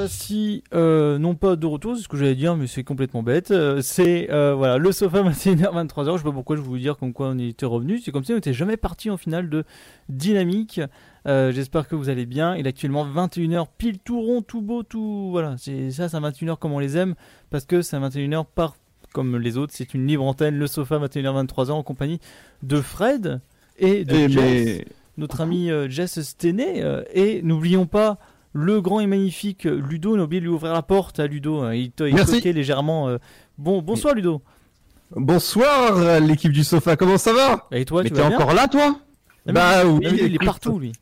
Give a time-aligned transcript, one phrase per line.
[0.00, 3.50] Voici, euh, non pas de retour, c'est ce que j'allais dire, mais c'est complètement bête.
[3.50, 6.12] Euh, c'est euh, voilà, le sofa 21h, 23h.
[6.12, 7.98] Je sais pas pourquoi je vais vous dire comme quoi on était revenu.
[7.98, 9.64] C'est comme si on n'était jamais parti en finale de
[10.08, 10.80] Dynamique.
[11.26, 12.56] Euh, J'espère que vous allez bien.
[12.56, 15.28] Il est actuellement 21h, pile tout rond, tout beau, tout.
[15.30, 17.14] Voilà, c'est ça, c'est un 21h comme on les aime,
[17.50, 18.76] parce que c'est un 21h par
[19.12, 19.72] comme les autres.
[19.76, 22.20] C'est une libre antenne, le sofa 21h, 23h en compagnie
[22.62, 23.40] de Fred
[23.78, 24.84] et de Eh, Jess mais-
[25.16, 28.18] notre ami Jess euh, et n'oublions pas
[28.52, 30.16] le grand et magnifique Ludo.
[30.16, 31.60] On a oublié de lui ouvrir la porte à Ludo.
[31.60, 31.74] hein.
[31.74, 33.08] Il, toquait légèrement.
[33.08, 33.18] euh.
[33.58, 34.42] Bon, bonsoir Ludo.
[35.16, 37.66] Bonsoir l'équipe du sofa, comment ça va?
[37.72, 38.38] Et toi, Mais tu t'es vas bien?
[38.38, 38.96] encore là toi?
[39.48, 40.92] Ah, Bah oui, il est partout lui.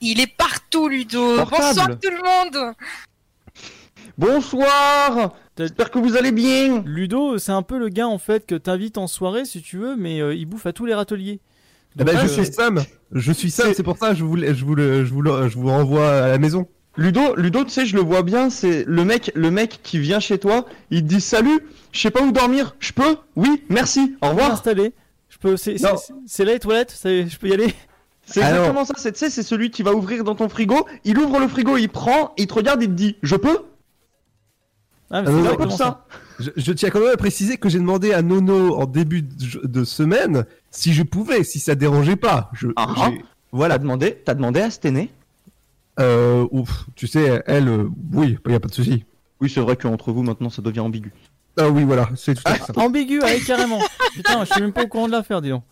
[0.00, 1.36] Il est partout, Ludo.
[1.38, 1.64] Portable.
[1.66, 2.22] Bonsoir tout le
[2.62, 2.74] monde.
[4.16, 8.54] Bonsoir J'espère que vous allez bien Ludo, c'est un peu le gars en fait que
[8.54, 11.40] t'invites en soirée si tu veux, mais euh, il bouffe à tous les râteliers.
[11.98, 14.36] Eh ben, je euh, suis Sam, je suis Sam, c'est pour ça que je vous,
[14.36, 16.68] le- je vous, le- je vous, le- je vous renvoie à la maison.
[16.98, 20.18] Ludo, Ludo, tu sais, je le vois bien, c'est le mec, le mec qui vient
[20.20, 21.60] chez toi, il te dit salut,
[21.92, 23.16] je sais pas où dormir, je peux?
[23.36, 24.60] Oui, merci, au revoir.
[24.66, 25.56] Je peux.
[25.56, 25.76] C'est
[26.44, 26.98] là les toilettes.
[27.04, 27.72] Je peux y aller.
[28.26, 30.86] C'est Alors- exactement ça, c'est, tu sais, c'est celui qui va ouvrir dans ton frigo,
[31.04, 33.60] il ouvre le frigo, il prend, il te regarde, il te dit je peux?
[35.10, 36.04] Ah, mais Ah, c'est un peu ça.
[36.38, 39.66] Je, je tiens quand même à préciser que j'ai demandé à Nono en début de,
[39.66, 42.50] de semaine si je pouvais, si ça dérangeait pas.
[42.52, 43.10] Je, Ah,
[43.52, 43.76] Voilà.
[43.76, 45.10] T'as demandé, t'as demandé à Stené?
[46.00, 49.04] Euh, ouf, tu sais, elle, euh, oui, y a pas de souci.
[49.40, 51.12] Oui, c'est vrai qu'entre vous maintenant ça devient ambigu.
[51.56, 52.72] Ah oui, voilà, c'est tout à fait ça.
[52.76, 53.80] Ambigu, allez carrément.
[54.14, 55.64] Putain, je suis même pas au courant de l'affaire, dis donc.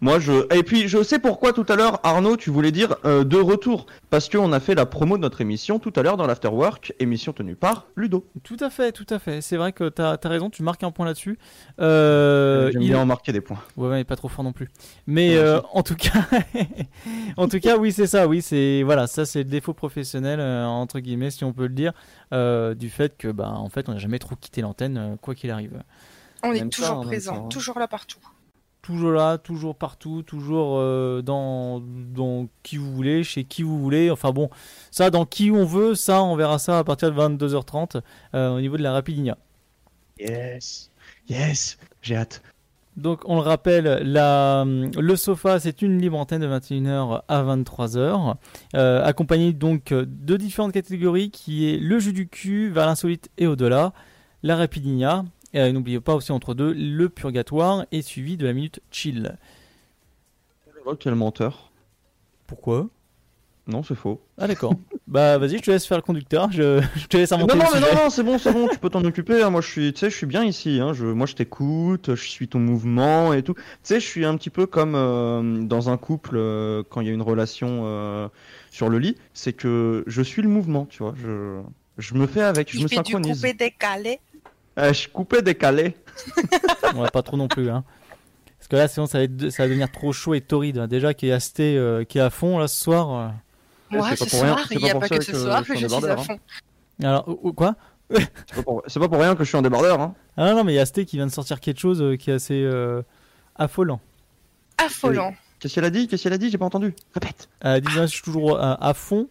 [0.00, 3.24] Moi je et puis je sais pourquoi tout à l'heure Arnaud tu voulais dire euh,
[3.24, 6.26] de retour parce qu'on a fait la promo de notre émission tout à l'heure dans
[6.26, 8.26] l'afterwork émission tenue par Ludo.
[8.42, 9.40] Tout à fait, tout à fait.
[9.40, 11.38] C'est vrai que t'as as raison, tu marques un point là-dessus.
[11.80, 13.58] Euh, J'aime il- bien en marquer des points.
[13.76, 14.68] Ouais, ouais, pas trop fort non plus.
[15.06, 16.10] Mais Ouais, euh, en tout cas,
[17.36, 18.26] en tout cas, oui, c'est ça.
[18.26, 21.74] Oui, c'est voilà, ça c'est le défaut professionnel euh, entre guillemets, si on peut le
[21.74, 21.92] dire,
[22.32, 25.34] euh, du fait que bah en fait, on n'a jamais trop quitté l'antenne, euh, quoi
[25.34, 25.82] qu'il arrive.
[26.42, 27.48] On est Même toujours même présent, hein.
[27.48, 28.18] toujours là partout.
[28.86, 34.12] Toujours là, toujours partout, toujours euh, dans dans qui vous voulez, chez qui vous voulez.
[34.12, 34.48] Enfin bon,
[34.92, 38.00] ça dans qui on veut, ça on verra ça à partir de 22h30
[38.34, 39.38] euh, au niveau de la Rapidinia.
[40.20, 40.92] Yes,
[41.28, 42.42] yes, j'ai hâte.
[42.96, 48.36] Donc on le rappelle, la, le sofa c'est une libre antenne de 21h à 23h,
[48.76, 53.48] euh, accompagnée donc de différentes catégories qui est le jeu du cul, vers l'insolite et
[53.48, 53.92] au-delà,
[54.44, 55.24] la rapidinia,
[55.56, 59.36] et euh, n'oubliez pas aussi entre deux le purgatoire et suivi de la minute chill.
[60.84, 61.70] Oh, quel menteur.
[62.46, 62.88] Pourquoi?
[63.66, 64.20] Non, c'est faux.
[64.38, 64.74] Ah d'accord.
[65.08, 67.64] bah vas-y, je te laisse faire le conducteur, je, je te laisse Non, inventer non,
[67.74, 67.94] mais sujet.
[67.96, 69.42] non, non, c'est bon, c'est bon, tu peux t'en occuper.
[69.42, 69.50] hein.
[69.50, 70.78] Moi, je suis, tu sais, je suis bien ici.
[70.80, 70.92] Hein.
[70.92, 73.54] Je, moi, je t'écoute, je suis ton mouvement et tout.
[73.54, 77.08] Tu sais, je suis un petit peu comme euh, dans un couple euh, quand il
[77.08, 78.28] y a une relation euh,
[78.70, 79.16] sur le lit.
[79.34, 81.14] C'est que je suis le mouvement, tu vois.
[81.20, 81.60] Je,
[81.98, 83.38] je me fais avec, je Il me fait du synchronise.
[83.40, 84.20] coupé décalé.
[84.78, 85.96] Euh, je coupé, décalé.
[86.94, 87.70] Va pas trop non plus.
[87.70, 87.84] Hein.
[88.58, 90.78] Parce que là, sinon, ça va, être- ça va devenir trop chaud et torride.
[90.78, 90.86] hein.
[90.86, 93.10] Déjà, qui est asté, euh, qui est à fond là ce soir.
[93.12, 93.28] euh.
[93.90, 95.58] Moi, c'est ce pas pour rien- soir, il n'y a pas que ce que soir
[95.64, 96.38] je suis que je en suis à débardeur, fond.
[97.02, 97.74] Alors, ou- ou- quoi?
[98.10, 98.82] C'est pas, pour...
[98.86, 100.00] c'est pas pour rien que je suis un débardeur.
[100.00, 100.14] Hein.
[100.36, 102.30] Ah non, mais il y a Asté qui vient de sortir quelque chose euh, qui
[102.30, 103.02] est assez euh,
[103.56, 104.00] affolant.
[104.78, 105.34] Affolant.
[105.58, 106.06] Qu'est-ce qu'elle a dit?
[106.06, 106.50] Qu'est-ce qu'elle a dit?
[106.50, 106.94] J'ai pas entendu.
[107.14, 107.48] Répète.
[107.64, 109.28] Euh, disons, je suis toujours à, à fond.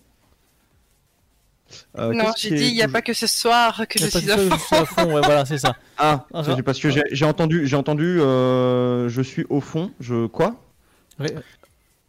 [1.97, 4.37] Euh, non, j'ai dit, il n'y a pas que ce soir que je suis à
[4.37, 4.49] fond.
[4.55, 5.05] je suis à fond.
[5.13, 5.75] Ouais, voilà, c'est ça.
[5.97, 10.27] Ah, Ah, c'est parce que j'ai entendu, j'ai entendu, euh, je suis au fond, je
[10.27, 10.55] quoi?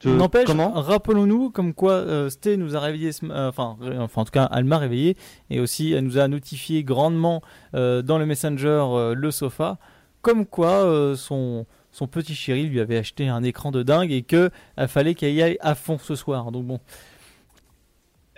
[0.05, 4.31] N'empêche, rappelons-nous comme quoi euh, Sté nous a réveillé, euh, enfin, ré- enfin en tout
[4.31, 5.17] cas elle m'a réveillé
[5.51, 7.41] et aussi elle nous a notifié grandement
[7.75, 8.85] euh, dans le messenger
[9.17, 9.79] le sofa,
[10.21, 14.51] comme quoi son son petit chéri lui avait acheté un écran de dingue et que
[14.79, 16.53] il fallait qu'elle y aille à fond ce soir.
[16.53, 16.79] Donc bon,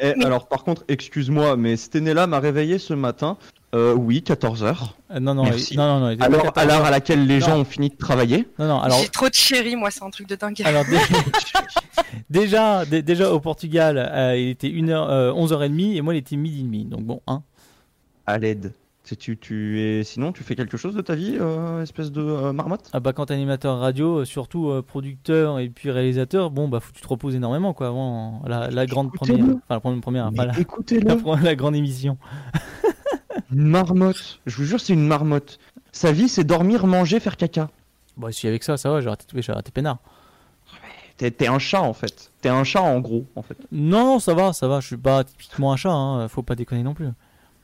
[0.01, 3.37] Eh, Mais- Alors par contre, excuse-moi, mais Sténéla m'a réveillé ce matin.
[3.75, 4.95] Euh, oui, 14h.
[5.11, 5.75] Euh, non non Merci.
[5.75, 7.47] il- non non non, il était pas Alors à l'heure à laquelle les Non.
[7.47, 8.49] gens ont fini de travailler.
[8.59, 10.63] non non alors J'ai trop de chéri, moi, c'est un truc de dingue.
[10.65, 10.97] Alors dé-
[12.31, 16.61] déjà, dé- déjà au Portugal, euh, il était 1h, 11h30 et moi il était midi
[16.61, 16.85] et demi.
[16.85, 17.43] Donc bon, hein.
[18.27, 18.73] À l'aide.
[19.09, 22.21] Tu, tu, tu es, sinon, tu fais quelque chose de ta vie, euh, espèce de
[22.21, 22.91] euh, marmotte?
[22.93, 26.93] Ah bah quand animateur radio, euh, surtout euh, producteur et puis réalisateur, bon bah faut
[26.93, 30.33] que tu te reposes énormément quoi avant la, la grande première, enfin la première, première
[30.33, 32.19] pas la, grande émission.
[33.51, 34.41] une marmotte.
[34.45, 35.59] Je vous jure, c'est une marmotte.
[35.91, 37.71] Sa vie, c'est dormir, manger, faire caca.
[38.19, 40.01] Bon si avec ça ça va, j'ai raté, j'ai raté peinard.
[41.17, 42.31] T'es t'es un chat en fait.
[42.43, 43.57] T'es un chat en gros en fait.
[43.73, 46.83] Non ça va, ça va, je suis pas typiquement un chat, hein, faut pas déconner
[46.83, 47.09] non plus.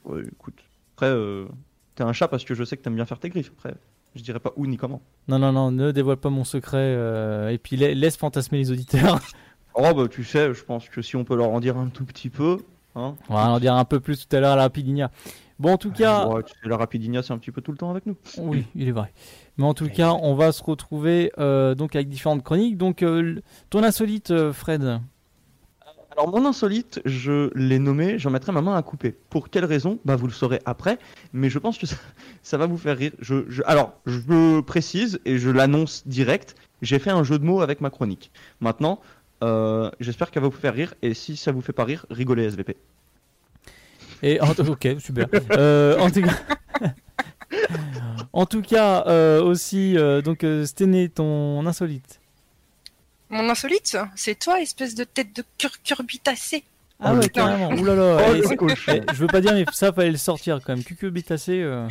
[0.06, 0.63] Ouais, écoute.
[0.96, 1.46] Après, euh,
[1.94, 3.52] t'es un chat parce que je sais que t'aimes bien faire tes griffes.
[3.56, 3.74] Après,
[4.14, 5.00] je dirais pas où ni comment.
[5.28, 8.70] Non non non, ne dévoile pas mon secret euh, et puis la- laisse fantasmer les
[8.70, 9.20] auditeurs.
[9.76, 12.04] Oh bah tu sais, je pense que si on peut leur en dire un tout
[12.04, 12.58] petit peu,
[12.94, 13.16] hein.
[13.28, 15.10] On va en dire un peu plus tout à l'heure à la Rapidinia.
[15.58, 17.76] Bon en tout cas, Ouais, tu sais, la Rapidinia, c'est un petit peu tout le
[17.78, 18.16] temps avec nous.
[18.38, 19.12] Oui, il est vrai.
[19.56, 22.76] Mais en tout cas, on va se retrouver euh, donc avec différentes chroniques.
[22.78, 25.00] Donc, euh, l- ton insolite, euh, Fred.
[26.16, 29.16] Alors mon insolite, je l'ai nommé, j'en mettrai ma main à couper.
[29.30, 29.98] Pour quelle raison?
[30.04, 30.98] Bah vous le saurez après,
[31.32, 33.10] mais je pense que ça, va vous faire rire.
[33.18, 37.80] Je, alors, je précise et je l'annonce direct, j'ai fait un jeu de mots avec
[37.80, 38.30] ma chronique.
[38.60, 39.00] Maintenant,
[39.42, 42.44] euh, j'espère qu'elle va vous faire rire, et si ça vous fait pas rire, rigolez
[42.44, 42.76] SVP.
[44.22, 45.26] Et ok, super.
[45.50, 46.86] Euh, en tout cas,
[48.32, 52.20] en tout cas euh, aussi, donc Stené, ton insolite.
[53.34, 56.62] Mon insolite, c'est toi, espèce de tête de curcurbitacée.
[57.00, 57.72] Ah ouais, carrément.
[57.72, 58.18] Ouh là là.
[58.30, 60.84] Oh, c'est- eh, je veux pas dire, mais ça fallait le sortir quand même.
[60.84, 61.60] Cucurbitacé.
[61.60, 61.88] Euh...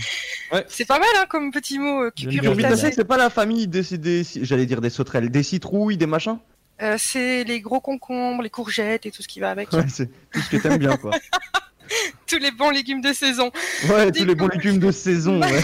[0.70, 2.94] C'est pas mal, hein, comme petit mot, euh, curcurbitacée.
[2.94, 6.40] c'est pas la famille des, des- j'allais dire des sauterelles, des citrouilles, des machins
[6.82, 9.72] Euh, c'est les gros concombres, les courgettes et tout ce qui va avec.
[9.74, 11.12] Ouais, c'est tout ce que t'aimes bien, quoi.
[12.28, 13.52] Tous les bons légumes de saison.
[13.90, 15.62] Ouais, Du tous les bons légumes de saison, ouais.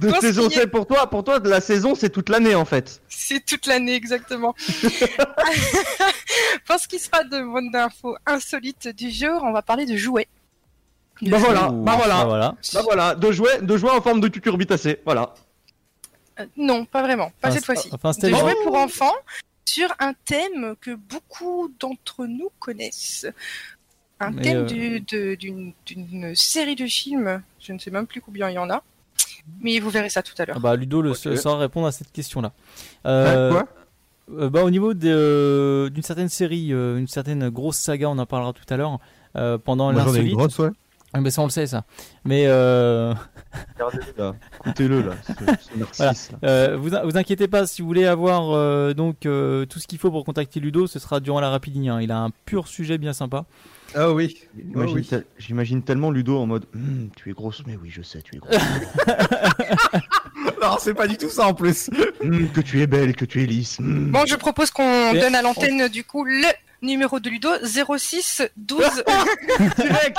[0.00, 3.00] De saison, c'est pour toi, pour toi, de la saison, c'est toute l'année, en fait.
[3.08, 4.54] C'est toute l'année, exactement.
[6.66, 10.28] Pour ce qui sera de mon info insolite du jour, on va parler de jouets.
[11.22, 12.14] Bah voilà, bah voilà.
[12.14, 12.56] bah voilà.
[12.72, 15.34] Bah voilà, de jouets, de jouets en forme de cucurbitacée, voilà.
[16.40, 17.90] Euh, non, pas vraiment, pas Enfin, cette fois-ci.
[17.92, 19.14] enfin, de jouets pour enfants
[19.66, 23.26] sur un thème que beaucoup d'entre nous connaissent.
[24.20, 24.66] Un Mais, thème
[25.14, 28.82] euh, d'une série de films, je ne sais même plus combien il y en a,
[29.62, 30.56] mais vous verrez ça tout à l'heure.
[30.58, 32.52] Ah bah, Ludo le, saura répondre à cette question-là.
[33.06, 33.68] Euh, quoi?
[34.38, 38.26] Euh, bah, au niveau euh, d'une certaine série, euh, une certaine grosse saga, on en
[38.26, 38.98] parlera tout à l'heure,
[39.36, 40.36] euh, pendant Moi, j'en ai une l'insolite.
[40.36, 40.70] grosse, ouais.
[41.12, 41.84] Ah, mais ça, on le sait, ça.
[42.24, 43.12] Mais euh,
[43.74, 45.32] Regardez-le là, écoutez-le là, ce,
[45.72, 46.30] ce narcisse.
[46.30, 46.38] là.
[46.44, 49.98] euh, vous, vous inquiétez pas, si vous voulez avoir euh, donc euh, tout ce qu'il
[49.98, 52.00] faut pour contacter Ludo, ce sera durant la Rapidinia.
[52.00, 53.46] Il a un pur sujet bien sympa.
[53.94, 54.36] Ah oui.
[54.56, 55.06] J'imagine oui.
[55.08, 58.36] tel- J'imagine tellement Ludo en mode Hum, Tu es grosse, mais oui, je sais, tu
[58.36, 58.56] es grosse.
[60.62, 61.88] Non, c'est pas du tout ça en plus.
[62.22, 63.78] Hum, que tu es belle, que tu es lisse.
[63.80, 64.10] hum.
[64.10, 66.46] Bon, je propose qu'on donne à l'antenne du coup le
[66.82, 68.84] numéro de Ludo 06 12
[69.78, 70.18] Direct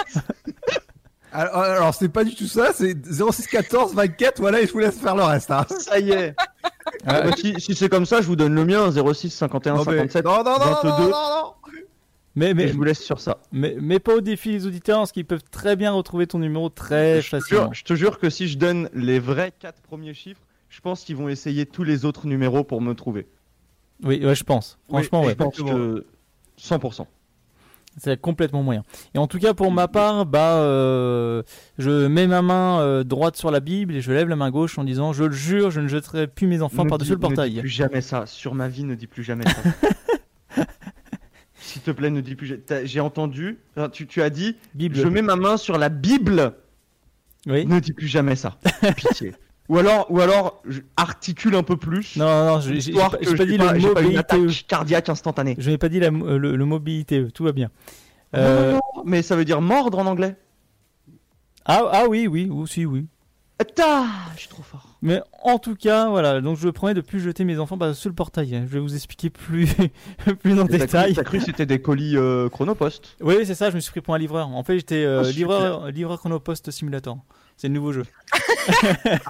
[1.32, 4.80] Alors, alors, c'est pas du tout ça, c'est 06 14 24, voilà, et je vous
[4.80, 5.52] laisse faire le reste.
[5.52, 5.66] Hein.
[5.80, 6.36] Ça y est
[7.06, 9.80] Ah bah, Si, si c'est comme ça, je vous donne le mien 06 51 Non,
[9.86, 10.90] mais- 57 non, non, non, non, 22.
[10.90, 11.54] non, non, non.
[12.36, 13.40] Mais, mais, je vous laisse sur ça.
[13.52, 16.70] mais, mais pas au défi les auditeurs, parce qu'ils peuvent très bien retrouver ton numéro
[16.70, 17.64] très Je te, facilement.
[17.64, 21.04] jure, je te jure que si je donne les vrais quatre premiers chiffres, je pense
[21.04, 23.28] qu'ils vont essayer tous les autres numéros pour me trouver.
[24.04, 24.80] Oui, ouais, je pense.
[24.88, 25.32] Franchement, ouais.
[25.32, 26.06] Je pense que
[26.60, 27.06] 100%.
[27.98, 28.84] C'est complètement moyen.
[29.14, 31.44] Et en tout cas, pour ma part, bah, euh,
[31.78, 34.78] je mets ma main euh, droite sur la Bible et je lève la main gauche
[34.78, 37.50] en disant Je le jure, je ne jeterai plus mes enfants par-dessus le portail.
[37.50, 38.26] Ne dis plus jamais ça.
[38.26, 39.90] Sur ma vie, ne dis plus jamais ça.
[41.72, 42.60] S'il te plaît, ne dis plus.
[42.84, 43.58] J'ai entendu.
[43.94, 44.56] Tu, tu as dit.
[44.76, 44.96] Bible.
[44.96, 46.54] Je mets ma main sur la Bible.
[47.48, 47.66] Oui.
[47.66, 48.58] Ne dis plus jamais ça.
[48.96, 49.34] Pitié.
[49.70, 52.18] Ou alors, ou alors, je- articule un peu plus.
[52.18, 54.18] Non, non, j'ai histoire pas, dit pas, le mot pas une BITE.
[54.20, 55.56] attaque cardiaque instantanée.
[55.58, 57.70] Je n'ai pas dit la- euh, le, le mot BITE, tout va bien.
[58.36, 60.36] Euh, non, non, mais ça veut dire mordre en anglais.
[61.66, 63.08] ah, ah oui, oui, aussi, oui.
[63.76, 64.91] Ta, je suis trop fort.
[65.04, 68.14] Mais en tout cas, voilà, donc je promets de plus jeter mes enfants par-dessus le
[68.14, 68.56] portail.
[68.56, 68.62] hein.
[68.68, 69.66] Je vais vous expliquer plus,
[70.42, 71.16] plus en cru- détail.
[71.16, 73.16] T'as cru que c'était des colis euh, Chronopost?
[73.20, 74.48] Oui, c'est ça, je me suis pris pour un livreur.
[74.50, 75.36] En fait, j'étais euh, Oh, super.
[75.38, 77.18] livreur, livreur Chronopost Simulator.
[77.58, 78.04] C'est le nouveau jeu.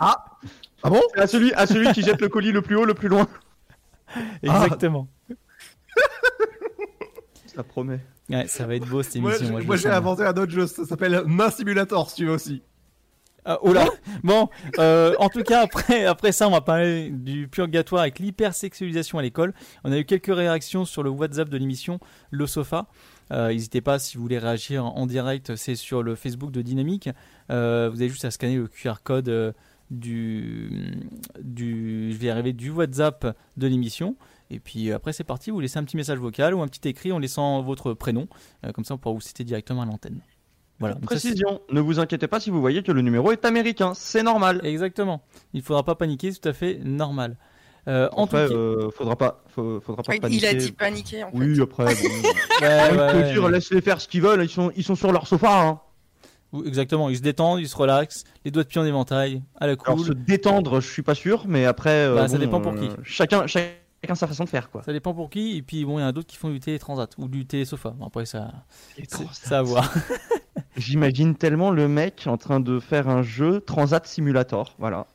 [0.84, 1.00] Ah bon?
[1.16, 3.28] À celui, à celui qui jette le colis le plus haut, le plus loin.
[4.44, 5.08] Exactement.
[7.46, 8.00] Ça promet.
[8.30, 9.50] Ouais, ça va être beau cette émission.
[9.52, 12.26] moi, je moi, le j'ai inventé un autre jeu, ça s'appelle Main Simulator si tu
[12.26, 12.62] veux aussi.
[13.62, 13.88] Oh là
[14.24, 19.18] Bon, euh, en tout cas, après, après ça, on va parler du purgatoire avec l'hypersexualisation
[19.18, 19.54] à l'école.
[19.84, 22.88] On a eu quelques réactions sur le WhatsApp de l'émission Le Sofa.
[23.32, 27.10] Euh, N'hésitez pas si vous voulez réagir en direct, c'est sur le Facebook de Dynamique.
[27.50, 29.52] Euh, vous avez juste à scanner le QR code euh,
[29.90, 31.00] du,
[31.42, 34.16] du, je vais arriver, du WhatsApp de l'émission.
[34.50, 35.50] Et puis après, c'est parti.
[35.50, 38.28] Vous laissez un petit message vocal ou un petit écrit en laissant votre prénom.
[38.66, 40.22] Euh, comme ça, on pourra vous citer directement à l'antenne.
[40.82, 40.96] Voilà.
[40.96, 44.24] Ça, Précision, ne vous inquiétez pas si vous voyez que le numéro est américain, c'est
[44.24, 44.60] normal.
[44.66, 45.22] Exactement.
[45.54, 47.38] Il faudra pas paniquer, c'est tout à fait normal.
[47.88, 50.48] Euh, en Après, tout cas, euh, faudra pas, faudra pas Il paniquer.
[50.50, 51.38] a dit paniquer en fait.
[51.38, 51.92] Oui, après, bon,
[52.62, 53.32] ouais, ouais, ouais.
[53.34, 55.62] dire, laisse-les faire ce qu'ils veulent, ils sont, ils sont sur leur sofa.
[55.68, 55.80] Hein.
[56.66, 57.10] Exactement.
[57.10, 59.96] Ils se détendent, ils se relaxent, les doigts de pied en éventail, à la Alors
[59.98, 60.06] cool.
[60.06, 62.86] se détendre, je suis pas sûr, mais après, euh, Bah, ça bon, dépend pour qui.
[62.88, 63.48] euh, Chacun,
[64.04, 64.84] chacun sa façon de faire, quoi.
[64.84, 65.58] Ça dépend pour qui.
[65.58, 67.92] Et puis bon, il y en a d'autres qui font du télétransat ou du télésofa.
[67.92, 68.52] Bon, après ça,
[69.32, 69.94] ça à voir.
[70.78, 75.06] J'imagine tellement le mec en train de faire un jeu Transat Simulator, voilà.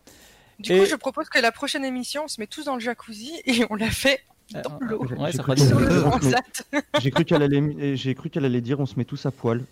[0.58, 2.80] Du Et- coup, je propose que la prochaine émission, on se met tous dans le
[2.80, 4.20] jacuzzi et on la fait
[4.52, 5.04] dans Euh, l'eau.
[5.18, 6.18] Ouais, J'ai ça cru fera.
[7.00, 9.64] J'ai qu'elle allait, j'ai cru qu'elle allait dire on se met tous à poil.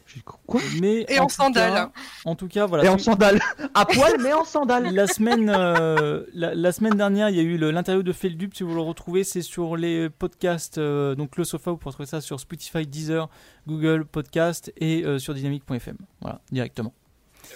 [0.46, 0.60] Quoi?
[0.80, 1.72] Mais Et en tout sandales.
[1.72, 1.92] cas-
[2.24, 2.84] en tout cas, voilà.
[2.84, 3.40] Et en sandales,
[3.74, 4.92] à poil mais en sandales.
[4.94, 8.54] La semaine, euh, la, la semaine dernière, il y a eu l'interview de Feldup.
[8.54, 10.78] Si vous le retrouvez, c'est sur les podcasts.
[10.78, 13.28] euh, donc le sofa, vous pouvez retrouver ça sur Spotify, Deezer,
[13.68, 15.96] Google Podcast et euh, sur dynamique.fm.
[16.20, 16.92] Voilà, directement.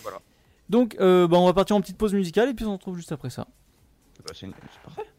[0.03, 0.19] voilà.
[0.71, 2.97] Donc, euh, bah, on va partir en petite pause musicale et puis on se retrouve
[2.97, 3.47] juste après ça.
[4.27, 5.11] Bah, c'est c'est parfait.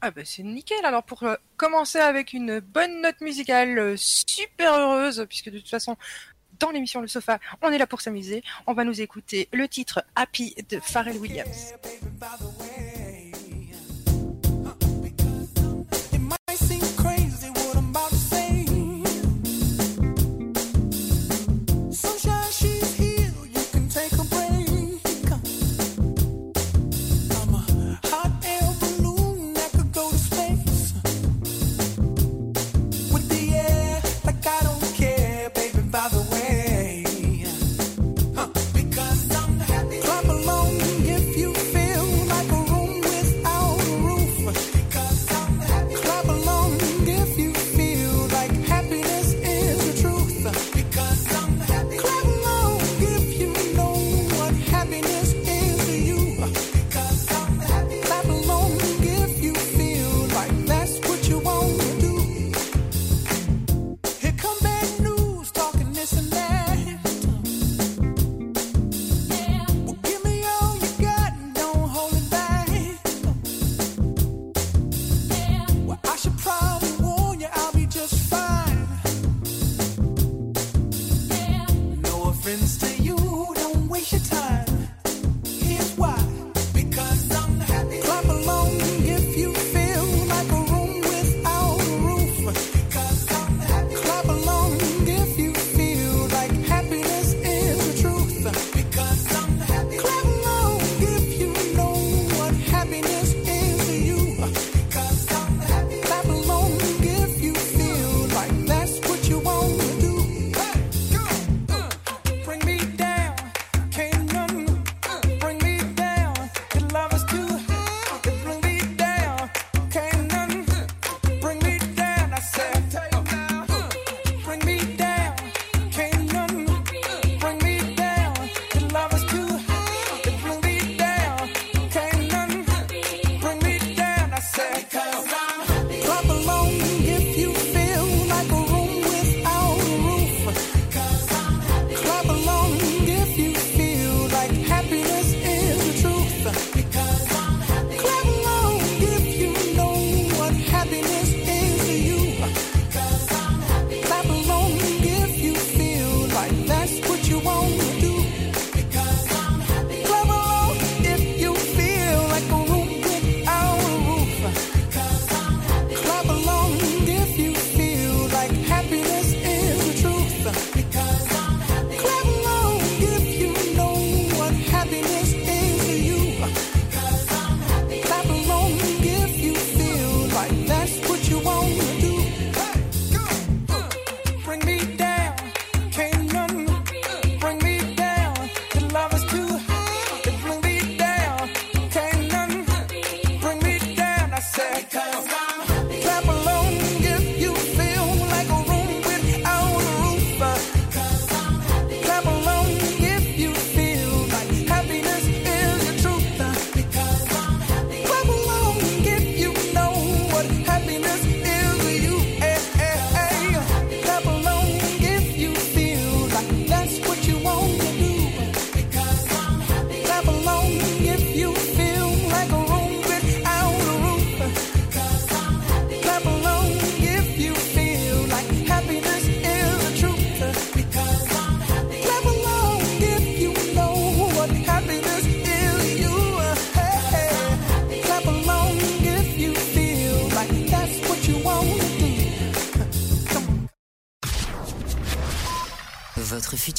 [0.00, 0.84] Ah bah c'est nickel.
[0.84, 5.68] Alors pour euh, commencer avec une bonne note musicale euh, super heureuse, puisque de toute
[5.68, 5.96] façon,
[6.60, 8.42] dans l'émission Le Sofa, on est là pour s'amuser.
[8.66, 11.74] On va nous écouter le titre Happy de Pharrell Williams.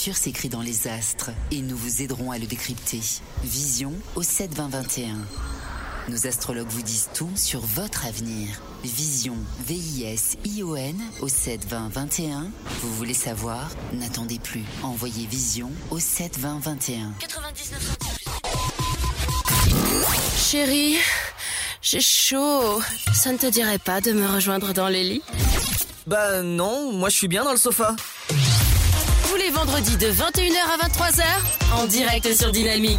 [0.10, 3.02] Futur s'écrit dans les astres et nous vous aiderons à le décrypter.
[3.44, 5.18] Vision au 7 20 21.
[6.08, 8.48] Nos astrologues vous disent tout sur votre avenir.
[8.84, 9.36] Vision,
[9.68, 12.52] V-I-S-I-O-N au 7 20 21.
[12.82, 13.70] Vous voulez savoir?
[13.94, 14.64] N'attendez plus.
[14.82, 17.14] Envoyez Vision au 7 20 21.
[17.20, 17.98] 99
[20.38, 20.98] Chérie,
[21.82, 22.82] j'ai chaud.
[23.14, 25.24] Ça ne te dirait pas de me rejoindre dans les lits?
[26.08, 27.96] Bah non, moi je suis bien dans le sofa.
[29.66, 32.98] Vendredis de 21h à 23h, en direct sur Dynamique.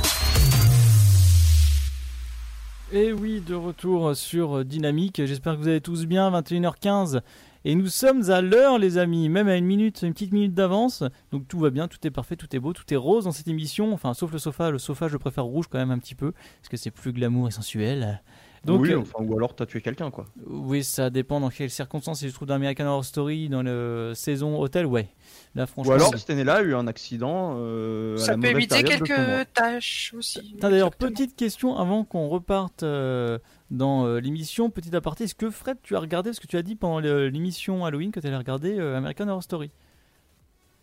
[2.92, 5.24] Et oui, de retour sur Dynamique.
[5.24, 6.30] J'espère que vous allez tous bien.
[6.30, 7.22] 21h15.
[7.64, 11.02] Et nous sommes à l'heure, les amis, même à une minute, une petite minute d'avance.
[11.32, 13.48] Donc tout va bien, tout est parfait, tout est beau, tout est rose dans cette
[13.48, 13.94] émission.
[13.94, 14.70] Enfin, sauf le sofa.
[14.70, 17.48] Le sofa, je préfère rouge quand même un petit peu, parce que c'est plus glamour
[17.48, 18.20] et sensuel.
[18.64, 20.26] Donc, oui, euh, enfin, ou alors t'as tué quelqu'un, quoi.
[20.46, 22.18] oui, ça dépend dans quelles circonstances.
[22.20, 25.08] Si je trouve dans American Horror Story, dans le saison hôtel, ouais.
[25.54, 25.92] Là, franchement.
[25.92, 27.54] Ou alors c'est- Stenella a eu un accident.
[27.56, 30.56] euh, à Ça la peut éviter quelques tâches aussi.
[30.60, 33.38] D'ailleurs, petite question avant qu'on reparte euh,
[33.70, 35.24] dans euh, l'émission, petit aparté.
[35.24, 38.20] Est-ce que Fred, tu as regardé ce que tu as dit pendant l'émission Halloween que
[38.20, 39.70] tu allais regarder euh, American Horror Story?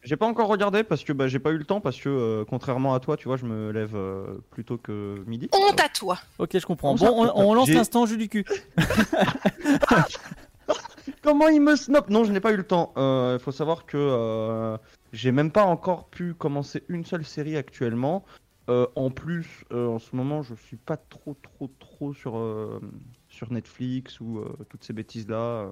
[0.08, 2.46] J'ai pas encore regardé parce que bah, j'ai pas eu le temps parce que euh,
[2.46, 5.50] contrairement à toi, tu vois, je me lève euh, plus tôt que midi.
[5.52, 6.18] Honte à toi.
[6.40, 6.96] Ok, je comprends.
[6.96, 8.46] Comment Bon, on, on lance l'instant jeu du cul.
[11.22, 12.94] Comment il me snob Non, je n'ai pas eu le temps.
[12.96, 14.78] Il faut savoir que euh,
[15.12, 18.24] j'ai même pas encore pu commencer une seule série actuellement.
[18.70, 22.80] Euh, en plus, euh, en ce moment, je suis pas trop, trop, trop sur, euh,
[23.28, 25.36] sur Netflix ou euh, toutes ces bêtises-là.
[25.38, 25.70] euh.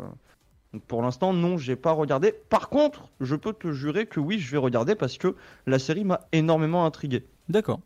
[0.73, 2.33] Donc pour l'instant, non, j'ai pas regardé.
[2.49, 5.35] Par contre, je peux te jurer que oui, je vais regarder parce que
[5.67, 7.25] la série m'a énormément intrigué.
[7.49, 7.79] D'accord.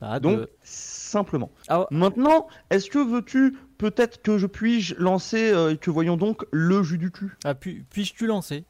[0.00, 1.50] Bah, Donc, de- simplement.
[1.68, 6.44] Ah, Maintenant, est-ce que veux-tu peut-être que je puis lancer euh, et que voyons donc
[6.50, 7.36] le jus du cul?
[7.44, 8.64] Ah, puis- puis-je-tu lancer?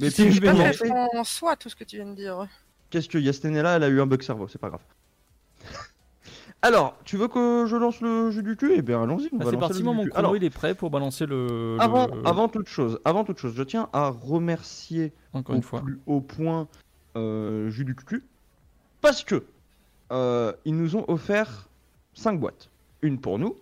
[0.00, 0.90] Mais Si, puis, je je vais vais Pas lancer.
[1.18, 2.46] en soi tout ce que tu viens de dire.
[2.90, 4.80] Qu'est-ce que Yastenella, elle a eu un bug cerveau, c'est pas grave.
[6.62, 8.72] Alors, tu veux que je lance le jus du cul?
[8.74, 9.28] Eh bien, allons-y.
[9.32, 10.10] on Bah, C'est parti, mon cul.
[10.14, 11.76] Alors, il est prêt pour balancer le.
[11.76, 15.62] le- avant, avant toute chose, avant toute chose, je tiens à remercier Encore au une
[15.62, 15.80] fois.
[15.82, 16.66] plus haut point
[17.16, 18.24] euh, jus du cul
[19.00, 19.44] parce que
[20.10, 21.68] euh, ils nous ont offert
[22.14, 22.70] 5 boîtes,
[23.02, 23.54] une pour nous,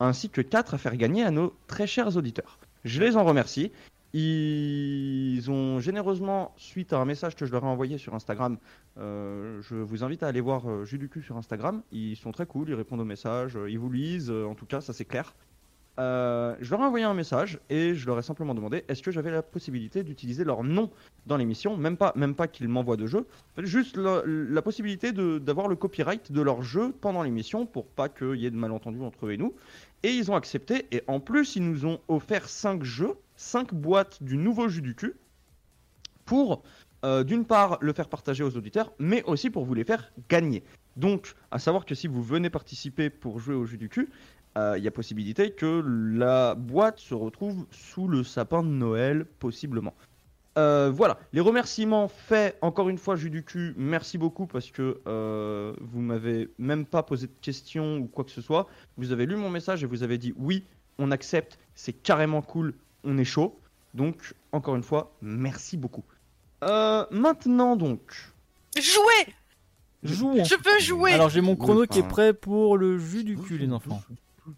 [0.00, 2.58] ainsi que 4 à faire gagner à nos très chers auditeurs.
[2.84, 3.70] Je les en remercie.
[4.12, 8.58] Ils ont généreusement, suite à un message que je leur ai envoyé sur Instagram,
[8.98, 11.82] euh, je vous invite à aller voir euh, Jus du cul sur Instagram.
[11.92, 14.66] Ils sont très cool, ils répondent aux messages, euh, ils vous lisent, euh, en tout
[14.66, 15.34] cas, ça c'est clair.
[15.98, 19.30] Je leur ai envoyé un message et je leur ai simplement demandé est-ce que j'avais
[19.30, 20.90] la possibilité d'utiliser leur nom
[21.26, 23.26] dans l'émission, même pas, même pas qu'ils m'envoient de jeu,
[23.58, 28.36] juste la, la possibilité d'avoir le copyright de leur jeu pendant l'émission pour pas qu'il
[28.36, 29.54] y ait de malentendus entre eux et nous.
[30.02, 34.22] Et ils ont accepté et en plus ils nous ont offert 5 jeux, 5 boîtes
[34.22, 35.14] du nouveau jus du cul
[36.26, 36.62] pour
[37.06, 40.62] euh, d'une part le faire partager aux auditeurs, mais aussi pour vous les faire gagner.
[40.96, 44.10] Donc, à savoir que si vous venez participer pour jouer au jus du cul,
[44.58, 45.82] euh, il y a possibilité que
[46.14, 49.94] la boîte se retrouve sous le sapin de Noël, possiblement.
[50.58, 55.00] Euh, voilà, les remerciements faits, encore une fois, jus du cul, merci beaucoup parce que
[55.80, 58.66] vous m'avez même pas posé de questions ou quoi que ce soit.
[58.98, 60.64] Vous avez lu mon message et vous avez dit oui,
[60.98, 62.74] on accepte, c'est carrément cool,
[63.04, 63.58] on est chaud.
[63.94, 66.04] Donc, encore une fois, merci beaucoup.
[66.62, 68.00] Euh, maintenant donc,
[68.76, 69.34] Jouer
[70.02, 70.44] Jouons.
[70.44, 73.58] Je peux jouer Alors j'ai mon chrono qui est prêt pour le jus du cul,
[73.58, 74.00] les enfants.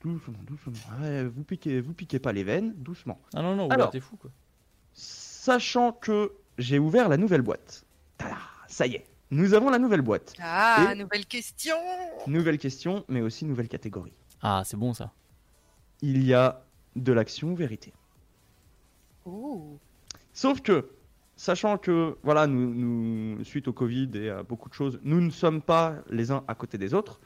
[0.03, 0.73] Doucement, doucement.
[1.01, 3.21] Ouais, vous piquez, vous piquez pas les veines, doucement.
[3.35, 3.87] Ah non, non, Alors.
[3.87, 4.31] ouais, t'es fou quoi.
[4.95, 7.85] Sachant que j'ai ouvert la nouvelle boîte.
[8.19, 8.37] Tada,
[8.69, 10.35] ça y est, nous avons la nouvelle boîte.
[10.41, 11.77] Ah, Et- nouvelle question
[12.27, 14.13] Nouvelle question, mais aussi nouvelle catégorie.
[14.43, 15.13] Ah, c'est bon ça.
[16.03, 16.63] Il y a
[16.97, 17.93] de l'action ou vérité.
[20.33, 20.89] Sauf que,
[21.37, 25.31] sachant que, voilà, nous, nous- suite au Covid et à beaucoup de choses, nous ne
[25.31, 27.21] sommes pas les uns à côté des autres,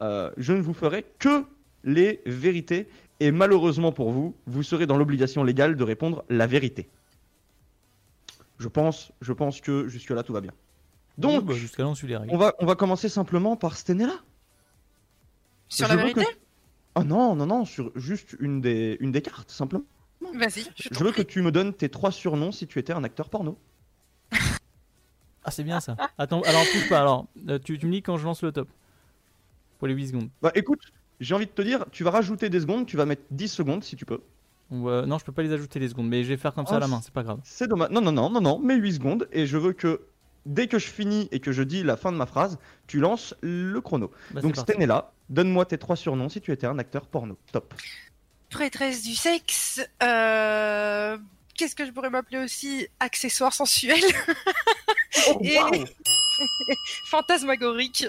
[0.00, 1.44] euh, je ne vous ferai que
[1.84, 2.88] les vérités.
[3.20, 6.88] Et malheureusement pour vous, vous serez dans l'obligation légale de répondre la vérité.
[8.58, 10.52] Je pense, je pense que jusque-là, tout va bien.
[11.18, 12.32] Donc, Oui, bah, jusqu'à là, on suit les règles.
[12.34, 14.14] on va, on va commencer simplement par Stenella.
[15.68, 16.24] Sur Je la vérité?
[16.24, 16.30] que-
[16.94, 19.84] Ah non, non, non, sur juste une des, une des cartes, simplement.
[20.34, 23.28] Vas-y, je veux que tu me donnes tes trois surnoms si tu étais un acteur
[23.28, 23.58] porno.
[25.44, 25.96] Ah, c'est bien ça.
[26.18, 27.00] Attends, alors pousse pas.
[27.00, 28.68] Alors, euh, tu, tu me dis quand je lance le top.
[29.80, 30.28] Pour les 8 secondes.
[30.40, 33.24] Bah écoute, j'ai envie de te dire, tu vas rajouter des secondes, tu vas mettre
[33.32, 34.20] 10 secondes si tu peux.
[34.72, 36.76] Euh, non, je peux pas les ajouter les secondes, mais je vais faire comme ça
[36.76, 37.40] à la Oh, main, c'est pas grave.
[37.42, 37.90] C'est dommage.
[37.90, 39.28] Non, non, non, non, non, mais 8 secondes.
[39.32, 40.02] Et je veux que
[40.46, 43.34] dès que je finis et que je dis la fin de ma phrase, tu lances
[43.40, 44.12] le chrono.
[44.30, 44.56] Bah, Donc.
[44.56, 47.36] Stenella, donne-moi tes trois surnoms si tu étais un acteur porno.
[47.50, 47.74] Top.
[48.52, 49.80] Prêtresse du sexe.
[50.02, 51.16] Euh...
[51.56, 52.86] Qu'est-ce que je pourrais m'appeler aussi?
[53.00, 54.00] Accessoire sensuel.
[55.42, 55.58] et
[57.06, 58.06] fantasmagorique.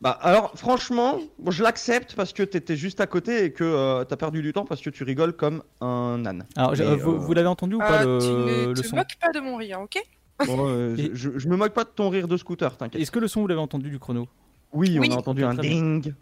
[0.00, 4.04] Bah alors franchement, bon, je l'accepte parce que t'étais juste à côté et que euh,
[4.04, 6.46] t'as perdu du temps parce que tu rigoles comme un âne.
[6.56, 8.96] Alors, euh, vous, vous l'avez entendu ou pas Euh, le, tu ne le te son?
[8.96, 9.98] moques pas de mon rire, ok?
[10.46, 13.00] Bon, euh, Et- je, je me moque pas de ton rire de scooter, t'inquiète.
[13.02, 14.26] Est-ce que le son vous l'avez entendu du chrono?
[14.72, 15.08] Oui, Oui.
[15.10, 16.14] on a entendu un ding.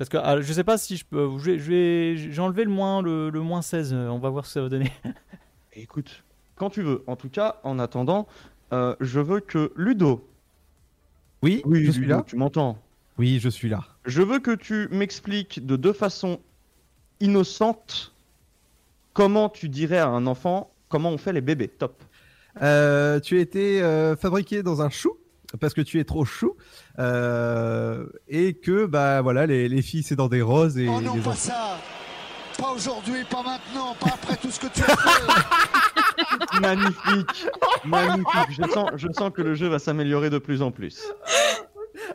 [0.00, 1.28] Parce que ah, je sais pas si je peux.
[1.36, 3.92] je vais- je vais- J'ai enlevé le moins, le, le moins 16.
[3.92, 4.90] euh, On va voir ce que ça va donner.
[5.74, 6.24] Écoute,
[6.56, 7.04] quand tu veux.
[7.06, 8.26] En tout cas, en attendant,
[8.72, 10.26] euh, je veux que Ludo.
[11.42, 12.24] Oui, Oui, je suis Ludo, là.
[12.26, 12.78] Tu m'entends
[13.18, 13.84] Oui, je suis là.
[14.06, 16.40] Je veux que tu m'expliques de deux façons
[17.20, 18.14] innocentes
[19.12, 21.68] comment tu dirais à un enfant comment on fait les bébés.
[21.68, 22.02] Top.
[22.62, 25.12] Euh, tu as été euh, fabriqué dans un chou
[25.58, 26.54] parce que tu es trop chou
[26.98, 31.14] euh, et que bah voilà les, les filles c'est dans des roses et Oh non,
[31.14, 31.78] les pas enfants- ça
[32.58, 37.46] Pas aujourd'hui, pas maintenant, pas après tout ce que tu as fait Magnifique.
[37.84, 38.50] Magnifique.
[38.50, 41.00] Je sens, je sens que le jeu va s'améliorer de plus en plus.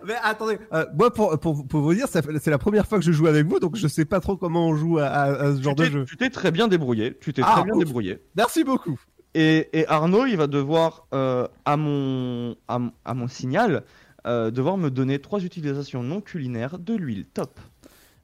[0.05, 3.11] Mais attendez, euh, moi pour, pour, pour vous dire, c'est la première fois que je
[3.11, 5.61] joue avec vous, donc je sais pas trop comment on joue à, à- à ce
[5.61, 6.05] genre de jeu.
[6.05, 7.17] Tu t'es très bien débrouillé.
[7.19, 7.79] Tu t'es Ah, très bien ouf.
[7.79, 8.19] débrouillé.
[8.35, 8.99] Merci beaucoup.
[9.35, 13.83] Et, et Arnaud, il va devoir, euh, à, mon, à, mon- à mon signal,
[14.25, 17.25] euh, devoir me donner trois utilisations non culinaires de l'huile.
[17.33, 17.59] Top.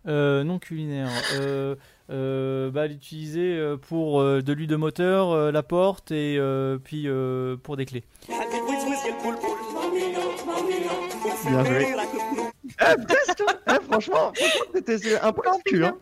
[0.08, 1.10] Euh, non culinaire.
[1.36, 1.76] Euh,
[2.10, 7.04] euh, bah, l'utiliser pour euh, de l'huile de moteur, euh, la porte et euh, puis
[7.08, 8.04] euh, pour des clés.
[11.48, 11.86] Bien joué.
[12.80, 13.44] Eh, presque.
[13.68, 15.86] Eh, franchement, franchement, c'était un poil de cul.
[15.86, 15.98] Hein.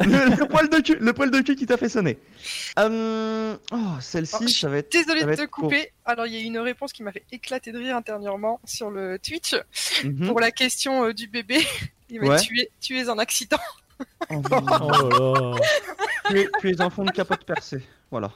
[0.00, 2.18] Le, le poil de cul, le poil de cul qui t'a fait sonner.
[2.78, 4.94] Euh, oh, celle-ci, Oh, je ça va être.
[4.96, 5.92] Va de te couper.
[6.04, 8.90] Alors, il y a eu une réponse qui m'a fait éclater de rire intérieurement sur
[8.90, 9.54] le Twitch
[10.04, 10.26] Mhm.
[10.28, 11.58] pour la question euh, du bébé.
[12.10, 12.36] Il m'a Ouais.
[12.38, 13.58] dit, tu, es, tu es un accident.
[14.30, 15.56] Oh, Oh là là.
[16.28, 17.78] tu, es, tu es un fond de capote percé.
[18.10, 18.30] Voilà.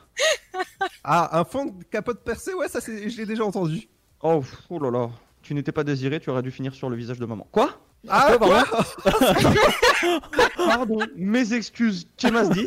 [1.05, 3.89] Ah, un fond de capote percé, ouais, ça c'est, je l'ai déjà entendu.
[4.23, 5.11] Oh, oh là là.
[5.49, 7.47] Tu n'étais pas désiré, tu aurais dû finir sur le visage de maman.
[7.51, 7.71] Quoi?
[8.07, 8.65] Ah, quoi?
[10.59, 12.07] Pardon, mes excuses.
[12.19, 12.67] ¿Qué m'as dit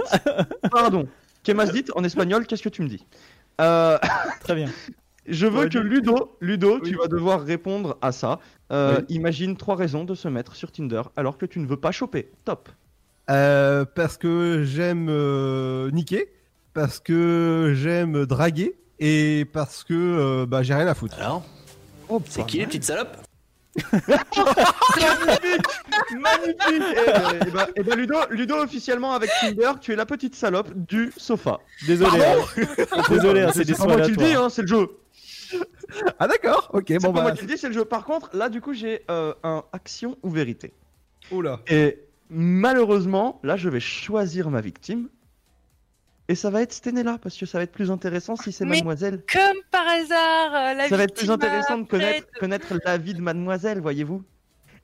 [0.72, 1.08] Pardon.
[1.44, 3.06] ¿Qué m'as dit En espagnol, qu'est-ce que tu me dis?
[3.62, 4.00] Euh,
[4.44, 4.68] Très bien.
[5.28, 6.90] Je veux Ouais, que Ludo, Ludo, Oui.
[6.90, 8.40] tu vas devoir répondre à ça.
[8.72, 9.06] Euh, Oui.
[9.16, 12.32] Imagine trois raisons de se mettre sur Tinder alors que tu ne veux pas choper.
[12.46, 12.68] Top.
[13.30, 16.34] Euh, parce que j'aime euh, niquer,
[16.74, 21.20] parce que j'aime draguer et parce que euh, bah, j'ai rien à foutre.
[21.20, 21.44] Alors?
[22.14, 23.18] Oh, C'est qui les petites salopes
[23.84, 25.66] Magnifique
[26.20, 30.36] Magnifique Et, et bah, et bah, Ludo, Ludo, officiellement avec Tinder, tu es la petite
[30.36, 31.60] salope du sofa.
[31.88, 32.22] Désolé.
[32.22, 32.64] hein.
[33.10, 34.90] Désolé, hein, c'est des pas moi qui le dis, hein, c'est le jeu.
[36.20, 37.22] Ah d'accord, ok, C'est bon pas bah.
[37.24, 37.86] moi qui le dis, c'est le jeu.
[37.86, 40.74] Par contre, là, du coup, j'ai euh, un action ou vérité.
[41.32, 41.60] Oula.
[41.68, 45.08] Et malheureusement, là, je vais choisir ma victime.
[46.32, 49.22] Et ça va être Stenella, parce que ça va être plus intéressant si c'est mademoiselle.
[49.30, 53.14] Comme par hasard, euh, la Ça va être plus intéressant de connaître, connaître la vie
[53.14, 54.24] de mademoiselle, voyez-vous.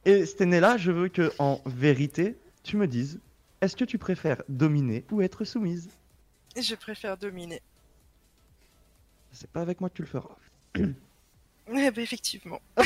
[0.03, 3.21] Et Stenella, je veux que, en vérité, tu me dises,
[3.62, 5.88] est-ce que tu préfères dominer ou être soumise?
[6.57, 7.62] Je préfère dominer.
[9.31, 10.36] C'est pas avec moi que tu le feras.
[11.69, 12.60] Eh ben, effectivement.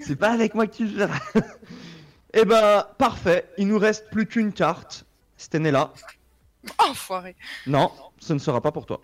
[0.00, 1.20] C'est pas avec moi que tu le feras.
[2.32, 3.48] Eh ben, parfait.
[3.58, 5.04] Il nous reste plus qu'une carte.
[5.36, 5.92] Stenella.
[6.78, 7.36] Enfoiré.
[7.66, 9.00] Non, ce ne sera pas pour toi.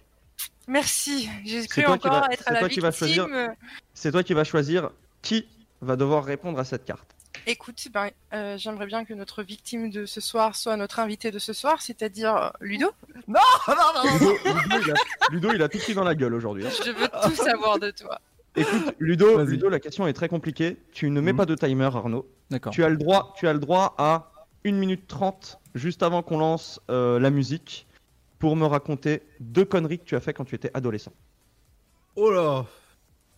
[0.66, 1.28] Merci.
[1.44, 3.08] J'ai cru qui encore être c'est à la toi qui vas victime.
[3.08, 3.50] choisir.
[3.94, 4.90] C'est toi qui vas choisir
[5.22, 5.46] qui
[5.80, 7.06] va devoir répondre à cette carte.
[7.46, 11.38] Écoute, ben, euh, j'aimerais bien que notre victime de ce soir soit notre invité de
[11.38, 12.90] ce soir, c'est-à-dire euh, Ludo.
[13.28, 13.38] Ludo,
[14.44, 14.94] Ludo, il a,
[15.30, 16.66] Ludo, il a tout pris dans la gueule aujourd'hui.
[16.66, 16.70] hein.
[16.84, 18.20] Je veux tout savoir de toi.
[18.56, 18.94] Écoute.
[18.98, 20.76] Ludo, la question est très compliquée.
[20.92, 21.38] Tu ne mets Mhm.
[21.38, 22.26] pas de timer, Arnaud.
[22.50, 22.72] D'accord.
[22.72, 24.32] Tu as le droit, tu as le droit à
[24.64, 27.86] 1 minute 30 juste avant qu'on lance euh, la musique
[28.38, 31.12] pour me raconter deux conneries que tu as fait quand tu étais adolescent.
[32.16, 32.66] Oh là.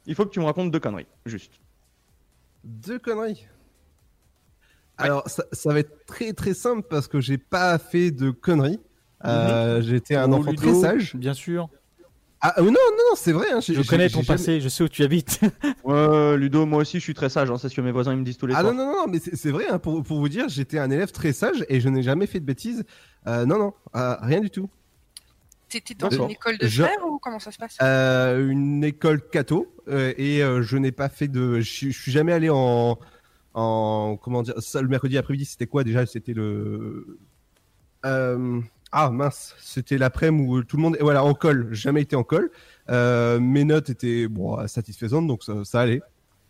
[0.07, 1.61] Il faut que tu me racontes deux conneries, juste.
[2.64, 3.47] Deux conneries.
[4.99, 8.81] Alors, ça, ça va être très très simple parce que j'ai pas fait de conneries.
[9.25, 11.16] Euh, J'étais un Oh, enfant Ludo, très sage.
[11.16, 11.68] Bien sûr.
[12.45, 12.77] Ah euh, non, non,
[13.11, 13.53] non, c'est vrai.
[13.53, 15.41] hein, Je connais ton jamais- passé, je sais où tu habites.
[15.85, 18.19] Ouais, Ludo, moi aussi je suis très sage, hein, c'est ce que mes voisins ils
[18.19, 18.75] me disent tous les Ah soirs.
[18.75, 21.33] non, non, non, mais c'est vrai, hein, pour, pour vous dire, j'étais un élève très
[21.33, 22.85] sage et je n'ai jamais fait de bêtises.
[23.29, 24.69] Euh, non, non, euh, rien du tout.
[25.69, 27.77] T'étais dans une école de Je- frères ou comment ça se passe?
[27.81, 31.61] Euh, une école catho euh, et euh, je n'ai pas fait de.
[31.61, 32.99] Je suis- je suis jamais allé en.
[33.55, 37.19] en comment dire ça, Le mercredi après-midi, c'était quoi déjà C'était le.
[38.05, 38.61] Euh,
[38.93, 40.97] ah mince, c'était l'après-midi où tout le monde.
[41.01, 41.69] Voilà, en col.
[41.73, 42.51] Jamais été en col.
[42.91, 46.03] Euh, mes notes étaient bon, satisfaisantes, donc ça, ça allait.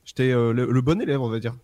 [0.05, 1.55] J'étais euh, le, le bon élève, on va dire.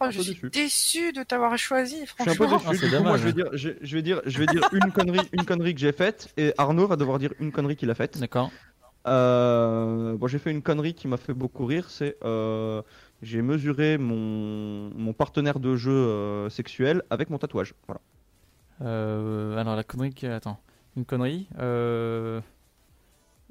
[0.00, 0.50] Oh, je suis déçu.
[0.50, 2.72] déçu de t'avoir choisi, Je suis un peu franchement.
[2.72, 2.84] déçu.
[2.84, 4.46] Ah, c'est du coup, moi, dommage, je vais dire, je, je vais dire, je vais
[4.46, 7.76] dire une connerie, une connerie que j'ai faite, et Arnaud va devoir dire une connerie
[7.76, 8.18] qu'il a faite.
[8.18, 8.50] D'accord.
[9.06, 12.82] Euh, bon, j'ai fait une connerie qui m'a fait beaucoup rire, c'est euh,
[13.22, 17.74] j'ai mesuré mon, mon partenaire de jeu euh, sexuel avec mon tatouage.
[17.86, 18.00] Voilà.
[18.82, 20.26] Euh, alors la connerie qui...
[20.26, 20.58] Attends.
[20.96, 22.40] Une connerie euh...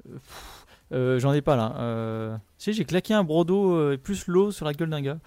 [0.04, 1.74] pff, euh, J'en ai pas là.
[1.78, 2.36] Euh...
[2.58, 5.18] Si j'ai claqué un brodo et plus l'eau sur la gueule d'un gars.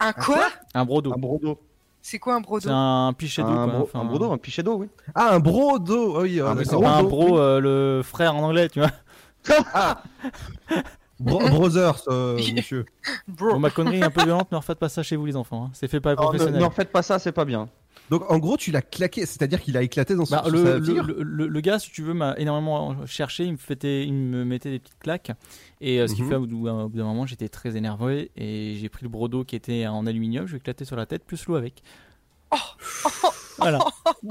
[0.00, 0.46] Un quoi?
[0.74, 1.12] Un brodo.
[1.12, 1.60] Un brodo.
[2.00, 2.60] C'est quoi un brodo?
[2.68, 3.48] C'est un pichet d'eau.
[3.48, 3.74] Un, quoi.
[3.74, 4.88] bro- Enfin, un brodo, un pichet d'eau, oui.
[5.14, 6.22] Ah, un brodo.
[6.22, 8.90] Oui, Ah, euh, mais C'est pas un bro, euh, le frère en anglais, tu vois.
[11.20, 12.84] Bro- Brothers, euh, monsieur.
[13.26, 13.52] Bro.
[13.54, 15.64] Bon, ma connerie est un peu violente, ne refaites pas ça chez vous, les enfants.
[15.66, 15.70] hein.
[15.72, 16.60] C'est fait par les Non, ne, professionnels.
[16.60, 17.68] ne refaites pas ça, c'est pas bien.
[18.10, 20.64] Donc, en gros, tu l'as claqué, c'est-à-dire qu'il a éclaté dans son, Bah, sur le,
[20.64, 23.44] sa le, figure le- le- le gars, si tu veux, m'a énormément cherché.
[23.44, 25.30] Il me, fêtait, il me mettait des petites claques.
[25.80, 26.28] Et euh, ce qui Mhm.
[26.28, 26.66] fait, au bout
[26.96, 28.30] d'un moment, j'étais très énervé.
[28.36, 30.46] Et j'ai pris le brodo qui était en aluminium.
[30.46, 31.82] Je l'ai éclaté sur la tête, plus l'eau avec.
[33.58, 33.80] Voilà.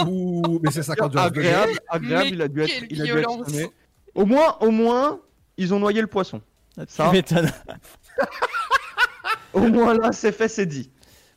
[0.06, 1.22] Ouh, mais c'est 50 jours.
[1.22, 3.72] Agréable, agréable, il a dû être, il a dû être.
[4.16, 5.20] Au moins, au moins,
[5.58, 6.42] ils ont noyé le poisson.
[6.88, 7.08] Ça.
[7.10, 7.52] Tu m'étonnes.
[9.54, 10.92] Au moins là, c'est fait, c'est dit.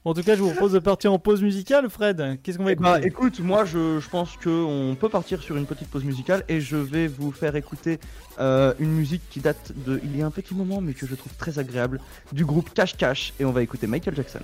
[0.06, 2.38] En tout cas, je vous propose de partir en pause musicale, Fred.
[2.42, 5.66] Qu'est-ce qu'on va écouter Bah écoute, moi je, je pense qu'on peut partir sur une
[5.66, 8.00] petite pause musicale et je vais vous faire écouter
[8.38, 11.14] euh, une musique qui date de il y a un petit moment mais que je
[11.14, 12.00] trouve très agréable
[12.32, 14.40] du groupe Cash Cash et on va écouter Michael Jackson.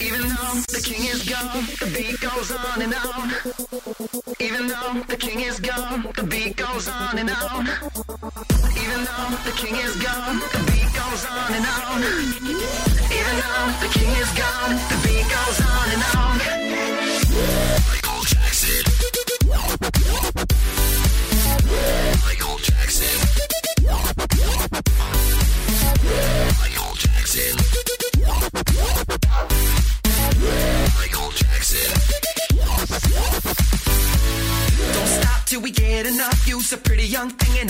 [0.00, 3.32] Even though the king is gone, the beat goes on and on.
[4.40, 7.66] Even though the king is gone, the beat goes on and on.
[8.82, 12.00] Even though the king is gone, the beat goes on and on.
[13.18, 14.95] Even though the king is gone,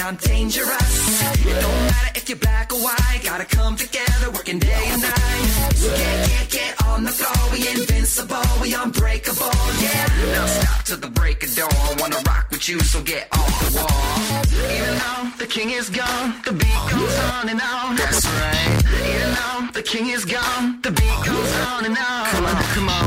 [0.06, 1.20] I'm dangerous.
[1.44, 3.22] It don't matter if you're black or white.
[3.24, 5.72] Gotta come together, working day and night.
[5.74, 7.50] So get, get, get on the floor.
[7.50, 9.50] We invincible, we unbreakable,
[9.82, 10.06] yeah.
[10.30, 11.96] Now stop till the break of dawn.
[11.98, 14.70] Wanna rock with you, so get off the wall.
[14.70, 17.96] Even though the king is gone, the beat goes on and on.
[17.96, 18.84] That's right.
[19.10, 22.26] Even though the king is gone, the beat goes on and on.
[22.30, 23.05] Come on, come on.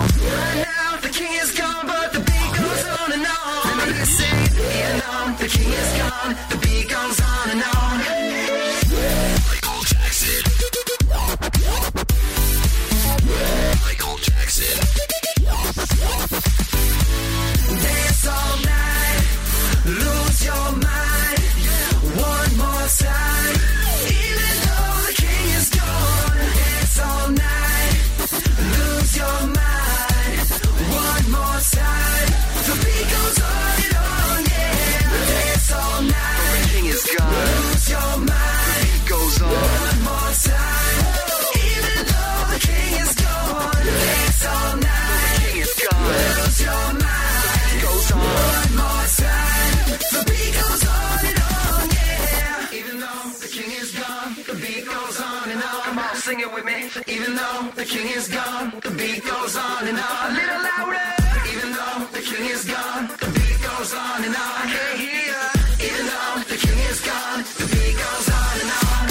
[57.89, 60.29] King is gone, the beat goes on and on.
[60.29, 61.09] A little louder.
[61.49, 64.61] Even though the king is gone, the beat goes on and on.
[64.61, 65.49] I can't hear ya.
[65.89, 69.05] Even though the king is gone, the beat goes on and on.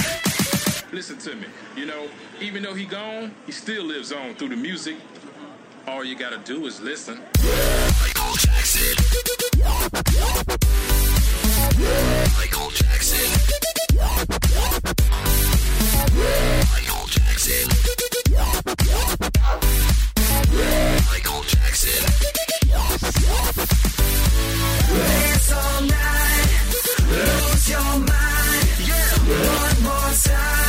[0.92, 1.48] Listen to me.
[1.76, 2.06] You know,
[2.40, 4.96] even though he gone, he still lives on through the music.
[5.88, 7.20] All you gotta do is listen.
[8.00, 8.94] Michael Jackson.
[12.38, 13.58] Michael Jackson.
[17.08, 17.68] Jackson.
[21.10, 22.02] Michael Jackson.
[24.94, 26.48] Dance all night,
[27.10, 28.68] lose your mind.
[29.26, 30.67] One more time.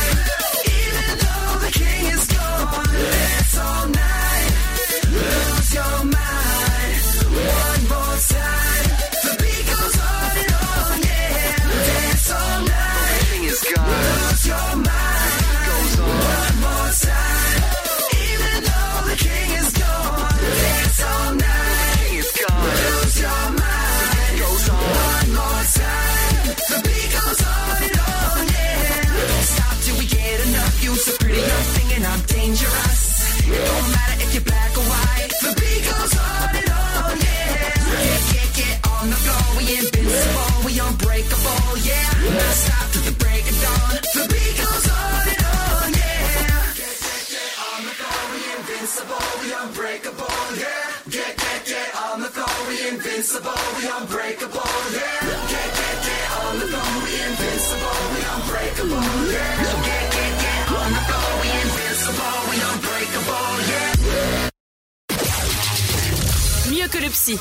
[66.90, 67.38] Que le psy.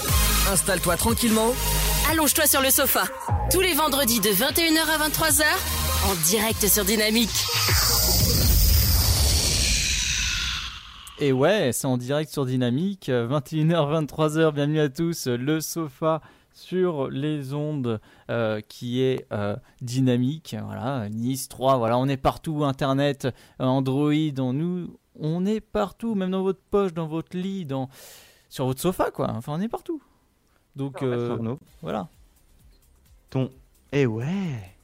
[0.51, 1.53] Installe-toi tranquillement.
[2.12, 3.03] Allonge-toi sur le sofa.
[3.51, 5.43] Tous les vendredis de 21h à 23h,
[6.09, 7.29] en direct sur Dynamique.
[11.19, 16.21] Et ouais, c'est en direct sur Dynamique, euh, 21h, 23h, bienvenue à tous, le sofa
[16.53, 22.63] sur les ondes euh, qui est euh, dynamique, voilà, Nice 3, voilà, on est partout,
[22.63, 23.25] Internet,
[23.62, 27.89] euh, Android, on, nous, on est partout, même dans votre poche, dans votre lit, dans,
[28.49, 30.01] sur votre sofa, quoi, enfin on est partout.
[30.75, 32.07] Donc, euh, voilà.
[33.29, 33.49] Ton.
[33.91, 34.27] Eh ouais.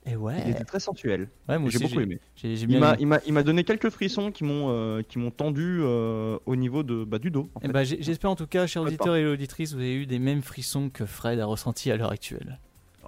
[0.07, 0.39] Et ouais.
[0.45, 1.29] Il était très sensuel.
[1.49, 2.19] Ouais, moi J'ai beaucoup aimé.
[2.43, 2.97] Il bien m'a, aimé.
[3.01, 6.55] il m'a, il m'a donné quelques frissons qui m'ont, euh, qui m'ont tendu euh, au
[6.55, 7.49] niveau de, bah, du dos.
[7.55, 7.73] en Eh fait.
[7.73, 10.43] ben, j'ai- J'espère en tout cas, chers auditeurs et auditrices, vous avez eu des mêmes
[10.43, 12.59] frissons que Fred a ressenti à l'heure actuelle.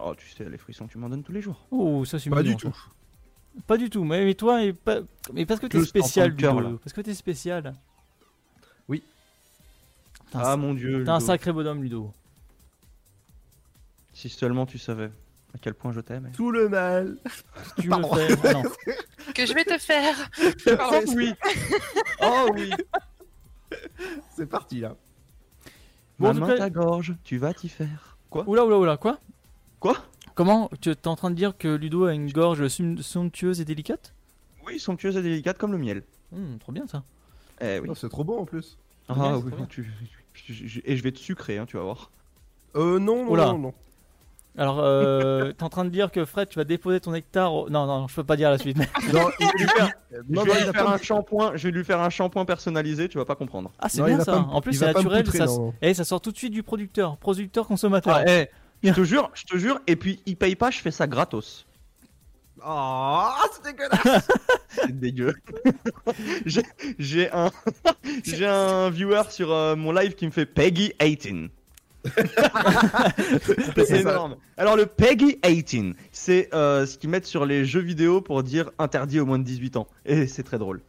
[0.02, 1.68] Oh, tu sais, les frissons, tu m'en donnes tous les jours.
[1.72, 2.70] Oh, ça c'est Pas mignon, du ça.
[2.70, 3.62] tout.
[3.68, 5.00] Pas du tout, mais, mais toi, et pas...
[5.34, 6.72] mais parce que t'es spécial, cœur, là.
[6.84, 7.74] Parce que t'es spécial.
[8.88, 9.04] Oui.
[10.34, 11.04] Un, Ah mon dieu.
[11.04, 12.12] t'es un sacré bonhomme, Ludo.
[14.14, 15.12] Si seulement tu savais
[15.54, 16.32] à quel point je t'aime.
[16.36, 17.18] Tout le mal.
[17.80, 18.14] Tu Pardon.
[18.16, 18.48] le fais.
[18.50, 18.64] Ah non.
[19.36, 20.16] Que je vais te faire.
[20.80, 21.34] Oh oui.
[22.22, 22.72] Oh oui.
[24.36, 24.96] C'est parti là.
[26.18, 28.18] Bon, Ma main ta gorge, tu vas t'y faire.
[28.30, 28.44] Quoi?
[28.48, 29.20] Oula, oula, oula, quoi?
[29.80, 29.96] Quoi?
[30.34, 34.14] Comment Tu es en train de dire que Ludo a une gorge somptueuse et délicate?
[34.66, 36.04] Oui, somptueuse et délicate comme le miel.
[36.34, 37.04] Hum, Trop bien ça.
[37.62, 37.88] Eh oui.
[37.92, 38.78] Oh, c'est trop bon en plus.
[39.10, 39.92] Ah oui, tu-
[40.86, 42.12] et je vais te sucrer, hein, tu vas voir.
[42.76, 43.46] Euh, non, non, Oula.
[43.48, 43.74] non, non.
[44.58, 47.70] Alors, euh, t'es en train de dire que Fred, tu vas déposer ton nectar au...
[47.70, 48.76] Non, non, je peux pas dire la suite.
[48.78, 48.88] Mais...
[49.14, 50.94] Non, il, Je vais lui faire, non, je non, vais il lui va faire pas
[50.94, 53.72] un shampoing, je vais lui faire un shampoing personnalisé, tu vas pas comprendre.
[53.78, 54.32] Ah, c'est bien ça.
[54.32, 55.24] pas en plus, c'est naturel.
[55.24, 55.46] poutrer, Ça...
[55.46, 55.76] non.
[55.84, 57.18] Et ça sort tout de suite du producteur.
[57.18, 58.16] Producteur, consommateur.
[58.16, 58.50] Ah, eh,
[58.82, 61.67] je te jure, je te jure, et puis il paye pas, je fais ça gratos.
[62.66, 64.28] Oh, c'est dégueulasse.
[64.70, 65.34] C'est dégueu.
[67.00, 67.50] J'ai- un,
[68.24, 71.50] j'ai un viewer sur euh, mon live qui me fait Peggy 18.
[73.76, 73.98] c'est ça.
[73.98, 74.36] énorme.
[74.58, 78.70] Alors le Peggy 18, c'est euh, ce qu'ils mettent sur les jeux vidéo pour dire
[78.80, 79.88] interdit aux moins de 18 ans.
[80.06, 80.82] Et c'est très drôle.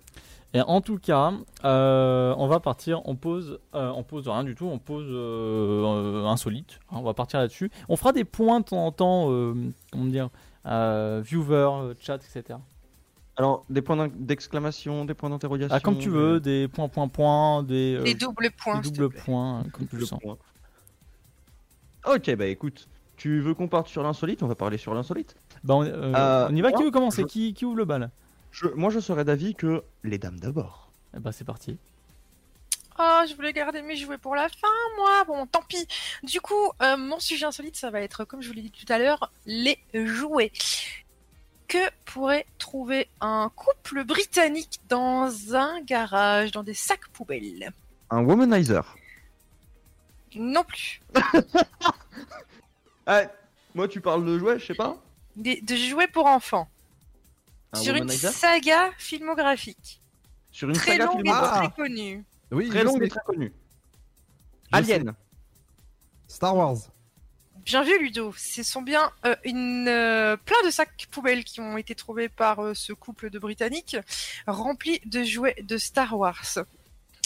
[0.55, 1.33] Et en tout cas,
[1.65, 3.03] euh, on va partir.
[3.07, 4.67] On pose, euh, on pose rien du tout.
[4.67, 6.79] On pose euh, euh, insolite.
[6.91, 7.71] hein, on va partir là-dessus.
[7.89, 9.31] On fera des points de temps en temps.
[9.31, 9.55] euh,
[9.93, 10.29] comment dire
[10.65, 12.59] Viewer, euh, chat, etc.
[13.37, 15.75] Alors des points d'exclamation, des points d'interrogation.
[15.77, 18.81] Ah, comme tu veux, des points, points, points, des, euh, Les doubles points.
[18.81, 20.21] des doubles points, comme tu le le sens.
[20.21, 20.37] point.
[22.07, 24.43] Ok, bah écoute, tu veux qu'on parte sur l'insolite?
[24.43, 25.37] On va parler sur l'insolite.
[25.65, 26.73] Bah, on, euh, Euh, on y va.
[26.73, 27.23] Qui veut commencer?
[27.23, 28.11] je- qui, qui ouvre le bal?
[28.51, 30.91] Je, moi, je serais d'avis que les dames d'abord.
[31.17, 31.79] Eh bah, c'est parti.
[33.01, 35.23] Oh, je voulais garder mes jouets pour la fin, moi.
[35.25, 35.87] Bon, tant pis.
[36.25, 38.93] Du coup, euh, mon sujet insolite, ça va être, comme je vous l'ai dit tout
[38.93, 40.51] à l'heure, les jouets.
[41.69, 47.73] Que pourrait trouver un couple britannique dans un garage, dans des sacs poubelles?
[48.11, 48.97] Un womanizer.
[50.35, 51.01] Non plus.
[53.07, 53.23] Ah,
[53.75, 54.97] moi, tu parles de jouets, je sais pas.
[55.37, 56.69] Des, de jouets pour enfants.
[57.73, 60.01] Un sur une saga filmographique.
[60.51, 61.75] Sur une très saga longue et filmographique.
[61.75, 62.25] très connue.
[62.51, 63.07] Oui, Très longue sais.
[63.07, 63.53] et très connue.
[64.73, 65.15] Je Alien.
[66.27, 66.77] Star Wars.
[67.65, 68.33] Bien vu, Ludo.
[68.37, 72.61] Ce sont bien euh, une, euh, plein de sacs poubelles qui ont été trouvés par
[72.61, 73.97] euh, ce couple de Britanniques,
[74.47, 76.59] remplis de jouets de Star Wars.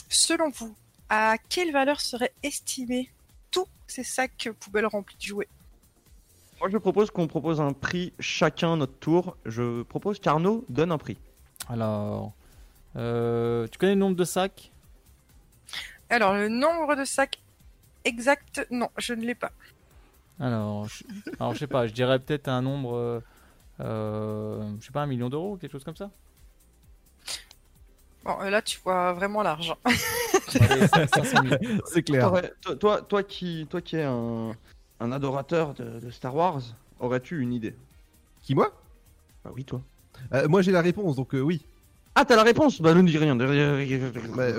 [0.08, 0.74] Selon vous,
[1.08, 3.11] à quelle valeur seraient estimés
[3.50, 5.48] tous ces sacs poubelles remplis de jouets?
[6.61, 9.37] Moi, je propose qu'on propose un prix chacun notre tour.
[9.46, 11.18] Je propose qu'Arnaud donne un prix.
[11.68, 12.32] Alors,
[12.96, 14.71] euh, tu connais le nombre de sacs?
[16.12, 17.38] Alors, le nombre de sacs
[18.05, 19.51] exact, non, je ne l'ai pas.
[20.38, 21.05] Alors, je...
[21.40, 21.87] alors, je sais pas.
[21.87, 22.94] Je dirais peut-être un nombre.
[22.94, 23.20] euh,
[23.81, 26.11] euh, je sais pas, un million d'euros, quelque chose comme ça.
[28.25, 29.77] Bon, euh, là, tu vois vraiment l'argent.
[29.85, 31.81] Allez, 500 000.
[31.87, 32.31] C'est clair.
[32.63, 34.52] Toi, toi, toi qui, toi qui es un,
[35.00, 36.60] un adorateur de, de Star Wars,
[37.00, 37.75] aurais-tu une idée?
[38.42, 38.71] Qui moi?
[39.44, 39.81] Bah oui, toi.
[40.35, 41.65] Euh, Moi j'ai la réponse, donc euh, oui.
[42.15, 43.37] Ah, t'as la réponse Bah, ne dis rien.
[43.37, 43.46] Bah,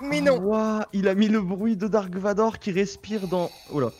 [0.00, 0.38] Mais non.
[0.38, 3.50] Ouah, il a mis le bruit de Dark Vador qui respire dans.
[3.70, 3.90] Oula.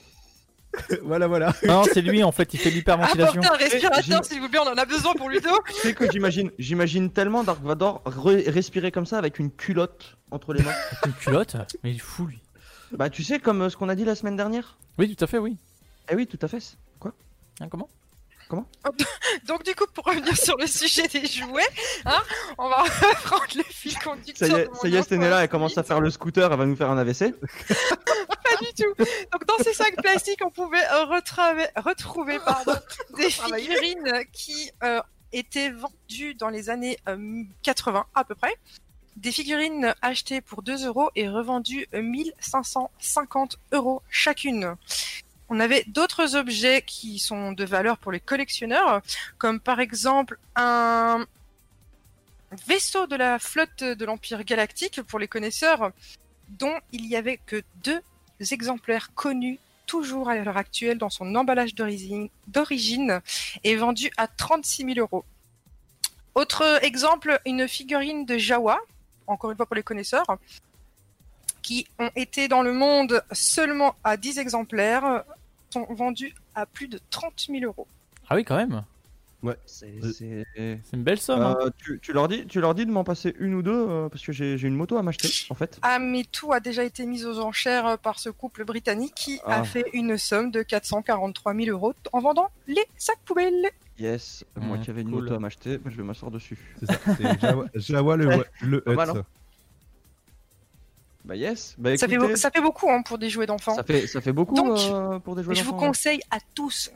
[1.03, 1.53] voilà, voilà.
[1.65, 3.43] Non, c'est lui en fait, il fait l'hyperventilation.
[3.43, 5.51] Apportez un respirateur, s'il vous plaît, on en a besoin pour Ludo.
[5.69, 10.17] Tu sais que j'imagine, j'imagine tellement Dark Vador re- respirer comme ça avec une culotte
[10.31, 10.73] entre les mains.
[11.07, 12.42] Une culotte Mais il est fou lui.
[12.93, 15.27] Bah, tu sais, comme euh, ce qu'on a dit la semaine dernière Oui, tout à
[15.27, 15.57] fait, oui.
[16.11, 16.63] Eh oui, tout à fait.
[16.99, 17.13] Quoi?
[17.61, 17.89] Hein, comment?
[19.47, 21.67] Donc du coup, pour revenir sur le sujet des jouets,
[22.05, 22.23] hein,
[22.59, 24.47] on va reprendre le fil Ça conducteur.
[24.49, 26.59] y est, de mon ça y est, Stenella, elle commence à faire le scooter, elle
[26.59, 27.33] va nous faire un AVC.
[27.69, 28.95] Pas du tout.
[29.33, 32.75] Donc dans ces sacs plastiques, on pouvait euh, retraver- retrouver pardon,
[33.17, 35.01] des figurines qui euh,
[35.33, 38.55] étaient vendues dans les années euh, 80 à peu près.
[39.17, 44.75] Des figurines achetées pour 2 euros et revendues euh, 1550 euros chacune.
[45.49, 49.03] On avait d'autres objets qui sont de valeur pour les collectionneurs,
[49.37, 51.27] comme par exemple un
[52.67, 55.93] vaisseau de la flotte de l'Empire galactique pour les connaisseurs,
[56.49, 58.01] dont il y avait que deux
[58.51, 63.21] exemplaires connus toujours à l'heure actuelle dans son emballage d'origine d'origine
[63.63, 65.25] et vendu à 36 000 euros.
[66.35, 68.81] Autre exemple, une figurine de Jawa,
[69.27, 70.27] encore une fois pour les connaisseurs,
[71.63, 75.25] qui ont été dans le monde seulement à 10 exemplaires,
[75.71, 77.87] sont vendus à plus de 30 000 euros.
[78.29, 78.85] Ah oui, quand même.
[79.43, 79.57] Ouais.
[79.67, 80.47] C'est C'est
[80.93, 81.41] une belle somme.
[81.43, 81.57] hein.
[81.61, 84.09] Euh, tu, tu leur dis, tu leur dis de m'en passer une ou deux euh,
[84.09, 85.79] parce que j'ai j'ai une moto à m'acheter en fait.
[85.83, 89.61] Ah, mais tout a déjà été mis aux enchères par ce couple britannique qui Ah.
[89.61, 93.69] a fait une somme de 443 000 euros en vendant les sacs poubelles.
[93.99, 95.23] Yes, moi Mmh, qui avais une cool.
[95.25, 96.59] moto à m'acheter, bah, je vais m'asseoir dessus.
[96.81, 98.45] C'est ça, c'est Jawa, Jawa le, Ouais.
[98.63, 99.19] le Pas mal, Hut.
[99.19, 99.25] hein.
[101.25, 103.77] Bah yes, bah Ça fait, ça fait beaucoup hein, pour des jouets d'enfants.
[103.77, 105.89] ça fait, ça fait beaucoup Donc, euh, pour des jouets Je vous d'enfants, ouais.
[105.89, 106.91] conseille à tous,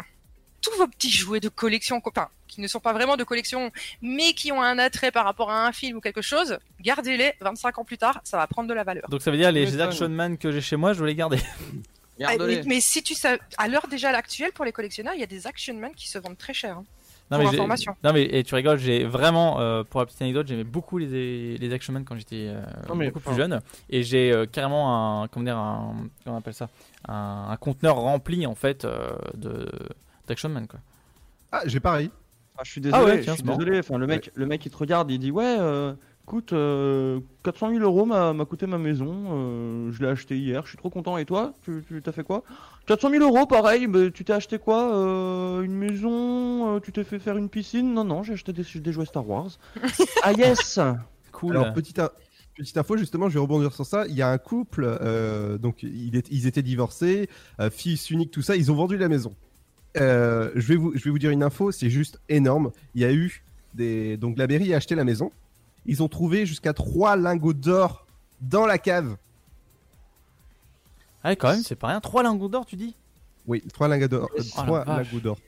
[0.60, 3.70] tous vos petits jouets de collection, enfin, qui ne sont pas vraiment de collection,
[4.02, 7.78] mais qui ont un attrait par rapport à un film ou quelque chose, gardez-les 25
[7.78, 9.08] ans plus tard, ça va prendre de la valeur.
[9.10, 11.14] Donc ça veut dire les ça, Action Man que j'ai chez moi, je veux les
[11.14, 11.38] garder.
[12.24, 15.24] Ah, mais, mais si tu sais, à l'heure déjà actuelle, pour les collectionneurs, il y
[15.24, 16.78] a des Action Man qui se vendent très cher.
[16.78, 16.84] hein.
[17.30, 17.96] Non Pour mais, j'ai- information.
[18.04, 21.58] non mais et tu rigoles, j'ai vraiment euh, pour la petite anecdote, j'aimais beaucoup les
[21.58, 23.60] les Action Man quand j'étais euh, beaucoup plus jeune
[23.90, 26.68] et j'ai euh, carrément un comment dire un comment on appelle ça?
[27.08, 29.68] Un, un conteneur rempli en fait euh, de
[30.28, 30.78] d'Action Man quoi.
[31.50, 32.10] Ah, j'ai pareil.
[32.58, 33.80] Ah, je suis désolé, Ah ouais, tiens, je suis désolé.
[33.80, 35.94] Enfin, le mec, le mec, il te regarde, il dit ouais, euh,
[36.26, 39.14] écoute, euh, 400 000 euros m'a coûté ma maison.
[39.30, 40.62] euh, je l'ai acheté hier.
[40.64, 41.16] Je suis trop content.
[41.18, 42.42] Et toi, tu t'as fait quoi?
[42.86, 43.86] 400 000 euros, pareil.
[43.86, 44.92] Mais tu t'es acheté quoi?
[44.94, 47.94] Euh, Une maison euh, Tu t'es fait faire une piscine?
[47.94, 49.50] Non, non, j'ai acheté des, des jouets Star Wars.
[50.24, 50.80] ah yes.
[51.32, 51.56] Cool.
[51.56, 52.00] Alors, petite,
[52.56, 54.06] petite info, justement, je vais rebondir sur ça.
[54.08, 57.28] Il y a un couple, euh, donc est- ils étaient divorcés,
[57.60, 59.34] euh, fils unique, tout ça, ils ont vendu la maison.
[59.98, 62.70] Euh, je, vais vous, je vais vous dire une info, c'est juste énorme.
[62.96, 64.16] Il y a eu des.
[64.16, 65.30] Donc la mairie a acheté la maison.
[65.86, 68.06] Ils ont trouvé jusqu'à trois lingots d'or
[68.40, 69.16] dans la cave.
[71.22, 72.00] Ah ouais, quand même, c'est pas rien.
[72.00, 72.94] Trois lingots d'or, tu dis?
[73.46, 74.28] Oui, trois lingots d'or.
[74.36, 75.38] euh, Oh trois lingots d'or.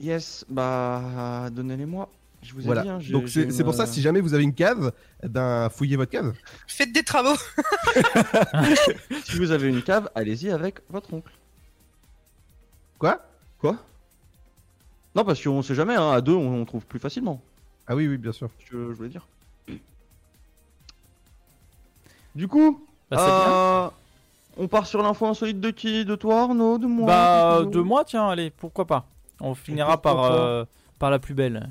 [0.00, 0.44] Yes.
[0.48, 2.08] Bah, donnez-les-moi.
[2.42, 2.82] Je vous ai Voilà.
[2.82, 2.88] dit.
[2.88, 4.92] hein, j'ai- Donc c'est une, pour ça, si jamais vous avez une cave,
[5.22, 6.32] eh ben fouillez votre cave.
[6.66, 7.36] Faites des travaux.
[9.24, 11.32] Si vous avez une cave, allez-y avec votre oncle.
[12.98, 13.20] Quoi?
[13.58, 13.76] Quoi?
[15.14, 15.96] Non, parce qu'on sait jamais.
[15.96, 17.42] Hein, à deux, on, on trouve plus facilement.
[17.86, 18.48] Ah oui, oui, bien sûr.
[18.64, 19.26] ce que je voulais dire.
[22.34, 23.88] Du coup, Bah, euh,
[24.56, 26.04] on part sur l'info insolite de qui?
[26.04, 26.78] De toi, Arnaud?
[26.78, 27.06] De moi?
[27.06, 29.06] Bah de de moi tiens, allez, pourquoi pas?
[29.40, 30.64] On finira par euh,
[30.98, 31.70] par la plus belle.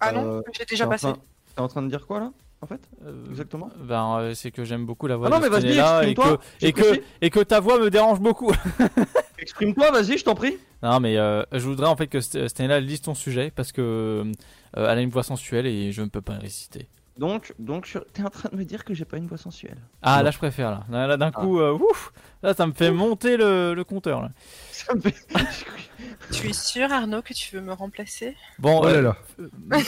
[0.00, 1.06] Ah non, Euh, j'ai déjà passé.
[1.06, 1.18] train-
[1.54, 2.80] T'es en train de dire quoi là En fait?
[3.06, 5.60] Euh, Exactement Ben euh, c'est que j'aime beaucoup la voix Ah non, de mais vas-y,
[5.78, 7.02] Stenella et que exprime-toi, et que j'apprécie.
[7.22, 8.52] et que ta voix me dérange beaucoup.
[9.38, 10.56] Exprime-toi, vas-y, je t'en prie.
[10.82, 13.80] Non, mais euh, je voudrais en fait que St- Stella lise ton sujet parce que
[13.82, 14.32] euh,
[14.74, 16.88] elle a une voix sensuelle et je ne peux pas réciter.
[17.18, 19.78] Donc, donc, je- t'es en train de me dire que j'ai pas une voix sensuelle.
[20.02, 20.84] Ah là je préfère là.
[20.90, 21.40] Là, là, d'un Ah.
[21.40, 22.12] coup, euh, ouf,
[22.42, 24.30] là ça me fait monter le, le compteur là.
[24.70, 25.14] Ça me fait-
[26.30, 28.36] Tu es sûr, Arnaud, que tu veux me remplacer?
[28.58, 29.16] Bon, Oh là euh, là.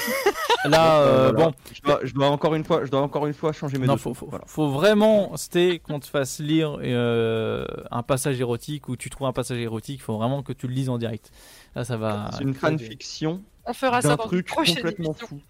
[0.64, 1.50] là, euh, Voilà.
[1.50, 3.86] bon, Je dois, je dois encore une fois, je dois encore une fois changer mes
[3.86, 4.44] non, faut, faut, Voilà.
[4.46, 9.32] faut vraiment, c'était qu'on te fasse lire euh, un passage érotique ou tu trouves un
[9.34, 11.30] passage érotique, faut vraiment que tu le lises en direct.
[11.74, 12.30] Là ça va.
[12.32, 15.26] C'est une fanfiction On fera ça dans truc complètement émission.
[15.26, 15.40] fou.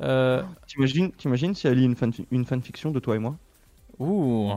[0.00, 1.96] Euh, T'imagines, t'imagines si elle lit une,
[2.30, 3.36] une fanfiction de toi et moi?
[3.98, 4.52] Ouh,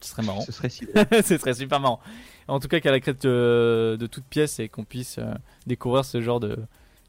[0.00, 0.40] ce serait marrant.
[0.40, 0.86] Ce serait si.
[1.24, 2.00] Ce serait super marrant.
[2.48, 5.32] En tout cas, qu'elle la crête de, de toutes pièces et qu'on puisse euh,
[5.66, 6.58] découvrir ce genre de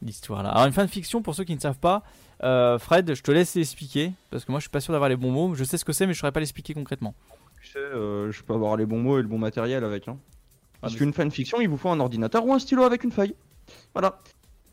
[0.02, 0.50] d'histoire-là.
[0.50, 2.02] Alors, une fanfiction, pour ceux qui ne savent pas,
[2.42, 5.16] euh, Fred, je te laisse l'expliquer parce que moi, je suis pas sûr d'avoir les
[5.16, 5.54] bons mots.
[5.54, 7.14] Je sais ce que c'est, mais je saurais pas l'expliquer concrètement.
[7.60, 10.08] Tu sais, euh, je peux avoir les bons mots et le bon matériel avec.
[10.08, 10.16] Hein.
[10.80, 13.34] Parce mais qu'une fanfiction, il vous faut un ordinateur ou un stylo avec une feuille.
[13.94, 14.18] Voilà.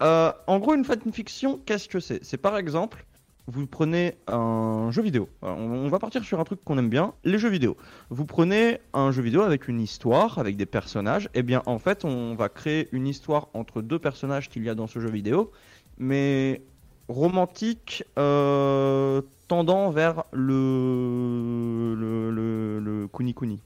[0.01, 2.23] Euh, en gros, une fanfiction, qu'est-ce que c'est?
[2.23, 3.05] C'est par exemple,
[3.47, 5.29] vous prenez un jeu vidéo.
[5.41, 7.77] On, va partir sur un truc qu'on aime bien, les jeux vidéo.
[8.09, 11.29] Vous prenez un jeu vidéo avec une histoire, avec des personnages.
[11.33, 14.75] Et bien, en fait, on va créer une histoire entre deux personnages qu'il y a
[14.75, 15.51] dans ce jeu vidéo,
[15.97, 16.61] mais
[17.07, 23.61] romantique, euh, tendant vers le le le, le kuni.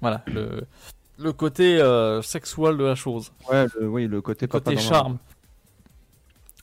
[0.00, 0.24] Voilà,
[1.18, 3.32] le côté euh, sexuel de la chose.
[3.50, 5.18] Ouais, le, oui, le côté Le charme.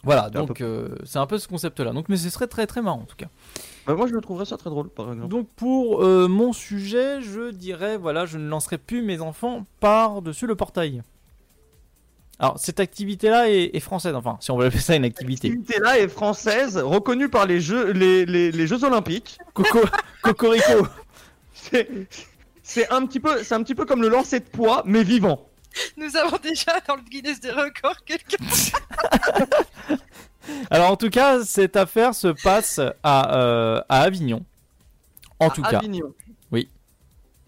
[0.04, 1.91] Voilà, donc euh, c'est un peu ce concept-là.
[1.93, 3.28] Donc, mais ce serait très très marrant en tout cas.
[3.86, 5.30] Bah, moi, je trouverais ça très drôle, par exemple.
[5.30, 10.47] Donc pour euh, mon sujet, je dirais voilà, je ne lancerai plus mes enfants par-dessus
[10.47, 11.04] le portail.
[12.39, 15.49] Alors cette activité-là est, est française, enfin si on veut appeler ça une activité.
[15.49, 19.38] L'activité-là est française, reconnue par les Jeux, les, les, les Jeux Olympiques.
[19.54, 19.82] Coco,
[20.24, 20.88] cocorico.
[22.74, 25.45] C'est un petit peu, c'est un petit peu comme le lancer de poids, mais vivant.
[25.97, 28.38] Nous avons déjà dans le Guinness des records quelqu'un.
[30.72, 34.45] Alors en tout cas, cette affaire se passe à, euh, à Avignon.
[35.39, 35.80] En tout cas.
[35.80, 36.13] Avignon.
[36.53, 36.69] Oui.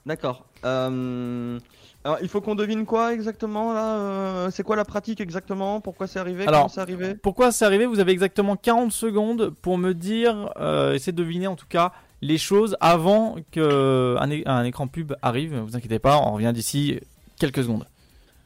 [0.05, 0.45] D'accord.
[0.65, 1.57] Euh,
[2.03, 6.07] Alors, il faut qu'on devine quoi exactement là euh, C'est quoi la pratique exactement Pourquoi
[6.07, 7.15] c'est arrivé Alors, Comment c'est arrivé?
[7.15, 7.85] Pourquoi c'est arrivé?
[7.85, 11.93] Vous avez exactement 40 secondes pour me dire, euh, essayer de deviner en tout cas
[12.23, 15.53] les choses avant que un, écran pub arrive.
[15.53, 16.99] Ne vous inquiétez pas, on revient d'ici
[17.37, 17.85] quelques secondes.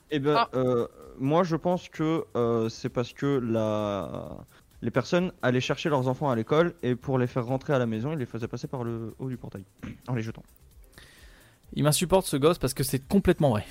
[0.10, 0.88] Eh ben, euh,
[1.20, 4.30] moi je pense que euh, c'est parce que la...
[4.82, 7.86] les personnes allaient chercher leurs enfants à l'école et pour les faire rentrer à la
[7.86, 9.64] maison, ils les faisaient passer par le haut du portail
[10.08, 10.44] en les jetant.
[11.74, 13.66] Il m'insupporte ce gosse parce que c'est complètement vrai.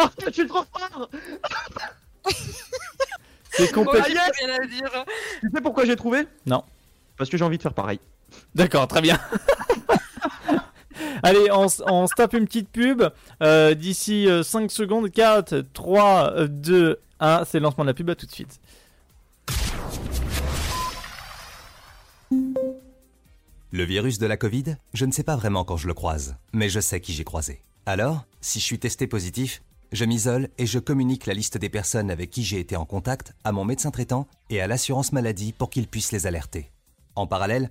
[0.00, 1.08] Oh, je suis trop fort
[3.50, 4.08] C'est complètement.
[4.68, 5.04] dire.
[5.40, 6.26] Tu sais pourquoi j'ai trouvé?
[6.44, 6.64] Non.
[7.16, 8.00] Parce que j'ai envie de faire pareil.
[8.54, 9.18] D'accord, très bien.
[11.22, 13.02] Allez, on, on se tape une petite pub.
[13.42, 17.44] Euh, D'ici 5 secondes, 4, 3, 2, 1.
[17.44, 18.10] C'est le lancement de la pub.
[18.10, 18.60] À tout de suite.
[23.70, 26.68] Le virus de la Covid, je ne sais pas vraiment quand je le croise, mais
[26.68, 27.60] je sais qui j'ai croisé.
[27.86, 29.62] Alors, si je suis testé positif,
[29.92, 33.34] je m'isole et je communique la liste des personnes avec qui j'ai été en contact
[33.44, 36.70] à mon médecin traitant et à l'assurance maladie pour qu'ils puissent les alerter.
[37.16, 37.70] En parallèle,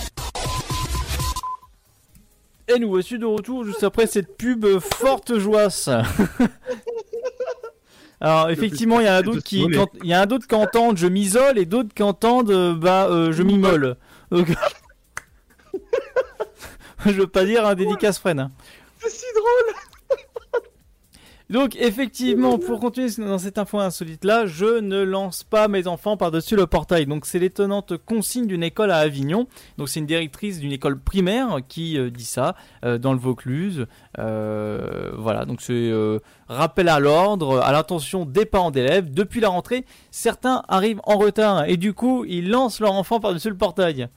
[2.73, 5.89] Et nous voici de retour juste après cette pub forte joisse.
[8.21, 9.65] Alors effectivement, il y a d'autres qui,
[10.03, 13.31] il y a d'autres qui entendent je m'isole et d'autres qui entendent euh, bah euh,
[13.31, 13.95] je m'immole.
[14.29, 14.49] Donc,
[17.05, 18.39] je veux pas dire un dédicace freine.
[18.39, 18.51] hein.
[18.99, 19.75] C'est si drôle
[21.51, 26.15] Donc effectivement, pour continuer dans cette info insolite là, je ne lance pas mes enfants
[26.15, 27.05] par-dessus le portail.
[27.05, 29.47] Donc c'est l'étonnante consigne d'une école à Avignon.
[29.77, 33.85] Donc c'est une directrice d'une école primaire qui euh, dit ça euh, dans le Vaucluse.
[34.17, 39.11] Euh, voilà, donc c'est euh, rappel à l'ordre, à l'attention des parents d'élèves.
[39.11, 43.49] Depuis la rentrée, certains arrivent en retard et du coup ils lancent leur enfant par-dessus
[43.49, 44.07] le portail.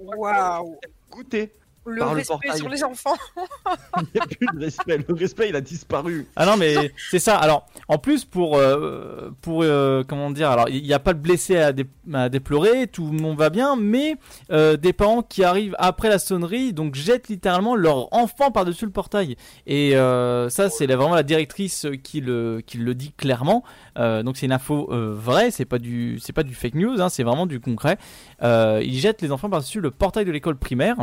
[0.00, 0.80] Waouh
[1.12, 1.52] Goûter
[1.86, 2.58] Le Par le respect portail.
[2.58, 3.14] sur les enfants.
[3.96, 4.98] Il n'y a plus de respect.
[5.08, 6.26] Le respect, il a disparu.
[6.36, 7.36] Ah non mais c'est ça.
[7.36, 11.18] Alors en plus pour euh, pour euh, comment dire alors il n'y a pas de
[11.18, 14.16] blessé à, dé- à déplorer, tout le monde va bien, mais
[14.52, 18.84] euh, des parents qui arrivent après la sonnerie donc jettent littéralement leur enfant par dessus
[18.84, 23.64] le portail et euh, ça c'est vraiment la directrice qui le qui le dit clairement.
[23.98, 27.00] Euh, donc c'est une info euh, vraie, c'est pas du c'est pas du fake news,
[27.00, 27.96] hein, c'est vraiment du concret.
[28.42, 30.96] Euh, ils jettent les enfants par dessus le portail de l'école primaire.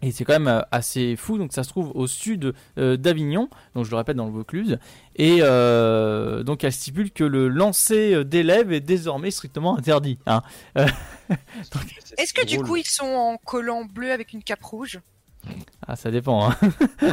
[0.00, 3.48] Et c'est quand même euh, assez fou, donc ça se trouve au sud euh, d'Avignon,
[3.74, 4.78] donc je le répète dans le Vaucluse,
[5.16, 10.18] et euh, donc elle stipule que le lancer d'élèves est désormais strictement interdit.
[10.26, 10.42] hein.
[10.76, 10.86] Euh,
[12.16, 15.00] Est-ce que du coup ils sont en collant bleu avec une cape rouge?
[15.86, 16.48] Ah, ça dépend.
[16.50, 16.56] hein.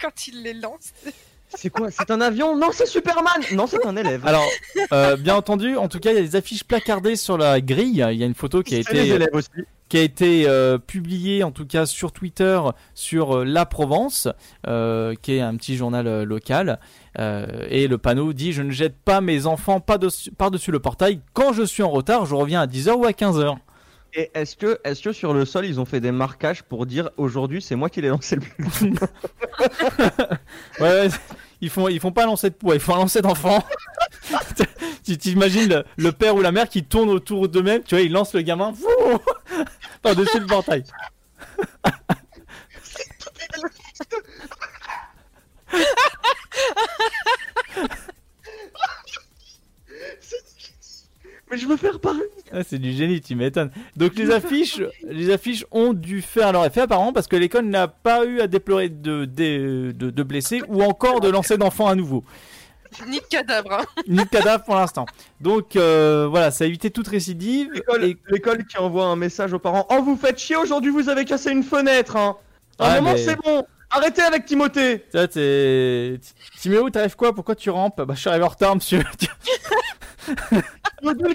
[0.00, 0.92] quand ils les lancent
[1.54, 1.90] C'est quoi?
[1.90, 2.56] C'est un avion?
[2.56, 4.26] Non, c'est Superman Non, c'est un élève.
[4.26, 4.46] Alors,
[4.92, 8.04] euh, bien entendu, en tout cas, il y a des affiches placardées sur la grille.
[8.10, 9.48] Il y a une photo qui a C'est les été, élèves aussi.
[9.88, 12.60] Qui a été euh, publiée, en tout cas sur Twitter,
[12.94, 14.28] sur euh, La Provence,
[14.66, 16.78] euh, qui est un petit journal local.
[17.18, 21.20] Et le panneau dit Je ne jette pas mes enfants dessus- par-dessus le portail.
[21.32, 23.56] Quand je suis en retard, je reviens à 10h ou à 15h.
[24.14, 27.10] Et est-ce que, est-ce que sur le sol, ils ont fait des marquages pour dire
[27.16, 28.64] aujourd'hui, c'est moi qui l'ai lancé le plus
[30.80, 31.08] Ouais, ouais,
[31.60, 33.62] ils font, ils font pas lancer de poids, ils font un lancer d'enfant.
[35.04, 38.12] tu t'imagines le, le père ou la mère qui tourne autour d'eux-mêmes, tu vois, ils
[38.12, 39.18] lancent le gamin fou,
[40.06, 40.84] par-dessus le portail.
[51.50, 52.22] Mais je veux faire pareil.
[52.50, 53.70] Ah, c'est du génie, tu m'étonnes.
[53.96, 57.86] Donc les affiches, les affiches ont dû faire leur effet apparemment parce que l'école n'a
[57.86, 61.94] pas eu à déplorer de, de, de- de blessés ou encore de lancer d'enfants à
[61.94, 62.24] nouveau.
[63.08, 63.72] Ni de cadavre.
[63.72, 63.84] hein.
[64.08, 65.06] Ni de cadavre pour l'instant.
[65.40, 67.70] Donc euh, voilà, ça a évité toute récidive.
[68.30, 71.50] L'école, qui envoie un message aux parents Oh, vous faites chier aujourd'hui, vous avez cassé
[71.50, 72.36] une fenêtre, hein
[72.78, 76.18] À un Ouais, moment, mais- c'est bon Arrêtez avec Timothée Ça, t'es.
[76.60, 77.32] Timéo, t'arrives quoi?
[77.32, 78.02] Pourquoi tu rampes?
[78.02, 79.02] Bah, je suis arrivé en retard, monsieur.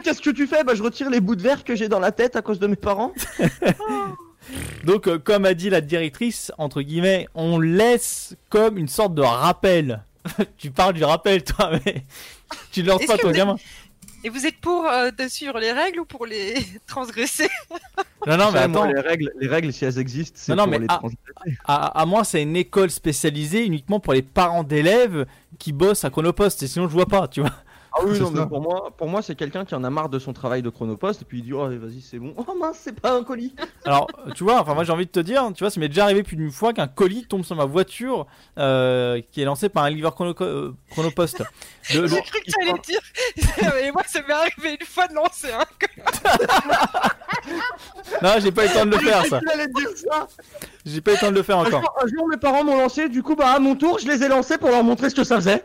[0.03, 0.63] Qu'est-ce que tu fais?
[0.63, 2.67] Bah, je retire les bouts de verre que j'ai dans la tête à cause de
[2.67, 3.13] mes parents.
[4.83, 9.21] Donc, euh, comme a dit la directrice, entre guillemets, on laisse comme une sorte de
[9.21, 10.03] rappel.
[10.57, 12.03] tu parles du rappel, toi, mais
[12.71, 13.55] tu ne lances pas ton êtes- gamin.
[14.23, 16.55] Et vous êtes pour euh, de suivre les règles ou pour les
[16.87, 17.49] transgresser?
[18.27, 18.85] Non, non, mais attends.
[18.85, 21.57] les règles, les règles, si elles existent, c'est pour mais les ah, transgresser.
[21.65, 25.25] À, à moi, c'est une école spécialisée uniquement pour les parents d'élèves
[25.57, 26.61] qui bossent à Chronopost.
[26.61, 27.49] Et sinon, je vois pas, tu vois.
[27.93, 30.17] Ah oui, non, mais pour moi, pour moi c'est quelqu'un qui en a marre de
[30.17, 32.33] son travail de chronopost et puis il dit Oh, vas-y, c'est bon.
[32.47, 33.53] Oh mince, c'est pas un colis.
[33.85, 36.03] Alors, tu vois, enfin, moi, j'ai envie de te dire, tu vois, ça m'est déjà
[36.05, 38.27] arrivé plus d'une fois qu'un colis tombe sur ma voiture
[38.57, 41.43] euh, qui est lancé par un livreur chrono- euh, Chronopost.
[41.83, 43.01] J'ai cru que tu allais dire.
[43.75, 45.65] Mais moi, ça m'est arrivé une fois de lancer un.
[48.21, 49.39] Non, j'ai pas eu le temps de le faire, ça.
[50.85, 51.81] J'ai pas eu le temps de le faire Un encore.
[51.81, 54.23] jour, un jour, mes parents m'ont lancé, du coup, bah à mon tour, je les
[54.23, 55.63] ai lancés pour leur montrer ce que ça faisait.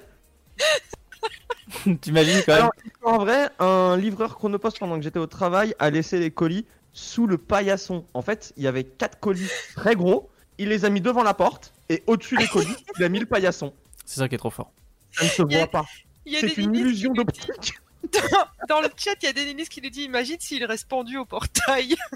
[2.01, 5.91] T'imagines quand même Alors, en vrai, un livreur chronopost pendant que j'étais au travail a
[5.91, 8.05] laissé les colis sous le paillasson.
[8.15, 10.31] En fait, il y avait quatre colis très gros.
[10.59, 13.27] Il les a mis devant la porte et au-dessus des colis, il a mis le
[13.27, 13.75] paillasson.
[14.05, 14.71] C'est ça qui est trop fort.
[15.13, 15.85] Ça ne se a- voit pas.
[16.27, 17.75] C'est une illusion d'optique.
[18.69, 21.19] Dans le chat, il y a des Ninis qui nous dit Imagine s'il reste pendu
[21.19, 21.97] au portail.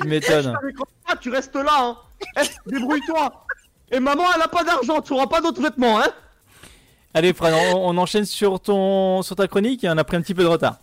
[0.00, 0.56] Tu m'étonnes.
[1.06, 1.96] Ah, tu restes là,
[2.36, 2.42] hein.
[2.66, 3.46] Débrouille-toi.
[3.90, 6.08] Et maman, elle a pas d'argent, tu auras pas d'autres vêtements, hein.
[7.14, 10.22] Allez, Fred, on, on enchaîne sur, ton, sur ta chronique et on a pris un
[10.22, 10.78] petit peu de retard.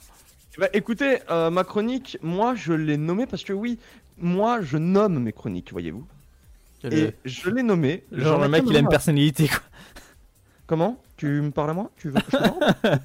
[0.58, 3.78] Bah écoutez, euh, ma chronique, moi je l'ai nommée parce que oui,
[4.18, 6.06] moi je nomme mes chroniques, voyez-vous.
[6.84, 8.04] Le- Et je l'ai nommée.
[8.12, 9.60] Genre, le mec, il a une personnalité, quoi.
[10.66, 11.00] Comment?
[11.16, 11.92] Tu me parles à moi?
[11.98, 12.98] Tu veux que je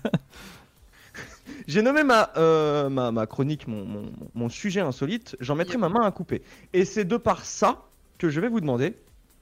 [1.68, 5.88] J'ai nommé ma, euh, ma, ma chronique, mon, mon, mon sujet insolite, j'en mettrai ma
[5.88, 6.42] main à couper.
[6.72, 7.82] Et c'est de par ça
[8.18, 8.96] que je vais vous demander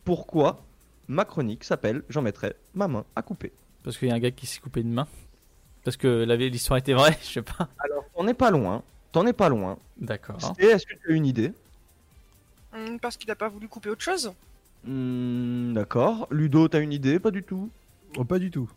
[0.05, 0.63] pourquoi
[1.09, 3.53] ma chronique s'appelle J'en mettrai ma main à couper.
[3.83, 5.07] Parce qu'il y a un gars qui s'est coupé une main.
[5.85, 7.69] Parce que la- l'histoire était vraie, je sais pas.
[7.79, 9.79] Alors, t'en es pas loin, t'en es pas loin.
[9.99, 10.39] D'accord.
[10.59, 11.53] Et est-ce que tu as une idée?
[12.75, 14.33] Hum, Parce qu'il a pas voulu couper autre chose.
[14.85, 16.27] Hmm, D'accord.
[16.31, 17.19] Ludo, t'as une idée?
[17.19, 17.71] Pas du tout
[18.17, 18.71] Oh, pas du tout.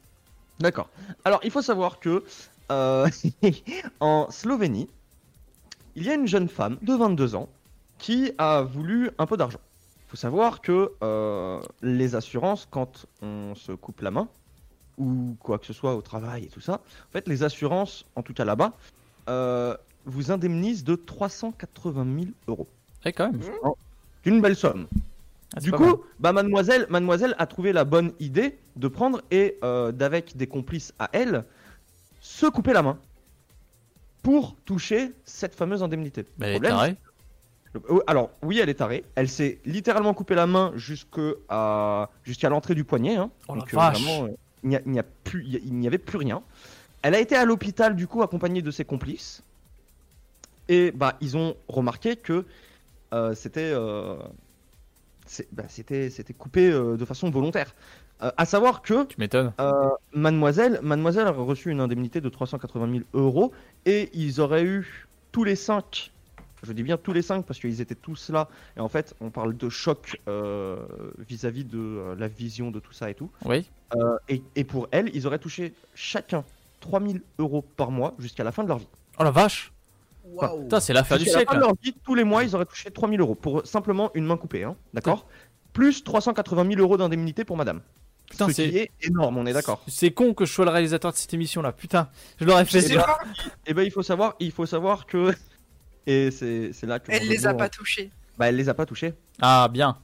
[0.60, 0.90] D'accord.
[1.26, 2.24] Alors, il faut savoir que
[2.72, 3.08] euh,
[4.00, 4.90] en Slovénie,
[5.96, 7.50] il y a une jeune femme de 22 ans
[7.98, 9.60] qui a voulu un peu d'argent.
[10.08, 14.28] Il faut savoir que euh, les assurances, quand on se coupe la main,
[14.98, 18.22] ou quoi que ce soit au travail et tout ça, en fait, les assurances, en
[18.24, 18.74] tout cas là-bas,
[19.30, 19.76] euh,
[20.06, 22.68] vous indemnisent de 380 000 euros.
[23.06, 23.42] Ouais, quand même.
[24.26, 24.88] Une belle somme.
[25.56, 25.96] Ah, c'est Du coup, mal.
[26.20, 30.94] bah mademoiselle, mademoiselle a trouvé la bonne idée de prendre et euh, d'avec des complices
[31.00, 31.46] à elle
[32.22, 32.98] se couper la main
[34.22, 36.26] pour toucher cette fameuse indemnité.
[36.38, 36.96] Bah, elle est tarée.
[37.90, 39.04] euh, Alors oui, elle est tarée.
[39.16, 41.20] Elle s'est littéralement coupé la main jusque
[41.50, 43.18] à jusqu'à l'entrée du poignet.
[43.18, 43.30] hein.
[43.48, 44.02] Oh la Donc, euh, vache.
[44.02, 44.34] vraiment,
[44.64, 46.42] il n'y a- il n'y a plus, il y a- il n'y avait plus rien.
[47.02, 49.44] Elle a été à l'hôpital du coup accompagnée de ses complices.
[50.70, 52.46] Et bah ils ont remarqué que
[53.14, 54.16] euh, c'était euh,
[55.52, 57.76] bah, c'était c'était coupé euh, de façon volontaire.
[58.20, 59.52] À savoir que Tu m'étonnes.
[60.14, 63.52] mademoiselle, mademoiselle a reçu une indemnité de 380 000 euros
[63.86, 66.14] et ils auraient eu tous les cinq
[66.64, 68.48] Je dis bien tous les cinq parce qu'ils étaient tous là.
[68.78, 70.78] Et en fait, on parle de choc euh,
[71.28, 73.30] vis-à-vis de euh, la vision de tout ça et tout.
[73.46, 73.70] Oui.
[73.96, 76.44] Euh, et, et pour elles, ils auraient touché chacun
[76.80, 78.88] 3000 euros par mois jusqu'à la fin de leur vie.
[79.20, 79.72] Oh la vache
[80.26, 80.64] Waouh.
[80.64, 81.44] Putain, c'est l'affaire du siècle.
[81.48, 84.10] La fin de leur vie, tous les mois, ils auraient touché 3000 euros pour simplement
[84.14, 85.28] une main coupée, hein, d'accord?
[85.74, 87.82] Plus 380 000 euros d'indemnité pour madame.
[88.30, 89.84] Putain, Ce c'est- énorme, on est d'accord.
[89.88, 91.74] C'est con que je sois le réalisateur de cette émission là.
[91.74, 92.10] Putain,
[92.40, 92.90] je l'aurais fait.
[92.90, 93.06] Et ben,
[93.68, 95.34] et ben, il faut savoir, il faut savoir que
[96.08, 98.10] et c'est c'est là que Elle les a pas touchés.
[98.38, 99.14] Bah, elle les a pas touchés.
[99.42, 99.98] Ah bien.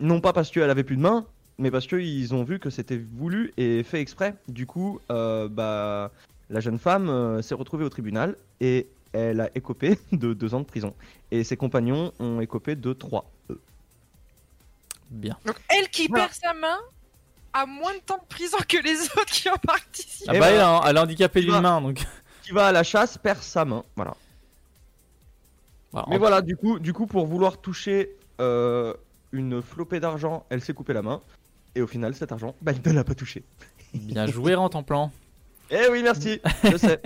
[0.00, 1.26] Non pas parce qu'elle avait plus de main,
[1.58, 4.34] mais parce qu'ils ont vu que c'était voulu et fait exprès.
[4.48, 6.12] Du coup, euh, bah,
[6.50, 10.60] la jeune femme euh, s'est retrouvée au tribunal et elle a écopé de deux ans
[10.60, 10.94] de prison.
[11.30, 13.30] Et ses compagnons ont écopé de trois.
[13.50, 13.60] eux.
[15.10, 15.36] Bien.
[15.46, 16.78] Donc elle qui perd sa main
[17.52, 20.26] a moins de temps de prison que les autres qui ont participé.
[20.28, 22.04] Ah Eh bah ben, elle, a, elle est handicapée tu d'une main donc.
[22.42, 23.84] Qui va à la chasse perd sa main.
[23.96, 24.14] Voilà.
[25.92, 28.10] Voilà, Mais en- voilà, du coup, du coup, pour vouloir toucher
[28.40, 28.94] euh,
[29.32, 31.20] une flopée d'argent, elle s'est coupée la main.
[31.74, 33.44] Et au final, cet argent, bah, il ne l'a pas touché.
[33.94, 35.10] Bien joué, rentre en plan.
[35.70, 36.98] Eh oui, merci, je sais.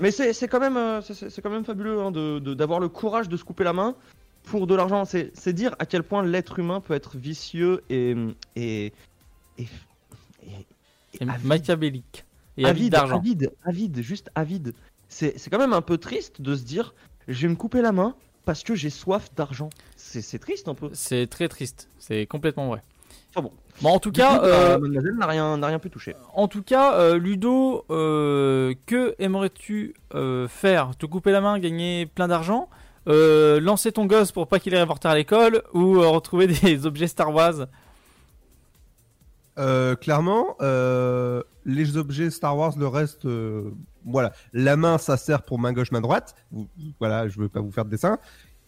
[0.00, 1.00] Mais c'est quand même, euh,
[1.42, 3.96] quand même fabuleux hein, de- de- d'avoir le courage de se couper la main
[4.44, 5.04] pour de l'argent.
[5.04, 8.14] C'est dire à quel point l'être humain peut être vicieux et
[8.54, 8.92] et,
[9.58, 9.66] et,
[10.44, 10.66] et-
[11.20, 12.24] Et machiavélique.
[12.56, 13.16] Et avide avide, d'argent.
[13.18, 14.74] avide, avide, juste avide.
[15.08, 16.94] C'est c'est quand même un peu triste de se dire,
[17.28, 18.14] je vais me couper la main
[18.44, 19.70] parce que j'ai soif d'argent.
[19.96, 20.90] C'est triste un peu.
[20.94, 21.88] C'est très triste.
[21.98, 22.82] C'est complètement vrai.
[23.30, 23.52] Enfin bon.
[23.82, 26.16] Bon, en tout Du cas, coup, bah, euh, mademoiselle n'a rien, n'a rien pu toucher.
[26.34, 30.96] En tout cas, euh, Ludo, euh, que aimerais-tu euh, faire?
[30.96, 32.68] Te couper la main, gagner plein d'argent?
[33.06, 36.86] Euh, Lancer ton gosse pour pas qu'il aille avorter à l'école Ou euh, retrouver des
[36.86, 37.66] objets Star Wars?
[39.58, 43.70] Euh, clairement, euh, les objets Star Wars, le reste, euh,
[44.04, 44.32] voilà.
[44.52, 46.34] La main, ça sert pour main gauche, main droite.
[46.50, 46.68] Vous-
[46.98, 48.18] voilà, je veux pas vous faire de dessin.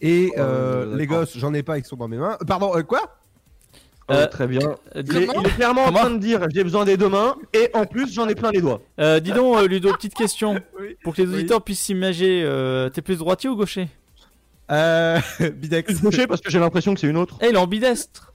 [0.01, 2.37] Et euh, Euh, les gosses, j'en ai pas, ils sont dans mes mains.
[2.41, 3.17] Euh, Pardon, euh, quoi?
[4.09, 4.75] Euh, très bien.
[4.95, 7.35] euh, Il est, il est clairement en train de dire j'ai besoin des deux mains
[7.53, 8.81] et en plus j'en ai plein les doigts.
[8.99, 10.55] Euh, Dis donc, euh, Ludo, petite question.
[10.79, 10.97] Oui.
[11.03, 11.35] Pour que les Oui.
[11.35, 13.87] auditeurs puissent s'imaginer, euh, t'es plus droitier ou gaucher?
[14.71, 15.19] Euh,
[15.55, 16.01] Bidex.
[16.01, 17.37] Touché parce que j'ai l'impression que c'est une autre.
[17.41, 18.33] Eh, il est ambidestre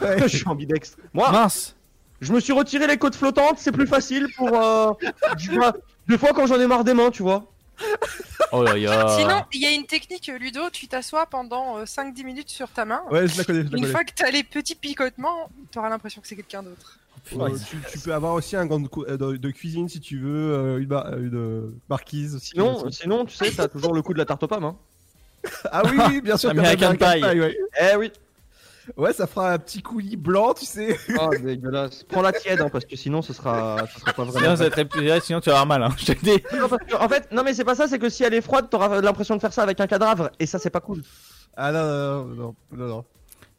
[0.00, 0.18] Ouais.
[0.28, 0.98] je suis ambidextre.
[1.14, 1.74] Moi, Mince
[2.20, 4.48] je me suis retiré les côtes flottantes, c'est plus facile pour.
[4.52, 4.90] Euh,
[5.52, 5.72] vois,
[6.08, 7.44] des fois quand j'en ai marre des mains, tu vois.
[8.50, 12.24] Oh là là Sinon, il y a une technique, Ludo, tu t'assois pendant euh, 5-10
[12.24, 13.02] minutes sur ta main.
[13.10, 13.92] Ouais, je la connais, je la Une connais.
[13.92, 16.98] fois que t'as les petits picotements, t'auras l'impression que c'est quelqu'un d'autre.
[17.36, 20.18] Euh, tu, tu peux avoir aussi un gant de, euh, de- de cuisine si tu
[20.18, 22.38] veux, euh, une, bar- euh, une, euh, marquise.
[22.40, 23.00] Sinon, aussi.
[23.02, 24.64] sinon, tu sais, t'as toujours le coup de la tarte aux pommes.
[24.64, 24.76] Hein.
[25.70, 26.48] Ah oui, oui, bien sûr.
[26.50, 27.22] American comme Pie.
[27.38, 27.56] ouais.
[27.82, 28.10] Eh oui.
[28.96, 30.96] Ouais, ça fera un petit coulis blanc, tu sais.
[31.20, 32.04] Oh, dégueulasse.
[32.04, 34.56] Prends la tiède, hein, parce que sinon ce sera, ce sera pas Sinon, vraiment.
[34.56, 36.42] ça va être très- sinon tu vas avoir mal, hein, je te dis.
[36.58, 38.40] Non, parce que, en fait, non mais c'est pas ça, c'est que si elle est
[38.40, 41.02] froide, t'auras l'impression de faire ça avec un cadavre et ça c'est pas cool.
[41.56, 43.04] Ah non, non, non, non, non.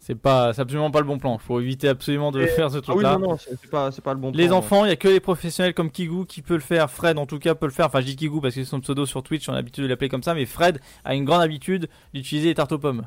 [0.02, 1.38] C'est pas, c'est absolument pas le bon plan.
[1.38, 3.18] Faut éviter absolument de Et- faire ce Ah oui, truc-là.
[3.18, 4.32] non, non, c'est pas, c'est pas le bon.
[4.34, 6.90] Les plan, enfants, il y a que les professionnels comme Kigou qui peut le faire.
[6.90, 7.86] Fred, en tout cas, peut le faire.
[7.88, 9.90] Enfin, je dis Kigou parce que c'est son pseudo sur Twitch, on a l'habitude de
[9.90, 10.34] l'appeler comme ça.
[10.34, 13.06] Mais Fred a une grande habitude d'utiliser les tartes aux pommes.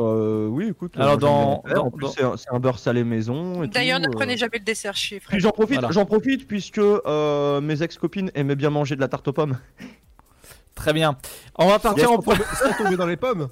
[0.00, 0.94] Euh, oui, écoute.
[0.96, 3.66] Alors, dans- dans- en plus dans- c'est un, beurre salé maison.
[3.66, 4.10] D'ailleurs, ne euh.
[4.12, 5.32] prenez jamais le dessert chez Fred.
[5.36, 5.92] Puis j'en profite, Voilà.
[5.92, 9.58] j'en profite puisque euh, mes ex-copines aimaient bien manger de la tarte aux pommes.
[10.74, 11.16] Très bien.
[11.56, 12.18] On va partir en.
[12.18, 13.48] Tomber- dans les pommes.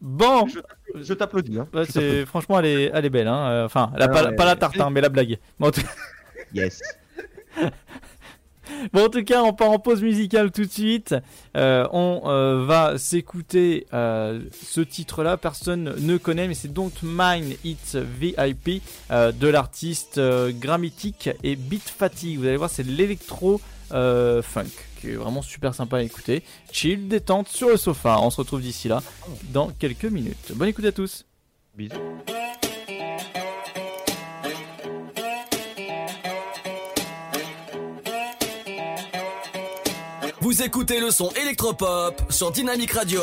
[0.00, 0.46] Bon,
[0.96, 1.60] Je t'applaudis.
[1.60, 1.68] Hein.
[1.88, 3.28] C'est franchement, elle est, elle est belle.
[3.28, 3.64] Hein.
[3.64, 4.34] Enfin, Ah pas, ouais.
[4.34, 5.38] pas la tarte, hein, mais la blague.
[5.60, 5.80] Bon, en tout...
[6.52, 6.82] Yes.
[8.92, 11.14] bon, en tout cas, on part en pause musicale tout de suite.
[11.56, 15.36] Euh, on euh, va s'écouter euh, ce titre-là.
[15.36, 20.20] Personne ne connaît, mais c'est Don't Mind It's VIP de l'artiste
[20.58, 22.38] Grammatic et Beat Fatigue.
[22.38, 23.60] Vous allez voir, c'est de l'électro
[23.92, 24.70] euh, funk
[25.00, 26.42] qui est vraiment super sympa à écouter.
[26.70, 28.18] Chill, détente sur le sofa.
[28.20, 29.02] On se retrouve d'ici là
[29.50, 30.52] dans quelques minutes.
[30.54, 31.26] Bonne écoute à tous.
[31.76, 31.94] Bisous.
[40.52, 43.22] Vous écoutez le son électropop sur Dynamic Radio.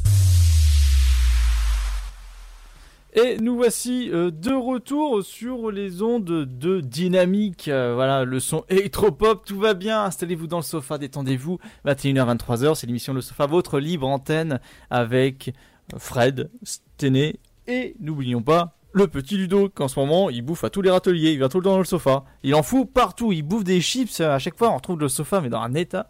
[3.13, 7.67] Et nous voici euh, de retour sur les ondes de dynamique.
[7.67, 10.05] Euh, voilà, le son électropop, tout va bien.
[10.05, 11.59] Installez-vous dans le sofa, détendez-vous.
[11.85, 15.53] 21h, 23h, c'est l'émission Le Sofa, votre libre antenne avec
[15.97, 20.81] Fred, Stené et n'oublions pas le petit Ludo, qu'en ce moment il bouffe à tous
[20.81, 22.23] les râteliers, il va tout le temps dans le sofa.
[22.43, 24.19] Il en fout partout, il bouffe des chips.
[24.19, 26.09] À chaque fois, on retrouve le sofa, mais dans un état.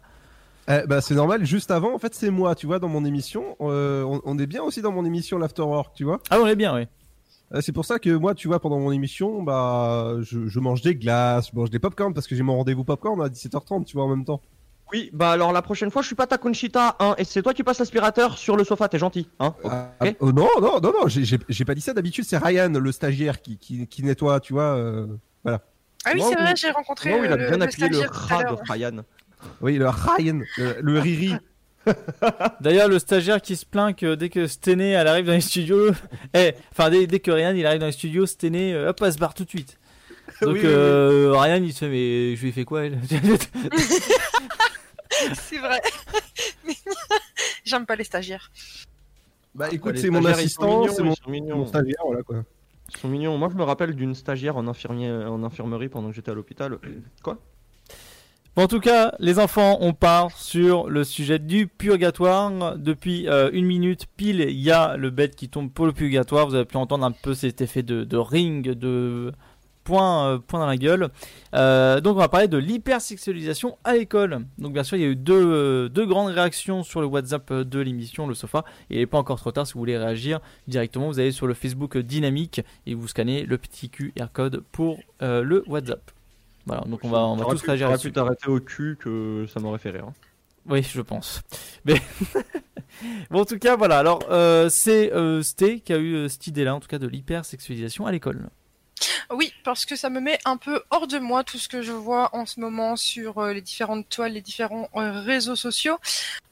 [0.68, 3.56] Eh, bah, c'est normal, juste avant, en fait, c'est moi, tu vois, dans mon émission.
[3.60, 6.20] euh, on, on est bien aussi dans mon émission l'Afterwork, tu vois.
[6.30, 6.86] Ah, on est bien, oui.
[7.54, 10.80] Euh, C'est pour ça que moi, tu vois, pendant mon émission, bah, je, je mange
[10.82, 13.96] des glaces, je mange des popcorn parce que j'ai mon rendez-vous popcorn à 17h30, tu
[13.96, 14.40] vois, en même temps.
[14.92, 17.54] Oui, bah alors la prochaine fois, je suis pas ta Conchita, hein, et c'est toi
[17.54, 19.54] qui passes l'aspirateur sur le sofa, t'es gentil, hein.
[19.64, 19.88] Ah,
[20.20, 21.94] oh, non, non, non, non, j'ai- pas dit ça.
[21.94, 24.76] D'habitude, c'est Ryan, le stagiaire, qui, qui, qui nettoie, tu vois.
[24.76, 25.06] euh,
[25.44, 25.62] voilà.
[26.04, 27.18] Ah oui, c'est vrai, j'ai rencontré.
[27.18, 29.02] où il a bien appuyé le rat de Ryan.
[29.60, 31.34] Oui, le Ryan, le, le Riri.
[32.60, 35.92] D'ailleurs, le stagiaire qui se plaint que dès que Stené elle arrive dans les studios,
[36.34, 39.18] eh, enfin dès, dès que Ryan il arrive dans les studios, Stené hop elle se
[39.18, 39.78] barre tout de suite.
[40.42, 42.98] Donc Oui, oui, euh, Ryan il se fait mais je lui ai fait quoi elle?
[45.34, 45.80] C'est vrai.
[47.64, 48.50] J'aime pas les stagiaires.
[49.54, 51.56] Bah écoute, les c'est mon assistant, c'est ils mon, sont mignons.
[51.58, 52.44] mon stagiaire, voilà quoi.
[52.90, 53.36] Ils sont mignons.
[53.38, 56.78] Moi, je me rappelle d'une stagiaire en, infirmier, en infirmerie pendant que j'étais à l'hôpital.
[57.22, 57.38] Quoi?
[58.54, 62.76] En tout cas, les enfants, on part sur le sujet du purgatoire.
[62.76, 66.46] Depuis euh, une minute pile, il y a le bête qui tombe pour le purgatoire.
[66.46, 69.32] Vous avez pu entendre un peu cet effet de, ring, de
[69.84, 71.08] point, euh, point dans la gueule.
[71.54, 74.44] Euh, donc, on va parler de l'hypersexualisation à l'école.
[74.58, 78.26] Donc, bien sûr, il y a eu deux, grandes réactions sur le WhatsApp de l'émission,
[78.26, 78.66] le sofa.
[78.90, 81.08] Et il n'est pas encore trop tard si vous voulez réagir directement.
[81.08, 85.64] Vous allez sur le Facebook dynamique et vous scannez le petit QR code pour le
[85.66, 86.02] WhatsApp.
[86.66, 88.08] Voilà, donc on va, on va tous pu- réagir là-dessus.
[88.08, 90.04] pu t'arrêter au cul que ça m'aurait fait rire.
[90.08, 90.14] hein.
[90.66, 91.40] Oui, je pense.
[91.84, 92.00] Mais
[93.30, 93.98] bon, en tout cas, voilà.
[93.98, 97.08] Alors, euh, c'est euh, Sté qui a eu euh, cette idée-là, en tout cas, de
[97.08, 98.48] l'hypersexualisation à l'école.
[99.32, 101.90] Oui, parce que ça me met un peu hors de moi tout ce que je
[101.90, 105.98] vois en ce moment sur euh, les différentes toiles, les différents euh, réseaux sociaux.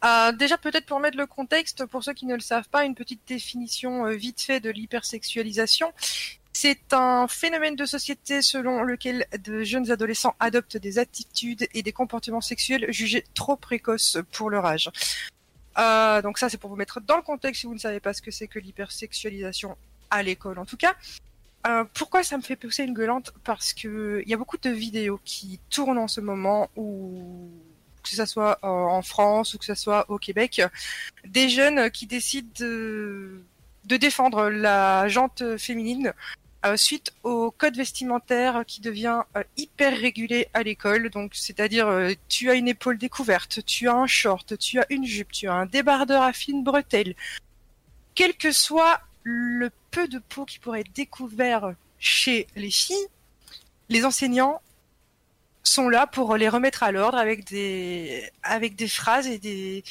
[0.05, 2.97] Euh, déjà, peut-être pour mettre le contexte, pour ceux qui ne le savent pas, une
[2.97, 5.93] petite définition euh, vite fait de l'hypersexualisation.
[6.63, 11.93] C'est un phénomène de société selon lequel de jeunes adolescents adoptent des attitudes et des
[11.93, 14.91] comportements sexuels jugés trop précoces pour leur âge.
[15.79, 18.13] Euh, donc ça, c'est pour vous mettre dans le contexte si vous ne savez pas
[18.13, 19.79] ce que c'est que l'hypersexualisation
[20.11, 20.95] à l'école en tout cas.
[21.67, 23.33] Euh, pourquoi ça me fait pousser une gueulante?
[23.43, 27.49] Parce que il y a beaucoup de vidéos qui tournent en ce moment, ou
[28.03, 30.61] que ce soit euh, en France ou que ce soit au Québec,
[31.25, 33.43] des jeunes qui décident de,
[33.87, 36.13] de défendre la jante féminine
[36.67, 41.09] euh, suite au code vestimentaire qui devient euh, hyper régulé à l'école.
[41.09, 45.07] Donc, c'est-à-dire, euh, tu as une épaule découverte, tu as un short, tu as une
[45.07, 47.15] jupe, tu as un débardeur à fines bretelles.
[48.15, 53.07] Quel que soit le peu de peau qui pourrait être découvert chez les filles,
[53.89, 54.61] les enseignants
[55.63, 59.85] sont là pour les remettre à l'ordre avec des avec des phrases et des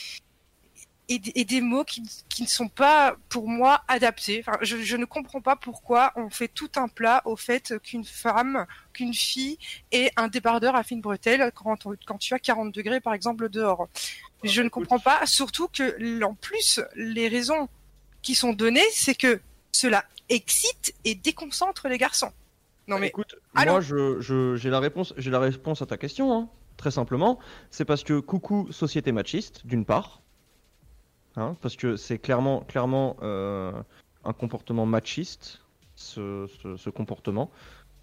[1.09, 4.43] et, des- et des mots qui, qui ne sont pas pour moi adaptés.
[4.47, 8.05] Enfin, je, je ne comprends pas pourquoi on fait tout un plat au fait qu'une
[8.05, 9.57] femme, qu'une fille
[9.91, 13.49] ait un débardeur à fine bretelle quand, on- quand tu as 40 degrés par exemple
[13.49, 13.89] dehors.
[14.43, 17.67] Je ne comprends pas, surtout que en plus les raisons
[18.21, 19.41] qui sont données, c'est que
[19.71, 22.31] cela excite et déconcentre les garçons.
[22.87, 23.35] Non mais Écoute,
[23.71, 27.39] moi, je, je- j'ai la réponse, j'ai la réponse à ta question, hein, très simplement.
[27.71, 30.21] C'est parce que coucou société machiste, d'une part,
[31.35, 33.71] hein, parce que c'est clairement, clairement euh,
[34.23, 35.61] un comportement machiste,
[35.95, 37.51] ce, comportement.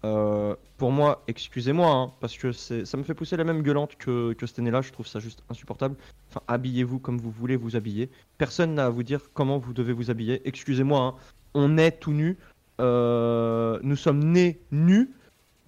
[0.05, 4.33] Euh, pour moi, excusez-moi, hein, parce que ça me fait pousser la même gueulante que,
[4.33, 4.81] que cette année-là.
[4.81, 5.95] Je trouve ça juste insupportable.
[6.29, 8.09] Enfin, habillez-vous comme vous voulez vous habiller.
[8.37, 10.41] Personne n'a à vous dire comment vous devez vous habiller.
[10.45, 11.13] Excusez-moi, hein,
[11.53, 12.37] on est tout nu.
[12.79, 15.09] Euh, nous sommes nés nus.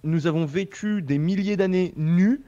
[0.04, 2.40] Nous avons vécu des milliers d'années nus.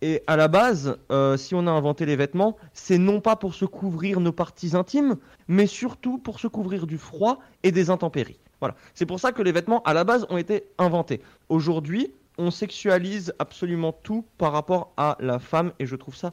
[0.00, 3.54] Et à la base, euh, si on a inventé les vêtements, c'est non pas pour
[3.54, 5.16] se couvrir nos parties intimes,
[5.48, 8.38] mais surtout pour se couvrir du froid et des intempéries.
[8.60, 8.76] Voilà.
[8.94, 11.20] C'est pour ça que les vêtements, à la base, ont été inventés.
[11.48, 16.32] Aujourd'hui, on sexualise absolument tout par rapport à la femme, et je trouve ça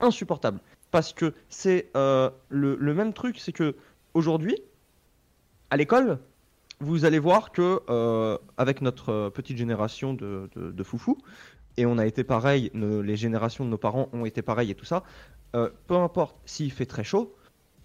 [0.00, 0.60] insupportable.
[0.90, 3.76] Parce que c'est euh, le, même truc, c'est que
[4.14, 4.56] aujourd'hui,
[5.70, 6.18] à l'école,
[6.80, 11.18] vous allez voir que euh, avec notre petite génération de, de, de foufous,
[11.76, 14.74] et on a été pareil, nos- les générations de nos parents ont été pareilles et
[14.74, 15.02] tout ça,
[15.54, 17.34] euh, peu importe s'il fait très chaud,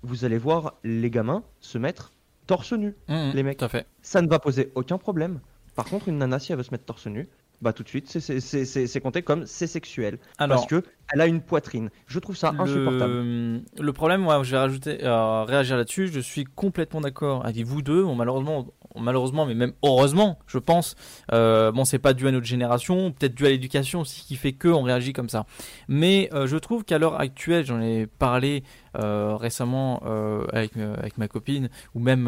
[0.04, 2.14] vous allez voir les gamins se mettre
[2.46, 3.58] torse nu, Mmh, les mecs.
[3.58, 3.86] tout à fait.
[4.02, 5.40] Ça ne va poser aucun problème.
[5.76, 7.28] Par contre, une nana, si elle veut se mettre torse nu,
[7.62, 10.20] bah tout de suite, c'est compté comme c'est sexuel.
[10.38, 10.84] Alors- parce que
[11.14, 11.90] elle a une poitrine.
[12.06, 13.14] Je trouve ça insupportable.
[13.14, 16.08] Le, le problème, moi, je vais rajouter, euh, réagir là-dessus.
[16.08, 18.04] Je suis complètement d'accord avec vous deux.
[18.04, 20.96] Bon, malheureusement, malheureusement, mais même heureusement, je pense.
[21.32, 24.54] Euh, bon, c'est pas dû à notre génération, peut-être dû à l'éducation aussi qui fait
[24.54, 25.46] que on réagit comme ça.
[25.88, 28.64] Mais euh, je trouve qu'à l'heure actuelle, j'en ai parlé
[28.98, 30.02] euh, récemment
[30.52, 32.26] avec, avec ma copine, ou même,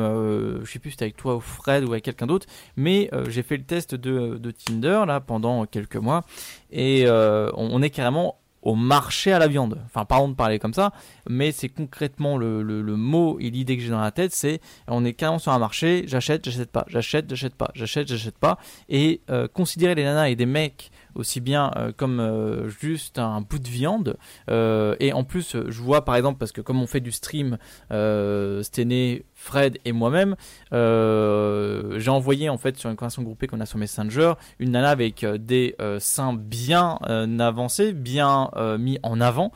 [0.63, 2.47] je sais plus, si c'était avec toi ou Fred ou avec quelqu'un d'autre.
[2.75, 6.23] Mais j'ai fait le test de, de Tinder là pendant quelques mois,
[6.71, 9.79] et on, on est carrément au marché à la viande.
[9.85, 10.91] Enfin, pardon de parler comme ça,
[11.29, 12.63] mais c'est concrètement le,
[12.95, 16.03] mot et l'idée que j'ai dans la tête, c'est on est carrément sur un marché,
[16.07, 18.57] j'achète, j'achète pas, j'achète, j'achète pas, j'achète, j'achète pas,
[18.89, 23.41] et euh, considérer les nanas et des mecs aussi bien euh, comme euh, juste un
[23.41, 24.17] bout de viande.
[24.49, 27.57] euh, et en plus, je vois par exemple, parce que comme on fait du stream,
[27.91, 30.35] euh, Stené, Fred et moi-même,
[30.71, 35.25] j'ai envoyé en fait sur une conversation groupée qu'on a sur Messenger une nana avec
[35.25, 36.99] des seins bien
[37.39, 39.51] avancés, bien mis en avant,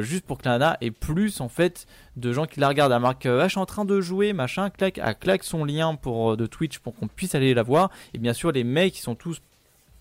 [0.00, 2.92] juste pour que la nana ait plus en fait de gens qui la regardent.
[2.92, 5.94] Elle marque, ah, je suis en train de jouer, machin, clac, elle claque son lien
[5.94, 7.90] pour, de Twitch pour qu'on puisse aller la voir.
[8.14, 9.40] Et bien sûr, les mecs, ils sont tous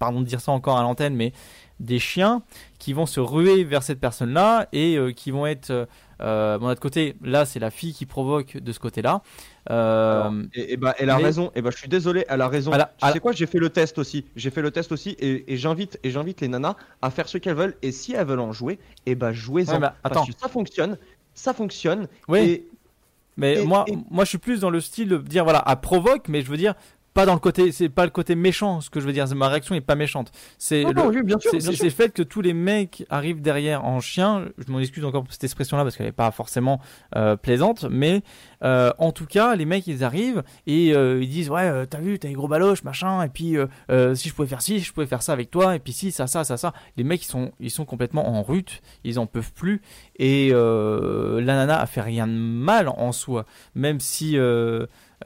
[0.02, 1.32] pardon de dire ça encore à l'antenne, mais
[1.80, 2.42] des chiens
[2.80, 5.70] qui vont se ruer vers cette personne-là et euh, qui vont être.
[5.70, 5.86] euh,
[6.22, 9.22] euh, bon, d'un autre côté, là, c'est la fille qui provoque de ce côté-là.
[9.72, 11.52] Euh, Et, et bah, elle a mais- raison.
[11.56, 12.72] Et bah, je suis désolé, elle a raison.
[12.74, 14.26] Elle a- tu elle- sais quoi, j'ai fait le test aussi.
[14.36, 17.38] J'ai fait le test aussi, et, et j'invite, et j'invite les nanas à faire ce
[17.40, 17.76] qu'elles veulent.
[17.82, 19.74] Et si elles veulent en jouer, et bah jouez-en.
[19.74, 20.22] Ouais, bah, attends.
[20.22, 20.98] Parce que ça fonctionne,
[21.34, 22.08] ça fonctionne.
[22.28, 22.40] Oui.
[22.40, 22.68] Et
[23.38, 25.78] Mais Et- moi, et- moi, je suis plus dans le style de dire voilà, elle
[25.78, 26.76] provoque, mais je veux dire
[27.14, 28.80] pas dans le côté, c'est pas le côté méchant.
[28.82, 30.32] Ce que je veux dire, ma réaction est pas méchante.
[30.58, 31.34] C'est Non, le, oui,
[31.76, 34.46] c'est- fait que tous les mecs arrivent derrière en chien.
[34.58, 36.80] Je m'en excuse encore pour cette expression-là parce qu'elle est pas forcément
[37.16, 38.22] euh, plaisante, mais
[38.64, 42.18] euh, en tout cas, les mecs ils arrivent et euh, ils disent ouais, t'as vu,
[42.18, 43.58] t'as les gros baloches, machin, et puis
[44.16, 46.28] si je pouvais faire ci, je pouvais faire ça avec toi, et puis si ça,
[46.28, 46.74] ça, ça, ça.
[46.98, 49.82] Les mecs ils sont, ils sont complètement en rute, ils en peuvent plus
[50.18, 53.46] et la nana a fait rien de mal en soi,
[53.76, 54.38] même si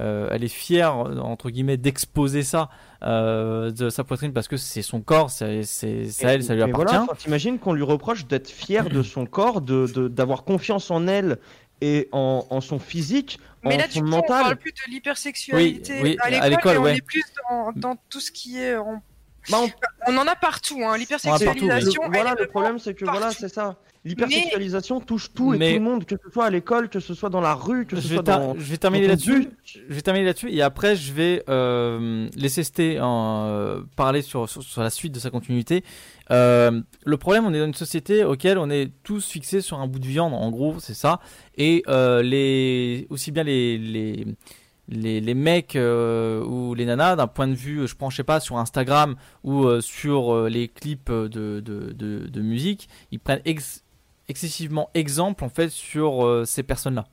[0.01, 2.69] euh, elle est fière entre guillemets d'exposer ça
[3.03, 6.95] euh, de sa poitrine parce que c'est son corps, c'est à elle, ça lui appartient.
[6.95, 11.37] Voilà, T'imagines qu'on lui reproche d'être fier de son corps, de d'avoir confiance en elle
[11.81, 14.41] et en, en son physique, Mais en là, son coup, on mental.
[14.43, 16.97] parle plus de l'hypersexualité Oui, oui, à l'école, mais on ouais.
[16.97, 18.77] est plus dans, dans tout ce qui est.
[18.77, 19.01] On...
[19.51, 19.57] Bah,
[20.07, 20.97] on en a partout, hein.
[20.97, 22.01] L'hypersexualisation.
[22.03, 23.75] le- elle Voilà, le problème, c'est que voilà, c'est ça.
[24.05, 27.13] L'hypersexualisation touche tout et Mais- tout le monde, que ce soit à l'école, que ce
[27.15, 28.53] soit dans la rue, que ce je soit dans.
[28.55, 29.49] je vais terminer là-dessus.
[29.63, 34.47] Je vais terminer là-dessus et après je vais euh, laisser Sté en, euh, parler sur,
[34.47, 35.83] sur, sur la suite de sa continuité.
[36.31, 39.87] Euh, le problème, on est dans une société auquel on est tous fixés sur un
[39.87, 41.19] bout de viande, en gros, c'est ça.
[41.57, 41.83] Et
[42.23, 44.25] les aussi bien les les
[44.87, 48.23] les, les mecs euh, ou les nanas d'un point de vue, je prends je sais
[48.23, 51.59] pas sur Instagram ou euh, sur euh, les clips de, de,
[51.91, 53.83] de, de musique, ils prennent ex-
[54.27, 57.05] excessivement exemple en fait sur euh, ces personnes-là.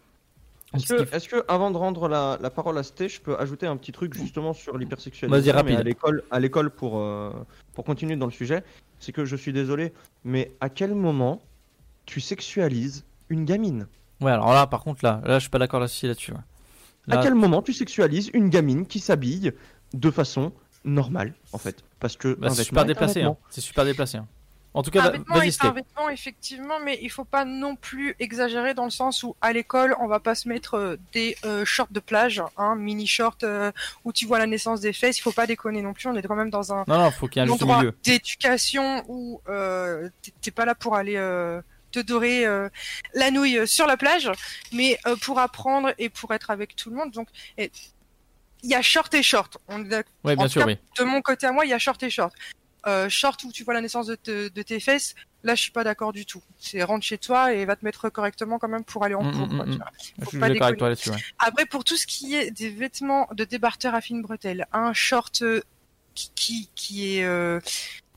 [0.75, 3.67] Est-ce que, est-ce que, avant de rendre la, la parole à Sté, je peux ajouter
[3.67, 7.31] un petit truc justement sur Vas-y, l'hypersexualisation à l'école, à l'école pour, euh,
[7.75, 8.65] pour continuer dans le sujet,
[8.99, 9.93] c'est que je suis désolé,
[10.25, 11.43] mais à quel moment
[12.07, 13.87] tu sexualises une gamine?
[14.23, 16.07] Ouais, alors là, par contre, là, là, je suis pas d'accord là-dessus.
[16.07, 16.33] là-dessus.
[16.33, 16.39] ouais.
[17.09, 19.53] Là- À quel moment tu sexualises une gamine qui s'habille
[19.93, 20.53] de façon
[20.85, 21.85] normale, en fait?
[22.01, 23.23] Parce que Bah, c'est super déplacé.
[23.23, 23.37] hein.
[23.51, 24.21] C'est super déplacé.
[24.75, 28.15] En tout cas, un va- est un vêtement, effectivement, mais il faut pas non plus
[28.19, 31.65] exagérer dans le sens où à l'école, on va pas se mettre euh, des euh,
[31.67, 33.71] shorts de plage, hein, mini shorts euh,
[34.05, 35.19] où tu vois la naissance des fesses.
[35.19, 36.09] Il faut pas déconner non plus.
[36.09, 37.83] On est quand même dans un Non, non, faut qu'il y ait un juste endroit
[38.03, 40.09] d'éducation où euh,
[40.41, 41.17] t'es- pas là pour aller
[41.91, 42.71] te dorer euh,
[43.13, 44.31] la nouille sur la plage,
[44.73, 47.11] mais euh, pour apprendre et pour être avec tout le monde.
[47.11, 49.59] Donc, il y a short et short.
[49.69, 50.79] On est Ouais, bien sûr, cas, oui.
[50.99, 52.33] De mon côté à moi, il y a short et short.
[52.87, 55.15] Euh, short où tu vois la naissance de, te- de tes fesses,
[55.45, 56.43] là je suis pas d'accord du tout.
[56.59, 59.33] C'est rentre chez toi et va te mettre correctement quand même pour aller en Mm,
[59.33, 59.47] cours.
[59.47, 59.79] mm, quoi, mm.
[60.19, 60.89] Je suis avec toi déconner.
[60.91, 61.11] là-dessus.
[61.11, 61.17] ouais.
[61.39, 65.43] Après, pour tout ce qui est des vêtements de débarteur à fine bretelle, un short
[65.43, 65.63] euh,
[66.17, 67.61] qui, qui, qui est, euh,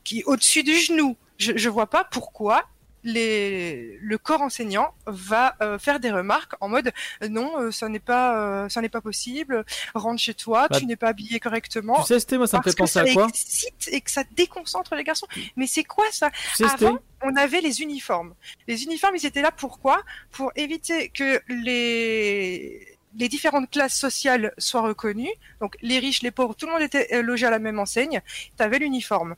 [0.02, 2.64] qui est au-dessus du genou, je, je vois pas pourquoi
[3.06, 6.92] les, le corps enseignant va euh, faire des remarques en mode
[7.22, 9.64] euh, non, euh, ça n'est pas, ça n'est pas possible.
[9.94, 12.02] Rentre chez toi, Bah, tu n'es pas habillé correctement.
[12.02, 14.94] Tu sais, Sté, moi, ça me fait penser à quoi excite et que ça déconcentre
[14.96, 15.28] les garçons.
[15.54, 16.30] Mais c'est quoi ça?
[16.54, 18.34] Sais, Avant, on avait les uniformes.
[18.66, 20.02] Les uniformes, ils étaient là pourquoi
[20.32, 25.32] Pour éviter que les les différentes classes sociales soient reconnues.
[25.60, 28.20] Donc les riches, les pauvres, tout le monde était logé à la même enseigne.
[28.58, 29.36] Tu avais l'uniforme.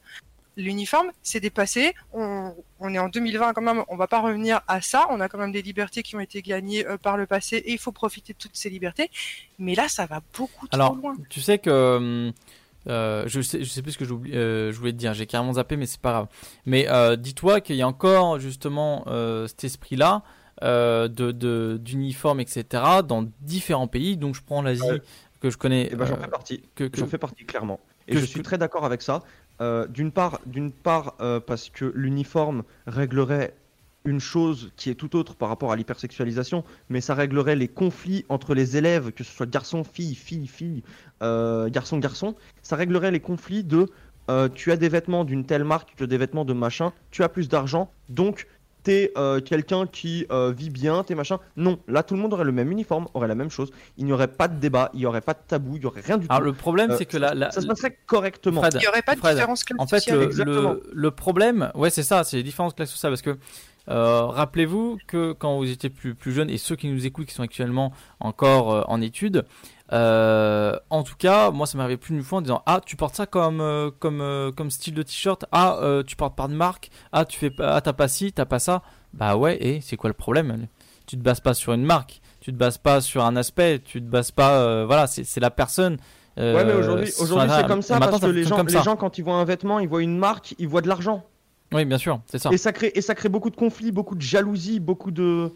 [0.57, 1.95] L'uniforme, c'est dépassé.
[2.13, 3.83] On, on est en 2020 quand même.
[3.89, 5.07] On va pas revenir à ça.
[5.11, 7.73] On a quand même des libertés qui ont été gagnées euh, par le passé et
[7.73, 9.11] il faut profiter de toutes ces libertés.
[9.59, 11.17] Mais là, ça va beaucoup Alors, trop loin.
[11.29, 11.71] tu sais que.
[11.71, 12.31] euh,
[12.87, 15.27] euh, je, sais, je sais plus ce que j'oublie- euh, je voulais te dire, j'ai
[15.27, 16.27] carrément zappé, mais c'est pas grave.
[16.65, 20.23] Mais euh, dis-toi qu'il y a encore justement euh, cet esprit-là
[20.63, 22.65] euh, de, de, d'uniforme, etc.,
[23.07, 24.17] dans différents pays.
[24.17, 25.03] Donc je prends l'Asie Ouais.
[25.41, 25.89] que je connais.
[25.93, 26.63] Eh ben, j'en euh, fais partie.
[26.75, 27.79] que- que- J'en fais partie clairement.
[28.07, 29.23] Et que je je- suis très d'accord avec ça.
[29.61, 33.55] Euh, d'une part, d'une part euh, parce que l'uniforme réglerait
[34.05, 38.25] une chose qui est tout autre par rapport à l'hypersexualisation, mais ça réglerait les conflits
[38.29, 40.83] entre les élèves, que ce soit garçon, fille, fille, fille,
[41.23, 42.37] euh, garçon, garçon.
[42.63, 43.87] Ça réglerait les conflits de
[44.55, 47.31] tu as des vêtements d'une telle marque, tu as des vêtements de machin, tu as
[47.31, 48.47] plus d'argent, donc
[48.83, 51.39] t'es euh, quelqu'un qui euh, vit bien, t'es machin.
[51.57, 53.71] Non, là tout le monde aurait le même uniforme, aurait la même chose.
[53.97, 56.01] Il n'y aurait pas de débat, il n'y aurait pas de tabou, il n'y aurait
[56.01, 56.47] rien du Alors tout.
[56.47, 58.61] le problème, Euh, c'est que la, la- ça se passerait correctement.
[58.63, 60.31] Fred, Il y aurait pas de Fred, différence classe En fait, sociale.
[60.37, 63.13] le, le, le problème, ouais, c'est ça, c'est les différences classes sociales.
[63.13, 63.37] Parce que
[63.91, 67.35] euh, rappelez-vous que quand vous étiez plus, plus jeune, et ceux qui nous écoutent, qui
[67.35, 69.45] sont actuellement encore euh, en études,
[69.93, 73.15] euh, en tout cas, moi, ça arrivé plus d'une fois en disant Ah, tu portes
[73.15, 76.91] ça comme, euh, comme, euh, comme style de t-shirt Ah, tu portes pas de marque
[77.13, 78.83] Ah, tu fais ah, t'as pas ci, t'as pas ça.
[79.15, 80.67] Bah ouais, et c'est quoi le problème?
[81.07, 84.01] Tu te bases pas sur une marque, tu te bases pas sur un aspect, tu
[84.01, 84.85] te bases pas.
[84.85, 85.97] voilà, c'est la personne.
[86.37, 88.83] Ouais, mais aujourd'hui, aujourd'hui c'est comme ça parce que les gens, les ça.
[88.83, 91.25] gens, quand ils voient un vêtement, ils voient une marque, ils voient de l'argent.
[91.73, 92.51] Oui, bien sûr, c'est ça.
[92.53, 95.53] Et ça crée et ça crée beaucoup de conflits, beaucoup de jalousie, beaucoup de.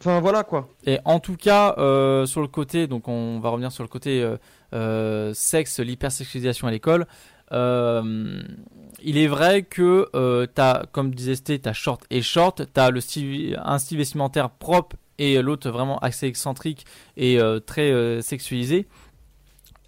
[0.00, 0.68] Enfin voilà quoi.
[0.86, 4.22] Et en tout cas, euh, sur le côté, donc on va revenir sur le côté
[4.22, 4.38] euh,
[4.72, 7.06] euh, sexe, l'hypersexualisation à l'école.
[7.52, 13.60] il est vrai que t'as, comme disait Sté, t'as short et short, t'as le style,
[13.62, 16.86] un style vestimentaire propre et l'autre vraiment assez excentrique
[17.18, 18.86] et très sexualisé.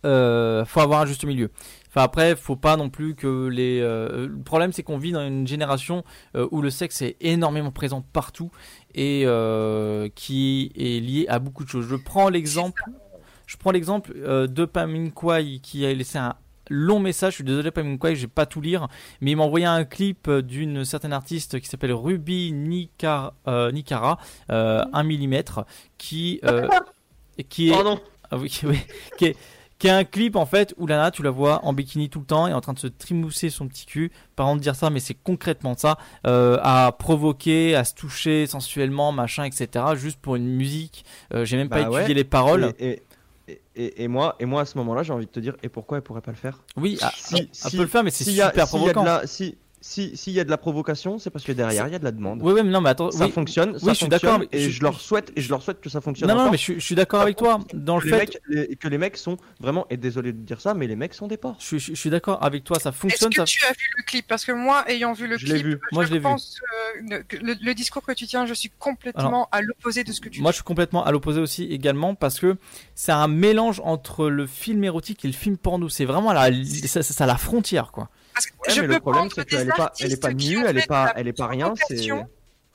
[0.03, 0.09] Faut
[0.81, 1.51] avoir un juste milieu.
[1.89, 3.81] Enfin après, faut pas non plus que les.
[3.81, 8.51] le problème, c'est qu'on vit dans une génération où le sexe est énormément présent partout
[8.95, 11.87] et euh, qui est lié à beaucoup de choses.
[11.89, 12.85] Je prends l'exemple.
[13.47, 16.37] Je prends l'exemple euh, de Pamin Kwai qui a laissé un
[16.71, 17.33] long message.
[17.33, 18.89] Je suis désolé Pamin Kwai, je vais pas tout lire,
[19.21, 22.55] mais il m'a envoyé un clip euh, d'une certaine artiste qui s'appelle Ruby
[23.05, 25.43] euh, euh, 1 mm,
[25.99, 26.41] qui
[27.49, 28.01] qui est Pardon.
[28.31, 28.79] ah oui, oui,
[29.17, 29.37] qui est
[29.83, 32.25] qui est un clip en fait où Lana tu la vois en bikini tout le
[32.25, 35.01] temps et en train de se trimousser son petit cul pardon de dire ça mais
[35.01, 40.47] c'est concrètement ça euh, à provoquer à se toucher sensuellement machin etc juste pour une
[40.55, 41.05] musique
[41.35, 42.15] Euh, j'ai même pas Bah étudié ouais.
[42.15, 43.03] les paroles Et,
[43.49, 45.69] et, et, et moi, et moi à ce moment-là, j'ai envie de te dire, et
[45.69, 46.61] pourquoi elle pourrait pas le faire?
[46.77, 48.65] Oui, ah, si, elle si- peut le faire, mais c'est y a- super y a
[48.65, 49.03] de provoquant.
[49.03, 51.97] la- Si si s'il y a de la provocation, c'est parce que derrière il y
[51.97, 52.41] a de la demande.
[52.43, 53.31] Oui, oui, mais non, mais attends, ça oui.
[53.33, 53.73] fonctionne.
[53.75, 55.91] Oui, ça je suis d'accord, Et je- je, leur souhaite, et je leur souhaite que
[55.91, 56.29] ça fonctionne.
[56.31, 58.39] non non mais je, suis- je suis d'accord avec toi dans le les fait mecs,
[58.49, 61.27] les- que les mecs sont vraiment, et désolé de dire ça, mais les mecs sont
[61.27, 61.57] des porcs.
[61.59, 63.85] je, suis- je suis d'accord avec toi ça Est-ce fonctionne que ça tu as vu
[63.99, 64.27] le clip?
[64.29, 65.81] Parce que moi, ayant vu le clip, vu.
[65.93, 66.23] Moi, je l'ai vu.
[66.23, 66.59] pense
[67.11, 70.21] euh, que le, le discours que tu tiens, je suis complètement à l'opposé de ce
[70.21, 70.55] que tu Moi, dis.
[70.55, 72.57] je suis complètement à l'opposé aussi également parce que
[72.95, 75.89] c'est un mélange entre le film érotique et le film porno.
[75.89, 78.09] C'est vraiment à la, c'est c'est à la frontière, quoi.
[78.67, 81.13] Ouais, mais le problème c'est qu'elle est pas, elle est pas nue, elle est pas,
[81.17, 81.75] elle est pas rien.
[81.89, 82.09] C'est.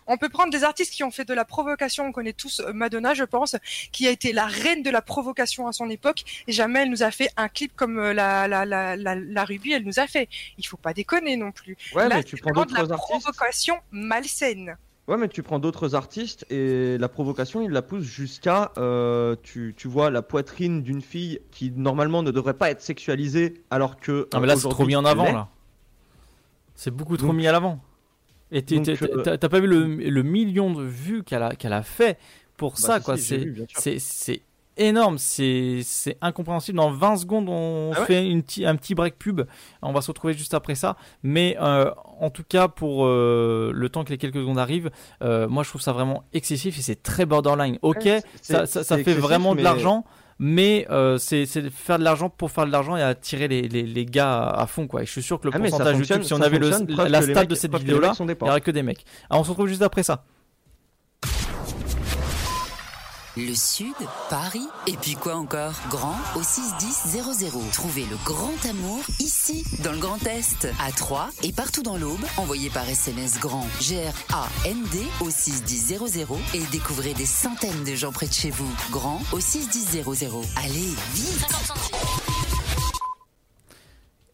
[0.09, 2.05] On peut prendre des artistes qui ont fait de la provocation.
[2.05, 3.57] On connaît tous euh, Madonna, je pense,
[3.91, 6.23] qui a été la reine de la provocation à son époque.
[6.47, 9.43] Et jamais elle nous a fait un clip comme euh, la, la, la, la, la
[9.43, 10.29] Ruby, elle nous a fait.
[10.57, 11.75] Il faut pas déconner non plus.
[11.93, 13.21] Ouais, Là, mais tu prends vraiment de la d'autres artistes.
[13.21, 14.77] provocation malsaine.
[15.07, 19.73] Ouais, mais tu prends d'autres artistes et la provocation, il la pousse jusqu'à, euh, tu,
[19.77, 24.27] tu vois, la poitrine d'une fille qui normalement ne devrait pas être sexualisée, alors que.
[24.33, 25.47] Ah, mais là, c'est trop mis en avant, là.
[26.75, 27.79] C'est beaucoup trop Donc- mis à l'avant.
[28.51, 32.17] Et euh, t'as pas vu le, le million de vues qu'elle a, qu'elle a fait
[32.55, 33.17] pour Bah, ça, quoi.
[33.17, 33.45] si,
[33.99, 34.41] C'est
[34.77, 35.81] énorme, c'est
[36.21, 36.77] incompréhensible.
[36.77, 39.41] Dans 20 secondes, on Ah ouais fait une un petit break pub.
[39.81, 40.95] On va se retrouver juste après ça.
[41.23, 44.89] Mais euh, en tout cas, pour euh, le temps que les quelques secondes arrivent,
[45.23, 47.77] euh, moi je trouve ça vraiment excessif et c'est très borderline.
[47.81, 50.05] Ok, Ouais, ça, ça, fait vraiment de l'argent.
[50.39, 50.85] Mais
[51.17, 54.61] c'est faire de l'argent pour faire de l'argent et attirer les, les, les gars à,
[54.61, 55.01] à fond quoi.
[55.01, 56.69] Et je suis sûr que le Ah, pourcentage YouTube, si on avait le,
[57.09, 59.03] la les stat mecs- de cette vidéo là, il n'y aurait que des mecs.
[59.31, 60.23] Alors on se retrouve juste après ça.
[63.37, 63.93] Le Sud,
[64.31, 65.73] Paris, et puis quoi encore?
[65.91, 67.21] Grand au 61000.
[67.71, 72.25] Trouvez le grand amour ici, dans le Grand Est, à Troyes et partout dans l'Aube.
[72.37, 78.33] Envoyez par SMS grand G-R-A-N-D au 61000 et découvrez des centaines de gens près de
[78.33, 78.71] chez vous.
[78.89, 80.03] Grand au 61000.
[80.55, 82.26] Allez, vite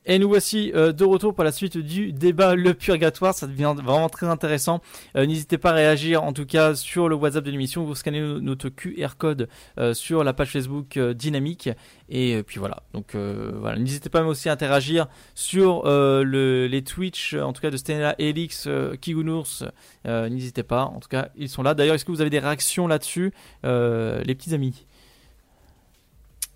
[0.06, 3.34] Et nous voici euh, de retour pour la suite du débat Le Purgatoire.
[3.34, 4.82] Ça devient vraiment très intéressant.
[5.16, 7.86] Euh, N'hésitez pas à réagir, en tout cas, sur le WhatsApp de l'émission.
[7.86, 9.48] Vous scannez no- notre QR code
[9.80, 11.70] euh, sur la page Facebook Dynamique.
[12.10, 12.84] Et puis voilà.
[12.94, 13.78] Donc voilà.
[13.80, 18.66] N'hésitez pas aussi à interagir sur le, les Twitch, en tout cas de Stella, Elix,
[18.68, 19.64] euh, Kigounours.
[20.06, 20.84] N'hésitez pas.
[20.84, 21.74] En tout cas, ils sont là.
[21.74, 23.32] D'ailleurs, est-ce que vous avez des réactions là-dessus,
[23.64, 24.86] les petits amis?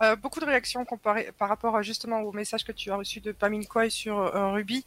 [0.01, 3.19] Euh, beaucoup de réactions comparé, par rapport à, justement au message que tu as reçu
[3.19, 4.85] de Pamin Kwai sur euh, Ruby,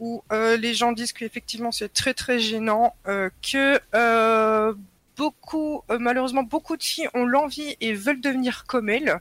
[0.00, 4.74] où euh, les gens disent qu'effectivement c'est très très gênant, euh, que euh,
[5.16, 9.20] beaucoup, euh, malheureusement beaucoup de filles ont l'envie et veulent devenir comme elle,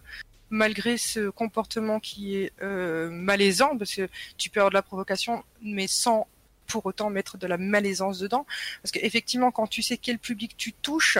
[0.50, 5.44] malgré ce comportement qui est euh, malaisant, parce que tu peux avoir de la provocation,
[5.62, 6.28] mais sans
[6.66, 8.48] pour autant mettre de la malaisance dedans,
[8.82, 11.20] parce qu'effectivement quand tu sais quel public tu touches,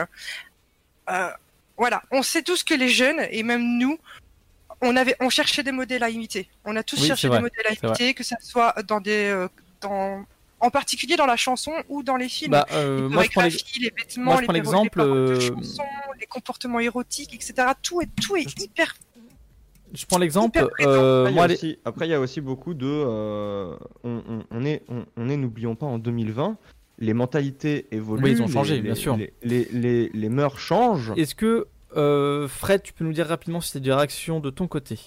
[1.08, 1.30] euh,
[1.76, 3.98] voilà, on sait tous que les jeunes et même nous,
[4.80, 6.48] on avait, on cherchait des modèles à imiter.
[6.64, 9.48] On a tous Oui, cherché des modèles à imiter, que ça soit dans des, euh,
[9.80, 10.24] dans,
[10.60, 12.52] en particulier dans la chanson ou dans les films.
[12.52, 13.48] Bah, euh, les moi, je prends les
[13.96, 15.82] vêtements, moi, je les, prends paroles de euh, chansons,
[16.20, 17.68] les comportements érotiques, etc.
[17.82, 18.94] Tout est, tout est hyper.
[19.94, 20.66] Je prends l'exemple.
[20.80, 22.86] Euh, Après, il y a aussi- après, il y a aussi beaucoup de.
[22.86, 26.56] euh, on, on- on est, on, on est, n'oublions pas, en 2020,
[26.98, 28.22] les mentalités évoluent.
[28.24, 29.16] Oui, ils ont les- changé, les- bien sûr.
[29.16, 31.12] Les, les, les, les mœurs changent.
[31.16, 31.66] Est-ce que
[31.96, 34.98] euh, Fred, tu peux nous dire rapidement si tu as des réactions de ton côté?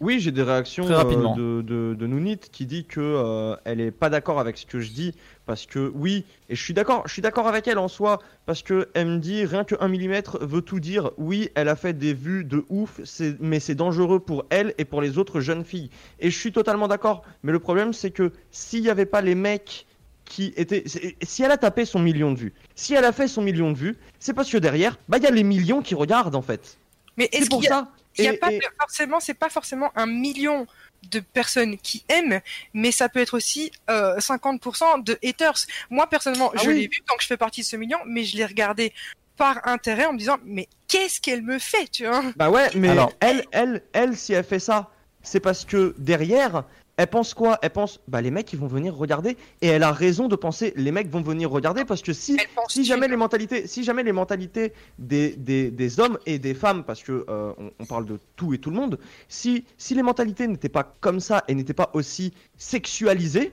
[0.00, 1.36] Oui, j'ai des réactions Très rapidement.
[1.38, 4.66] euh, de, de, de Nounit qui dit que euh, elle est pas d'accord avec ce
[4.66, 5.14] que je dis
[5.46, 8.62] parce que oui, et je suis d'accord, je suis d'accord avec elle en soi parce
[8.64, 11.12] que elle me dit rien que 1 mm veut tout dire.
[11.16, 13.00] Oui, elle a fait des vues de ouf,
[13.38, 15.90] mais c'est dangereux pour elle et pour les autres jeunes filles.
[16.18, 17.22] Et je suis totalement d'accord.
[17.44, 19.86] Mais le problème c'est que s'il n'y avait pas les mecs
[20.24, 20.84] qui était.
[21.22, 23.76] Si elle a tapé son million de vues, si elle a fait son million de
[23.76, 26.78] vues, c'est parce que derrière, bah il y a les millions qui regardent en fait.
[27.16, 27.88] Mais est-ce C'est pour qu'il y a, ça.
[28.18, 30.66] il y a Et- pas et- forcément, c'est pas forcément un million
[31.10, 32.40] de personnes qui aiment,
[32.72, 35.66] mais ça peut être aussi euh, 50% de haters.
[35.90, 36.74] Moi personnellement, Ah je oui.
[36.74, 38.92] l'ai vu donc je fais partie de ce million, mais je l'ai regardé
[39.36, 42.22] par intérêt en me disant mais qu'est-ce qu'elle me fait, tu vois?
[42.36, 44.90] Bah ouais, mais Alors- elle, elle, elle, si elle fait ça,
[45.22, 46.64] c'est parce que derrière,
[46.96, 47.58] elle pense quoi?
[47.62, 50.72] Elle pense, bah les mecs ils vont venir regarder, et elle a raison de penser,
[50.76, 52.36] les mecs vont venir regarder parce que si,
[52.68, 56.84] si jamais les mentalités, si jamais les mentalités des, des, des hommes et des femmes,
[56.84, 58.98] parce que euh, on, on parle de tout et tout le monde,
[59.28, 63.52] si, si les mentalités n'étaient pas comme ça et n'étaient pas aussi sexualisées,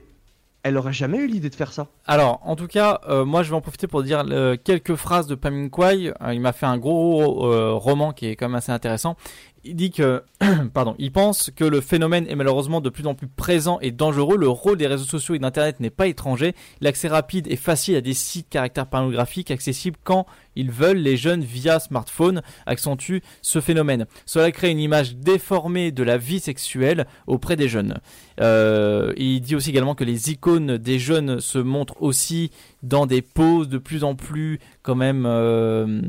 [0.64, 1.88] elle aurait jamais eu l'idée de faire ça.
[2.06, 5.26] Alors, en tout cas, euh, moi je vais en profiter pour dire euh, quelques phrases
[5.26, 6.12] de Pamin Kwai.
[6.22, 9.16] Euh, il m'a fait un gros euh, roman qui est quand même assez intéressant.
[9.64, 10.24] Il dit que,
[10.74, 14.36] pardon, il pense que le phénomène est malheureusement de plus en plus présent et dangereux.
[14.36, 16.54] Le rôle des réseaux sociaux et d'Internet n'est pas étranger.
[16.80, 20.26] L'accès rapide et facile à des sites caractères pornographiques accessibles quand
[20.56, 20.96] ils veulent.
[20.96, 24.06] Les jeunes via smartphone accentuent ce phénomène.
[24.26, 28.00] Cela crée une image déformée de la vie sexuelle auprès des jeunes.
[28.40, 32.50] Euh, il dit aussi également que les icônes des jeunes se montrent aussi
[32.82, 36.02] dans des poses de plus en plus quand même euh,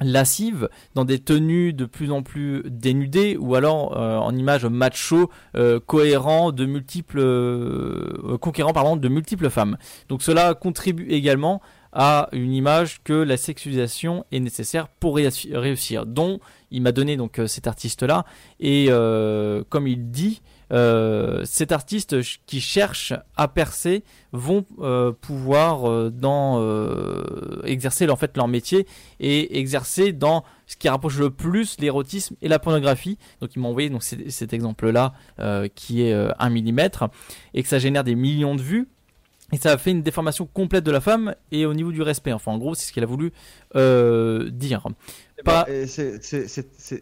[0.00, 5.30] lascives, dans des tenues de plus en plus dénudées ou alors euh, en images macho
[5.56, 9.78] euh, cohérents de multiples euh, conquérants pardon de multiples femmes.
[10.08, 11.62] Donc cela contribue également
[11.92, 16.04] à une image que la sexualisation est nécessaire pour réussi- réussir.
[16.04, 16.40] Dont
[16.70, 18.26] il m'a donné donc euh, cet artiste là
[18.60, 22.16] et euh, comme il dit euh, cet artiste
[22.46, 24.02] qui cherche à percer
[24.32, 28.86] vont euh, pouvoir euh, exercer leur métier
[29.20, 33.18] et exercer dans ce qui rapproche le plus l'érotisme et la pornographie.
[33.40, 35.12] Donc il m'a envoyé cet, exemple là
[35.74, 36.80] qui est euh, 1 mm
[37.54, 38.88] et que ça génère des millions de vues.
[39.52, 42.32] Et ça a fait une déformation complète de la femme et au niveau du respect.
[42.32, 43.32] Enfin, en gros, c'est ce qu'il a voulu
[44.50, 44.84] dire.
[45.44, 45.64] Pas...
[45.64, 46.18] Bah, et c'est-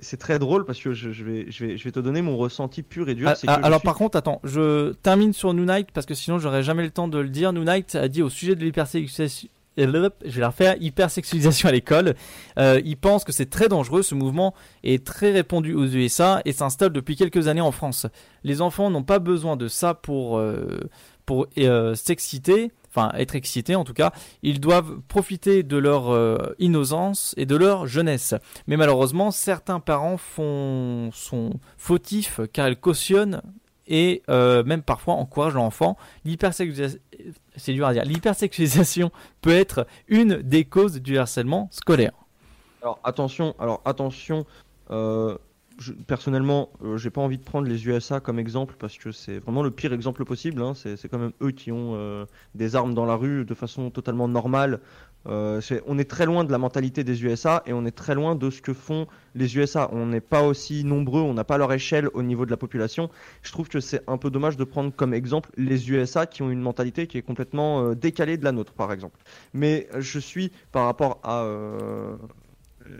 [0.02, 2.36] c'est très drôle parce que je, je vais, je, vais, je vais te donner mon
[2.36, 3.28] ressenti pur et dur.
[3.28, 6.15] Ah, que ah, alors suis- par contre, attends, je termine sur New Night parce que
[6.15, 7.52] sinon j'aurais jamais le temps de le dire.
[7.52, 9.48] New Night a dit au sujet de l'hypersexualisation.
[9.77, 12.15] Je vais la refaire, hypersexualisation à l'école.
[12.61, 14.02] Euh, il pense que c'est très dangereux.
[14.02, 14.55] Ce mouvement
[14.85, 18.06] est très répandu aux USA et s'installe depuis quelques années en France.
[18.44, 20.78] Les enfants n'ont pas besoin de ça pour euh,
[21.27, 24.12] pour euh, s'exciter, enfin être excités en tout cas.
[24.43, 28.35] Ils doivent profiter de leur euh, innocence et de leur jeunesse.
[28.66, 33.43] Mais malheureusement, certains parents font sont fautifs car ils cautionnent
[33.87, 35.97] et euh, même parfois encouragent l'enfant.
[36.25, 39.11] L'hypersexualisation,
[39.43, 42.12] peut être une des causes du harcèlement scolaire.
[42.83, 44.47] Alors attention, alors attention.
[44.91, 45.37] euh,
[46.07, 49.63] personnellement, euh, j'ai pas envie de prendre les USA comme exemple parce que c'est vraiment
[49.63, 50.63] le pire exemple possible.
[50.63, 50.75] hein.
[50.75, 54.29] C'est quand même eux qui ont euh, des armes dans la rue de façon totalement
[54.29, 54.81] normale.
[55.27, 58.35] Euh, on est très loin de la mentalité des USA et on est très loin
[58.35, 59.89] de ce que font les USA.
[59.93, 63.11] On n'est pas aussi nombreux, on n'a pas leur échelle au niveau de la population.
[63.43, 66.51] Je trouve que c'est un peu dommage de prendre comme exemple les USA qui ont
[66.51, 69.19] une mentalité qui est complètement euh, décalée de la nôtre, par exemple.
[69.55, 71.47] Mais je suis par rapport à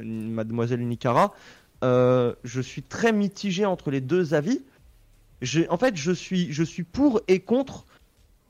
[0.03, 1.35] Mademoiselle Nicara,
[1.85, 4.63] euh, je suis très mitigé entre les deux avis.
[5.69, 7.85] En fait, je suis, je suis pour et contre.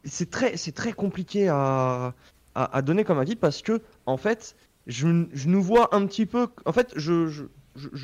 [0.05, 2.15] C'est très, c'est très compliqué à,
[2.55, 4.55] à, à donner comme avis parce que, en fait,
[4.87, 6.49] je, je nous vois un petit peu.
[6.67, 7.45] En fait, je, je,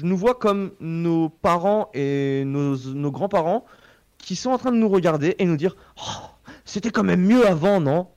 [0.02, 3.65] nous vois comme nos parents et nos, nos grands-parents
[4.19, 6.27] qui sont en train de nous regarder et nous dire Oh,
[6.65, 8.09] c'était quand même mieux avant, non?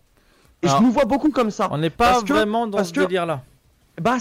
[0.64, 1.68] Et Alors, je nous vois beaucoup comme ça.
[1.72, 3.44] On n'est pas Parce que- vraiment dans parce ce que- délire-là.
[4.02, 4.18] bah,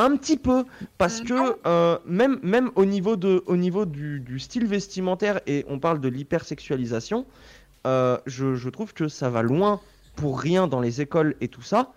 [0.00, 0.64] un petit peu,
[0.98, 5.64] parce que euh, même, même au niveau, de, au niveau du, du style vestimentaire, et
[5.68, 7.26] on parle de l'hypersexualisation,
[7.86, 9.80] euh, je, je trouve que ça va loin
[10.16, 11.92] pour rien dans les écoles et tout ça.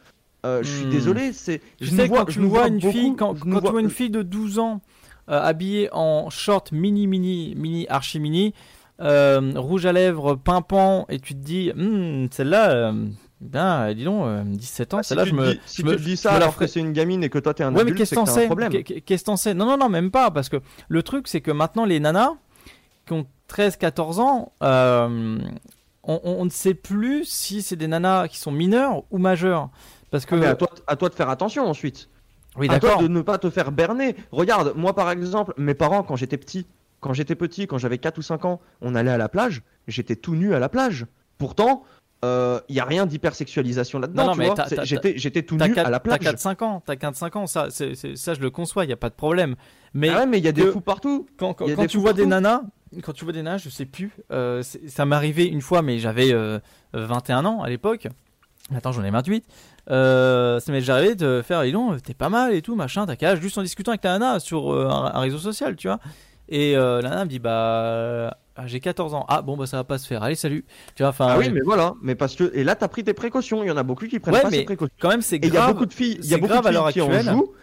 [0.46, 0.90] Euh, je suis Hmm.
[0.90, 1.62] désolé, c'est.
[1.82, 4.10] Je sais vois- quand tu vois vois une beaucoup- fille, quand, tu vois- une fille
[4.10, 4.82] de 12 ans
[5.30, 8.54] euh, habillée en short mini mini mini archi mini,
[9.00, 13.06] euh, rouge à lèvres, pimpant, et tu te dis, Hmm, celle-là, euh,
[13.44, 15.90] ben dis donc, euh, 17 ans, Ah, si tu je me, dis- si je tu
[15.90, 17.82] me- dis ça alors que c'est une gamine et que toi t'es un Ouais, mais
[17.82, 20.32] adulte, qu'est-ce c'est que t'en sais Qu'est-ce que t'en sais Non, non, non, même pas,
[20.32, 20.58] parce que
[20.88, 22.34] le truc, c'est que maintenant, les nanas
[23.06, 25.38] qui ont 13-14 ans, euh,
[26.04, 29.70] on, ne sait plus si c'est des nanas qui sont mineures ou majeures.
[30.12, 30.36] Parce que...
[30.36, 32.10] Ah, mais à toi, à toi de faire attention ensuite.
[32.58, 33.04] Oui, à toi d'accord.
[33.04, 34.16] de ne pas te faire berner.
[34.32, 36.68] Regarde, moi par exemple, mes parents quand j'étais petit,
[37.00, 40.16] quand j'étais petit, quand j'avais 4 ou 5 ans, on allait à la plage, j'étais
[40.16, 41.06] tout nu à la plage.
[41.38, 41.84] Pourtant,
[42.70, 46.00] il y a rien d'hypersexualisation là-dedans, Non, non, J'étais j'étais tout nu quatre- à la
[46.00, 46.20] plage.
[46.22, 49.10] T'as 4-5 ans, t'as 4-5 ans, ça, ça je le conçois, il n'y a pas
[49.10, 49.56] de problème.
[49.94, 51.28] Mais, Ah ouais, mais il y a des fous partout.
[51.38, 52.62] Quand, quand- y tu vois des nanas,
[53.04, 56.00] quand tu vois des nanas, je sais plus, euh, ça m'est arrivé une fois, mais
[56.00, 56.60] j'avais euh,
[56.94, 58.08] 21 ans à l'époque.
[58.74, 59.46] Attends, j'en ai 28.
[59.92, 63.06] Euh, ça m'est déjà arrivé de faire, dis donc, t'es pas mal et tout, machin,
[63.06, 65.88] t'as qu'à juste en discutant avec la nana sur euh, un, un réseau social, tu
[65.88, 66.00] vois.
[66.50, 69.26] Et euh, la nana me dit, bah, ah, j'ai 14 ans.
[69.30, 70.22] Ah, bon, bah, ça va pas se faire.
[70.24, 70.64] Allez, salut.
[70.96, 71.28] Tu vois, enfin.
[71.30, 71.52] Ah oui, ouais.
[71.52, 73.64] mais voilà, mais parce que et là t'as pris tes précautions.
[73.64, 74.94] Il y en a beaucoup qui prennent Ouais, pas mais ces précautions.
[75.00, 76.52] quand même, c'est Et il y a grave- beaucoup de filles, il y a beaucoup
[76.54, 77.54] grave de filles qui en jouent.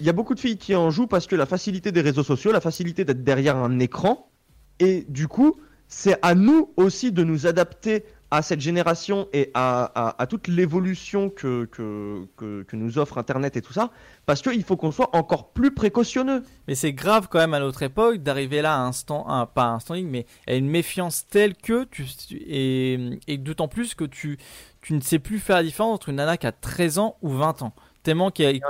[0.00, 2.22] Il y a beaucoup de filles qui en jouent parce que la facilité des réseaux
[2.22, 4.30] sociaux, la facilité d'être derrière un écran,
[4.78, 5.56] et du coup,
[5.88, 10.48] c'est à nous aussi de nous adapter à cette génération et à, à- à toute
[10.48, 13.90] l'évolution que, que, que, que nous offre Internet et tout ça,
[14.26, 16.42] parce qu'il faut qu'on soit encore plus précautionneux.
[16.66, 19.64] Mais c'est grave quand même à notre époque d'arriver là à un stand, un- pas
[19.64, 24.04] à un standing, mais à une méfiance telle que tu et, et d'autant plus que
[24.04, 24.38] tu
[24.80, 27.30] tu ne sais plus faire la différence entre une nana qui a 13 ans ou
[27.30, 27.72] 20 ans.
[28.04, 28.60] Tellement qu'il y a, y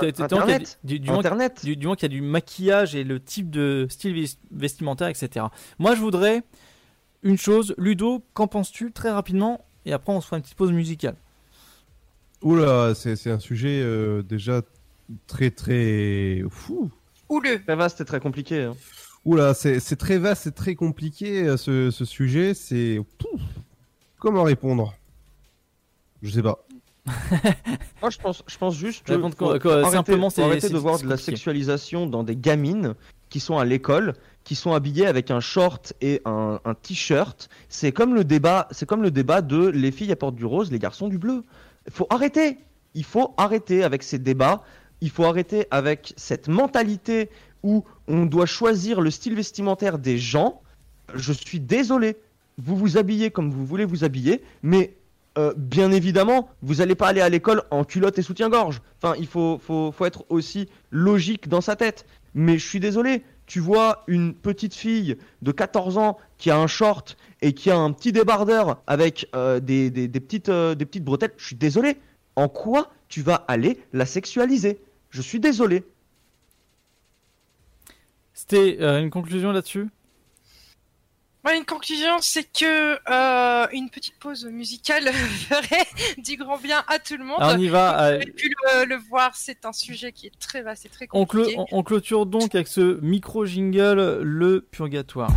[0.83, 1.59] du, du, moment- Internet.
[1.63, 5.07] du- du moment qu'il y a du maquillage et le type de style ves- vestimentaire,
[5.07, 5.45] etc.
[5.77, 6.41] Moi, je voudrais
[7.23, 10.71] une chose, Ludo, qu'en penses-tu très rapidement Et après, on se fera une petite pause
[10.71, 11.15] musicale.
[12.41, 14.61] Oula, c'est un sujet euh, déjà
[15.27, 16.89] très très fou.
[17.27, 17.61] Houleux.
[17.63, 18.63] Très vaste et très compliqué.
[18.63, 18.75] hein.
[19.25, 22.53] Oula, c'est très vaste, c'est très compliqué euh, ce, ce sujet.
[22.53, 23.01] C'est
[24.19, 24.93] comment répondre?
[26.21, 26.65] Je sais pas.
[28.01, 31.07] Moi, je pense, je pense juste que quoi- quoi, arrêter- simplement, arrêter de voir de
[31.07, 32.93] la sexualisation dans des gamines
[33.29, 34.13] qui sont à l'école,
[34.49, 37.49] qui sont habillées avec un short et un, un t-shirt.
[37.69, 40.79] C'est comme le débat, c'est comme le débat de les filles apportent du rose, les
[40.79, 41.43] garçons du bleu.
[41.85, 42.57] Il faut arrêter.
[42.95, 44.63] Il faut arrêter avec ces débats.
[45.01, 47.29] Il faut arrêter avec cette mentalité
[47.61, 50.63] où on doit choisir le style vestimentaire des gens.
[51.13, 52.17] Je suis désolé.
[52.57, 54.95] Vous vous habillez comme vous voulez vous habiller, mais
[55.37, 58.81] euh, bien évidemment, vous n'allez pas aller à l'école en culotte et soutien-gorge.
[58.99, 62.07] Enfin, il faut, faut, faut être aussi logique dans sa tête.
[62.33, 66.67] Mais je suis désolé, tu vois une petite fille de 14 ans qui a un
[66.67, 71.55] short et qui a un petit débardeur avec euh, euh, des petites bretelles, je suis
[71.55, 71.97] désolé.
[72.35, 74.79] En quoi tu vas aller la sexualiser?
[75.09, 75.83] Je suis désolé.
[78.35, 79.87] C'était euh, une conclusion là-dessus?
[81.45, 85.87] Ouais, une conclusion, c'est que euh, une petite pause musicale ferait
[86.17, 87.37] du grand bien à tout le monde.
[87.39, 90.27] Alors, on y va, vous euh, avez pu le, le voir, c'est un sujet qui
[90.27, 91.55] est très vaste et très compliqué.
[91.57, 95.31] on- on clôture donc avec ce micro-jingle, le purgatoire.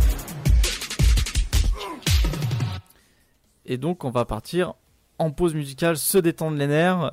[3.65, 4.73] Et donc, on va partir
[5.19, 7.09] en pause musicale, se détendre les nerfs.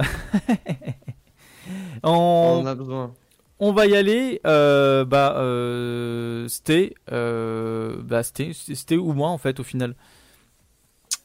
[2.03, 2.61] on...
[2.63, 3.15] On a besoin.
[3.61, 4.41] On va y aller.
[4.47, 9.95] Euh, bah, euh, c'était, euh, bah, c'était, c'était ou moi en fait au final.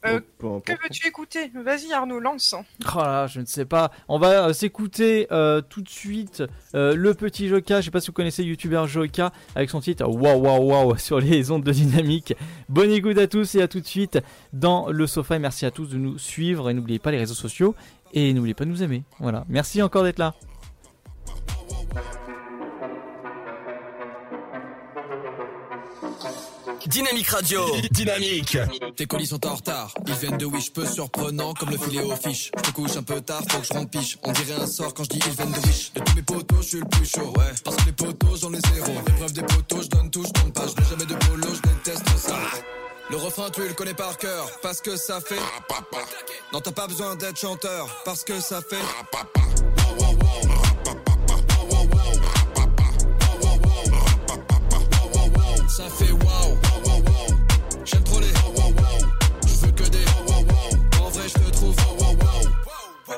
[0.04, 1.50] Euh, Peu que veux-tu écouter?
[1.54, 2.54] Vas-y Arnaud, lance.
[2.94, 3.90] Oh là, je ne sais pas.
[4.08, 6.42] On va euh, s'écouter euh, tout de suite
[6.74, 7.80] euh, le petit Joka.
[7.80, 10.96] Je sais pas si vous connaissez le youtubeur Joka avec son titre Waouh Waouh Waouh
[10.98, 12.34] sur les ondes de dynamique.
[12.68, 14.18] Bonne écoute à tous et à tout de suite
[14.52, 15.36] dans le sofa.
[15.36, 17.74] Et merci à tous de nous suivre et n'oubliez pas les réseaux sociaux
[18.12, 19.02] et n'oubliez pas de nous aimer.
[19.18, 19.44] Voilà.
[19.48, 20.34] Merci encore d'être là.
[26.86, 27.60] Dynamique Radio.
[27.90, 28.58] Dynamique.
[28.96, 29.92] Tes colis sont en retard.
[30.06, 32.50] Ils viennent de Wish, peu surprenant comme le filet aux fiches.
[32.56, 34.18] Je te couche un peu tard, faut que je rempiche.
[34.22, 35.92] On dirait un sort quand je dis ils viennent de Wish.
[35.92, 37.32] De tous mes potos, je suis le plus chaud.
[37.36, 37.52] Ouais.
[37.64, 38.92] Parce que les potos, j'en ai zéro.
[39.06, 40.66] L'épreuve des potos, je donne tout, je donne pas.
[40.66, 42.38] Je n'ai jamais de polo, je déteste ça.
[43.10, 44.48] Le refrain, tu le connais par cœur.
[44.62, 45.38] Parce que ça fait.
[46.52, 47.88] Non, t'as pas besoin d'être chanteur.
[48.04, 48.76] Parce que ça fait.
[55.68, 56.05] Ça fait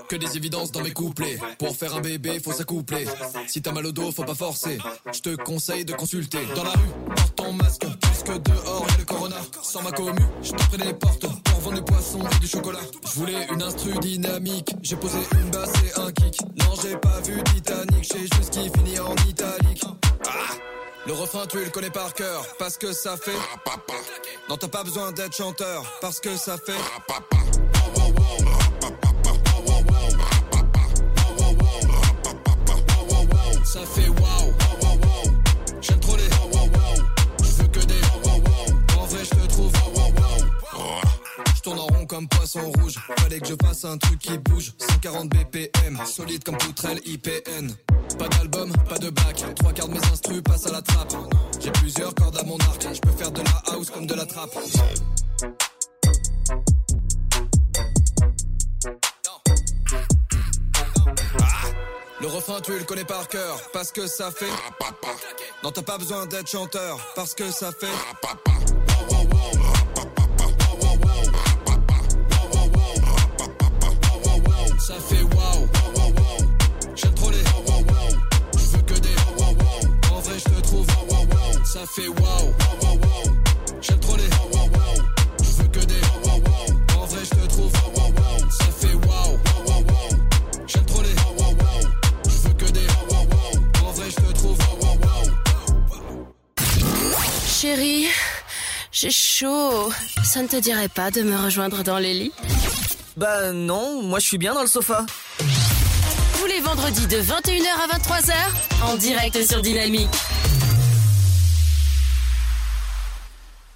[0.09, 1.39] Que des évidences dans mes couplets.
[1.59, 3.06] Pour faire un bébé, faut s'accoupler.
[3.47, 4.78] Si t'as mal au dos, faut pas forcer.
[5.12, 6.39] Je te conseille de consulter.
[6.55, 7.86] Dans la rue, porte ton masque.
[8.01, 9.36] Puisque dehors y'a le corona.
[9.62, 11.26] Sans ma commu, je prenais les portes.
[11.44, 12.80] Pour vendre du poisson et du chocolat.
[13.05, 14.74] Je voulais une instru dynamique.
[14.82, 16.40] J'ai posé une basse et un kick.
[16.56, 18.10] Non, j'ai pas vu Titanic.
[18.10, 19.85] J'ai juste qui finit en italique.
[20.26, 20.55] Ah
[21.06, 23.32] le refrain tu le connais par cœur parce que ça fait
[24.51, 26.74] Non t'as pas besoin d'être chanteur parce que ça fait
[33.70, 34.55] Ça fait wow
[35.82, 36.23] J'aime trop les
[37.45, 38.01] Je veux que des
[38.99, 39.73] En vrai je te trouve
[41.55, 42.95] Je tourne en rond comme poisson rouge.
[43.19, 44.73] Fallait que je fasse un truc qui bouge.
[44.78, 47.69] 140 BPM Solide comme poutrelle IPN
[48.19, 49.45] Pas d'album, pas de bac.
[49.57, 51.15] Trois quarts de mes instrus passent à la trappe.
[51.61, 52.86] J'ai plusieurs cordes à mon arc.
[52.90, 54.57] Je peux faire de la house comme de la trappe
[62.20, 64.51] Le refrain tu le connais par cœur parce que ça fait
[65.62, 67.86] Non t'as pas besoin d'être chanteur parce que ça fait
[74.81, 75.69] Ça fait waouh.
[76.95, 77.39] J'aime trop les.
[78.55, 79.15] Je veux que des.
[80.11, 80.86] En vrai, je te trouve.
[81.65, 82.55] Ça fait waouh.
[83.82, 84.57] J'aime trop les
[97.60, 98.06] Chérie,
[98.93, 99.90] j'ai chaud.
[100.22, 102.32] Ça ne te dirait pas de me rejoindre dans les lits?
[103.16, 105.05] Bah non, moi je suis bien dans le sofa.
[106.39, 108.32] Tous les vendredis de 21h à 23h,
[108.85, 110.09] en direct sur Dynamique.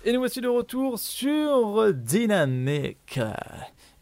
[0.05, 3.19] Et nous voici de retour sur Dynamique.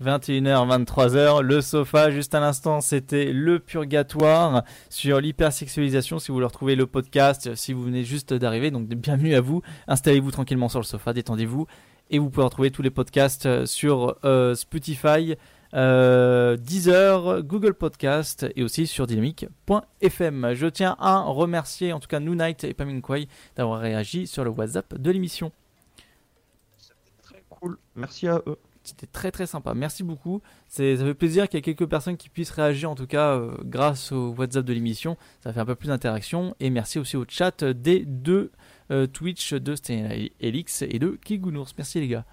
[0.02, 6.18] 21h, 23h, le sofa, juste à l'instant, c'était le purgatoire sur l'hypersexualisation.
[6.18, 9.60] Si vous voulez retrouver le podcast, si vous venez juste d'arriver, donc bienvenue à vous.
[9.88, 11.66] Installez-vous tranquillement sur le sofa, détendez-vous.
[12.08, 15.34] Et vous pouvez retrouver tous les podcasts sur euh, Spotify,
[15.74, 20.54] euh, Deezer, Google Podcast et aussi sur dynamique.fm.
[20.54, 24.94] Je tiens à remercier en tout cas Noonight et Paminkwai d'avoir réagi sur le WhatsApp
[24.94, 25.52] de l'émission.
[27.50, 27.76] Cool.
[27.94, 28.56] Merci à eux.
[28.82, 29.74] C'était très très sympa.
[29.74, 30.40] Merci beaucoup.
[30.66, 33.36] C'est, ça fait plaisir qu'il y ait quelques personnes qui puissent réagir en tout cas
[33.36, 35.16] euh, grâce au WhatsApp de l'émission.
[35.42, 36.54] Ça fait un peu plus d'interaction.
[36.60, 38.52] Et merci aussi au chat des deux
[38.90, 39.74] euh, Twitch de
[40.40, 41.74] Elix et de Kigounours.
[41.76, 42.24] Merci les gars.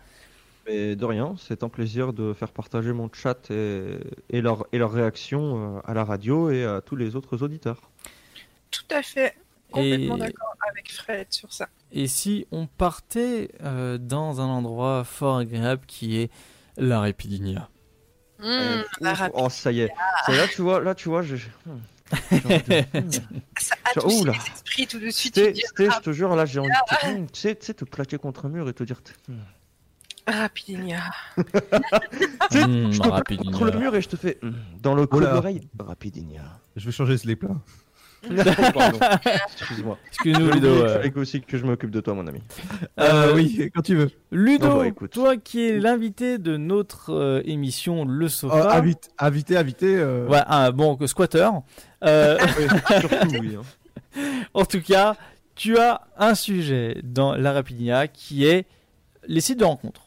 [0.67, 3.99] Mais de rien, c'est un plaisir de faire partager mon chat et,
[4.29, 7.89] et leur, et leur réaction euh, à la radio et à tous les autres auditeurs.
[8.71, 9.35] Tout à fait.
[9.71, 11.67] Complètement Et- d'accord avec Fred sur ça.
[11.91, 16.31] Et si on partait euh, dans un endroit fort agréable qui est
[16.77, 17.69] la Répidinia
[18.39, 19.91] Mmh, Euh, la oh, ça y est.
[20.27, 21.37] Ça là, tu vois, là, tu vois, je.
[21.65, 21.79] hmm.
[22.31, 23.21] De-
[23.59, 24.31] Ça adoucit là.
[24.33, 25.39] les esprits tout de suite.
[25.39, 26.95] Dis, je te jure, là, j'ai envie de Ah.
[26.97, 29.01] te, hmm, tu sais, tu sais, te plaquer contre un mur et te dire.
[29.27, 29.33] hmm.
[30.27, 31.01] Rapidinia.
[32.51, 34.39] Mmh, je te contre le mur et je te fais
[34.81, 35.29] dans le Oula.
[35.29, 35.67] de l'oreille.
[35.79, 36.43] Rapidinia.
[36.75, 37.35] Je vais changer ce là.
[37.35, 37.59] Pardon.
[39.59, 39.97] Excuse-moi.
[40.09, 42.39] Excuse-nous, Ludo, qu'il fallait aussi que je m'occupe de toi, mon ami.
[42.99, 44.11] Euh, oui, quand tu veux.
[44.31, 45.11] Ludo, Non, bah, écoute.
[45.11, 48.73] toi qui es l'invité de notre euh, émission Le Sofa.
[48.75, 49.95] invité, invité, invité.
[49.97, 51.49] euh, Ouais, un bon squatter.
[52.03, 52.37] Euh,
[52.99, 53.57] Surtout, oui.
[53.57, 54.21] hein.
[54.53, 55.15] en tout cas,
[55.55, 58.65] tu as un sujet dans la Rapidinia qui est
[59.27, 60.01] les sites de rencontres.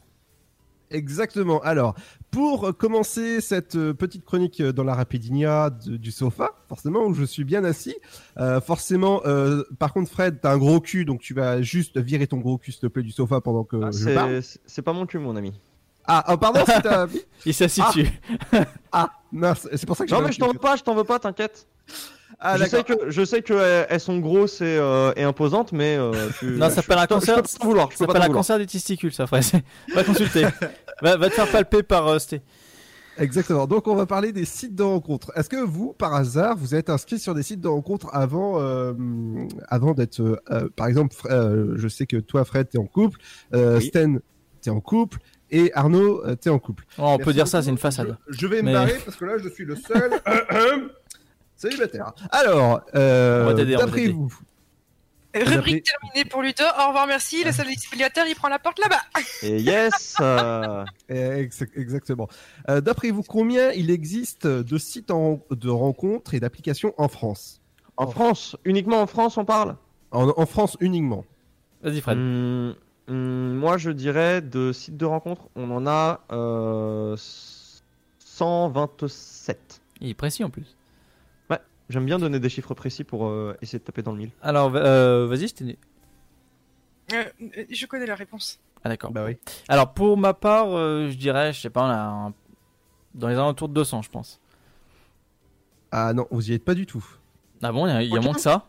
[0.90, 1.60] Exactement.
[1.62, 1.94] Alors,
[2.30, 7.14] pour commencer cette euh, petite chronique euh, dans la Rapidinia de- du sofa, forcément, où
[7.14, 7.96] je suis bien assis,
[8.38, 12.26] euh, forcément, euh, par contre, Fred, t'as un gros cul, donc tu vas juste virer
[12.26, 14.42] ton gros cul, s'il te plaît, du sofa pendant que Ah, je parle.
[14.42, 15.52] c'est- c'est pas mon cul, mon ami.
[16.06, 17.06] Ah, oh, pardon, si t'as...
[17.46, 17.92] Il s'assit Ah.
[17.94, 18.08] dessus.
[18.92, 21.04] Ah, mince, c'est pour ça que Non, mais je t'en veux pas, je t'en veux
[21.04, 21.66] pas, t'inquiète.
[22.42, 25.72] Ah, je sais que je sais que elles, elles sont grosses et, euh, et imposantes,
[25.72, 26.46] mais euh, tu...
[26.56, 27.36] Non, ça s'appelle un cancer.
[27.36, 27.90] Je peux pas t'en vouloir.
[27.90, 29.44] Je Ça s'appelle un cancer des testicules, ça, Fred.
[29.94, 30.46] Va consulter.
[31.02, 32.40] va, va te faire palper par euh, Sté.
[33.18, 33.66] Exactement.
[33.66, 35.30] Donc, on va parler des sites de rencontres.
[35.36, 38.94] Est-ce que vous, par hasard, vous êtes inscrit sur des sites de rencontres avant, euh,
[39.68, 43.18] avant d'être, euh, euh, par exemple, euh, je sais que toi, Fred, t'es en couple,
[43.52, 43.86] euh, Oui.
[43.88, 44.20] Sten,
[44.62, 45.18] t'es en couple,
[45.50, 46.84] et Arnaud, euh, t'es en couple.
[46.96, 48.16] Oh, on peut dire ça, c'est une façade.
[48.28, 50.12] Je, je vais Mais- me barrer parce que là, je suis le seul
[51.60, 52.12] célibataire.
[52.30, 54.32] Alors, euh, d'après vous,
[55.32, 56.64] Rubrique terminée pour Ludo.
[56.82, 57.44] Au revoir, merci.
[57.44, 59.00] Le sollicitateur, il prend la porte là-bas.
[59.44, 62.28] Et yes euh, Ex- Exactement.
[62.68, 67.60] Euh, D'après vous, combien il existe de sites en- de rencontres et d'applications en France?
[67.96, 69.76] En France, uniquement en France, on parle?
[70.10, 71.24] En, en France uniquement.
[71.82, 72.18] Vas-y, Fred.
[72.18, 72.74] Hum,
[73.06, 77.16] hum, Moi, je dirais de sites de rencontres, on en a euh,
[78.18, 79.80] 127.
[80.00, 80.76] Il est précis en plus.
[81.90, 84.30] J'aime bien donner des chiffres précis pour euh, essayer de taper dans le mille.
[84.42, 85.76] Alors, euh, vas-y, Sté.
[87.12, 88.60] Euh, euh, je connais la réponse.
[88.84, 89.10] Ah, d'accord.
[89.10, 89.36] Bah oui.
[89.68, 91.96] Alors, pour ma part, euh, je dirais, je sais pas, on a
[92.28, 92.34] un-
[93.14, 94.40] dans les alentours de 200, je pense.
[95.90, 97.04] Ah non, vous y êtes pas du tout.
[97.62, 98.68] Ah bon, il y a, y moins que ça?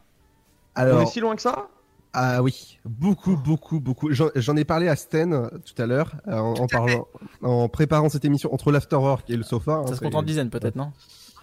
[0.76, 1.68] On Alors, est si loin que ça?
[2.14, 4.10] ah oui, beaucoup, beaucoup, beaucoup.
[4.12, 7.08] J'en ai parlé à Sten euh, tout à l'heure euh, en, en parlant,
[7.44, 9.74] en préparant cette émission entre l'afterwork et le sofa.
[9.74, 10.92] hein, Ça se compte en dizaines, peut-être, non?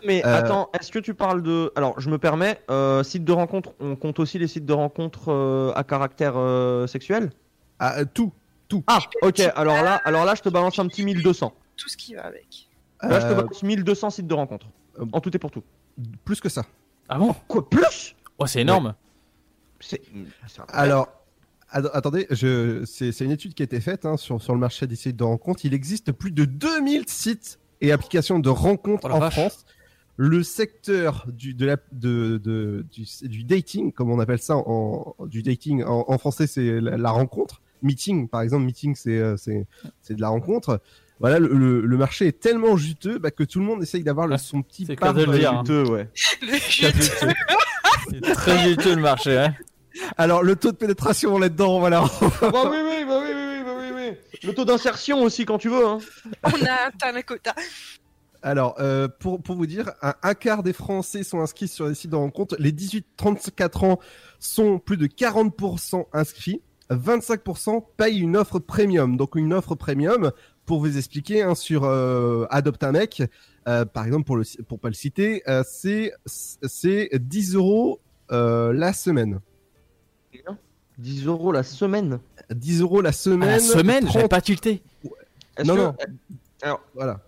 [0.05, 1.73] Mais Euh, attends, est-ce que tu parles de...
[1.77, 5.31] Alors, je me permets, euh, sites de rencontres, on compte aussi les sites de rencontres
[5.33, 7.31] euh, à caractère euh, sexuel?
[7.79, 8.33] Ah, euh, tout,
[8.69, 8.85] tout.
[8.87, 11.53] Ah, ok, alors là, alors là, je te balance un petit 1200.
[11.77, 12.69] Tout ce qui va avec.
[13.03, 14.67] Là, je te balance 1200 sites de rencontres.
[14.99, 15.63] Euh, En tout et pour tout.
[16.25, 16.65] plus que ça.
[17.09, 17.35] Ah bon?
[17.47, 18.15] Quoi, plus?
[18.39, 18.95] Oh, c'est énorme.
[19.81, 20.03] C'est...
[20.49, 20.93] c'est incroyable.
[20.93, 21.09] Alors,
[21.93, 24.87] attendez, je, c'est, c'est une étude qui a été faite hein, sur, sur le marché
[24.87, 25.65] des sites de rencontres.
[25.65, 29.35] Il existe plus de 2000 sites et applications de rencontres Oh en vache.
[29.35, 29.65] France.
[30.21, 35.15] Le secteur du, de la, de, de- du, du dating, comme on appelle ça en,
[35.27, 37.63] du dating, en, en français c'est la, la rencontre.
[37.83, 39.65] Meeting, par exemple, meeting c'est, euh, c'est,
[40.03, 40.81] c'est de la rencontre.
[41.21, 44.27] Voilà, le, le- le marché est tellement juteux bah, que tout le monde essaye d'avoir
[44.27, 45.63] le- son petit c'est part de le dire, hein.
[45.65, 46.09] Juteux, ouais.
[48.11, 49.37] C'est très juteux le marché.
[49.39, 49.55] Hein.
[50.17, 52.01] Alors, le taux de pénétration là-dedans, voilà.
[52.01, 52.09] bah
[52.71, 54.39] oui, oui, bah oui, oui, oui, bah oui, oui.
[54.49, 55.85] Le taux d'insertion aussi quand tu veux.
[55.87, 55.99] Hein.
[56.45, 57.55] On a atteint le quota.
[58.43, 61.95] Alors, euh, pour, pour vous dire, un, un quart des Français sont inscrits sur les
[61.95, 62.55] sites de rencontres.
[62.59, 63.99] Les 18-34 ans
[64.39, 66.63] sont plus de 40% inscrits.
[66.91, 69.17] 25% payent une offre premium.
[69.17, 70.31] Donc, une offre premium,
[70.67, 73.23] pour vous expliquer, hein, sur euh, Adopte un mec,
[73.67, 78.01] euh, par exemple, pour le pour pas le citer, euh, c'est c'est 10 euros
[78.33, 79.41] euh, la semaine.
[80.99, 82.19] 10 euros la semaine.
[82.51, 83.49] 10 euros la semaine.
[83.49, 84.83] À la semaine, j'avais 30 pas tilté.
[85.65, 85.95] Non, que- non.
[86.63, 87.21] Alors, voilà.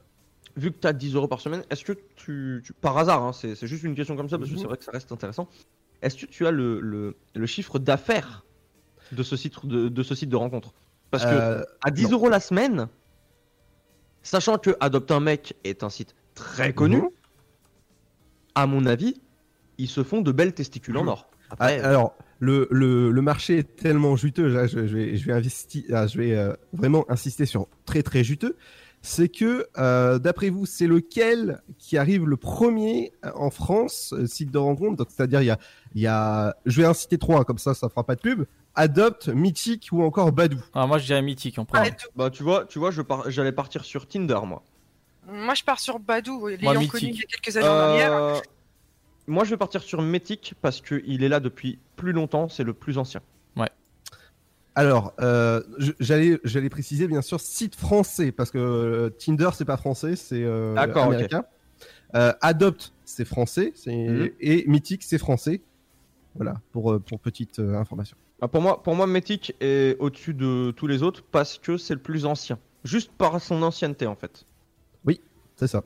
[0.61, 3.33] Vu que tu as 10 euros par semaine, est-ce que tu, tu- Par hasard, hein,
[3.33, 4.61] c'est juste une question comme ça, parce que Mhm.
[4.61, 5.49] c'est vrai que ça reste intéressant.
[6.03, 8.45] Est-ce que tu as le, le, le chiffre d'affaires
[9.13, 10.75] de, ce site de, de ce site de rencontre?
[11.11, 12.11] Parce que Euh, à 10 non.
[12.13, 12.89] euros la semaine,
[14.23, 17.09] sachant que Adopte un mec est un site très connu, Mhm.
[18.55, 19.21] à mon avis,
[19.79, 21.31] ils se font de belles testicules en or.
[21.51, 25.27] Après, Ah, alors, le, le, le marché est tellement juteux, là, je, je vais, je
[25.27, 28.57] vais, investi- ah, je vais euh, vraiment insister sur très très juteux.
[29.03, 34.27] C'est que, euh, d'après vous, c'est lequel qui arrive le premier euh, en France, euh,
[34.27, 34.97] site de rencontre?
[34.97, 35.59] Donc, c'est-à-dire, il y a,
[35.95, 38.21] il y a, je vais en citer trois, hein, comme ça, ça fera pas de
[38.21, 38.45] pub.
[38.75, 40.61] Adopte, Mythique ou encore Badou?
[40.75, 41.91] Ah, moi, je dirais mythique en premier.
[42.15, 44.63] bah tu vois, tu vois, je pars- j'allais partir sur Tinder moi.
[45.29, 46.91] Moi, je pars sur Badou, l'ayant Mythique.
[46.93, 48.43] connu il y a quelques années en arrière.
[49.27, 52.75] Moi, je vais partir sur Mythic parce qu'il est là depuis plus longtemps, c'est le
[52.75, 53.21] plus ancien.
[54.75, 55.63] Alors, euh,
[55.99, 56.39] j'allais,
[56.69, 61.09] préciser bien sûr site français parce que euh, Tinder c'est pas français, c'est euh, D'accord,
[61.09, 61.15] ok.
[61.15, 61.45] américain.
[62.15, 64.31] Euh, Adopt c'est français, Mhm.
[64.41, 65.61] et Mythic c'est français.
[66.37, 68.17] Voilà pour pour petite information.
[68.41, 71.95] Ah, pour moi, pour moi, Mythic est au-dessus de tous les autres parce que c'est
[71.95, 72.59] le plus ancien.
[72.85, 74.47] Juste par son ancienneté en fait.
[75.05, 75.21] Oui,
[75.57, 75.85] c'est ça.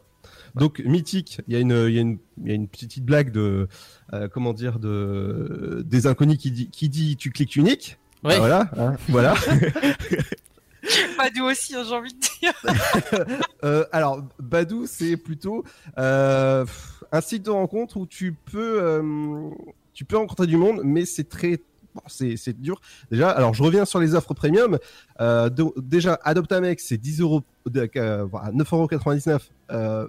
[0.55, 3.67] Donc mythique, il y a une, il y y a une petite blague de,
[4.13, 7.99] euh, comment dire, de des inconnus qui dit, qui dit tu cliques unique.
[8.25, 8.35] Ouais.
[8.35, 9.35] Ah, voilà, hein, voilà.
[11.19, 12.53] Badou aussi, hein, j'ai envie de dire.
[13.65, 15.65] Euh, alors, Badou, c'est plutôt
[15.97, 16.67] euh,
[17.13, 19.49] un site de rencontre où tu peux, euh,
[19.95, 21.57] tu peux rencontrer du monde, mais c'est très,
[21.95, 22.79] bon, c'est c'est dur.
[23.11, 24.79] Déjà, alors je reviens sur les offres premium.
[25.23, 25.49] Euh,
[25.79, 30.09] déjà, un mec, c'est 10 euros, de- euh, voilà, 9,99 euros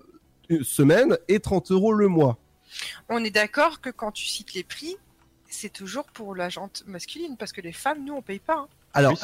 [0.49, 2.37] une semaine et 30 euros le mois.
[3.07, 4.97] On est d'accord que quand tu cites les prix,
[5.55, 8.57] c'est toujours pour la jante masculine, parce que les femmes, nous, on paye pas.
[8.59, 8.67] hein.
[8.93, 9.17] Alors, Oui,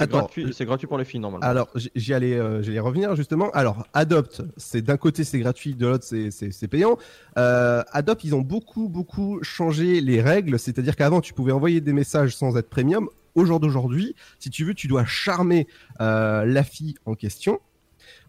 [0.54, 1.46] c'est gratuit, pour les filles normalement.
[1.48, 3.50] Alors, j'y allais, euh, j'allais revenir justement.
[3.52, 6.98] Alors, Adopt, c'est d'un côté c'est gratuit, de l'autre c'est payant.
[7.38, 10.60] Euh, Adopt, ils ont beaucoup beaucoup changé les règles.
[10.60, 13.08] C'est-à-dire qu'avant tu pouvais envoyer des messages sans être premium.
[13.34, 15.68] Au jour d'aujourd'hui, si tu veux, tu dois charmer
[16.02, 17.62] euh, la fille en question.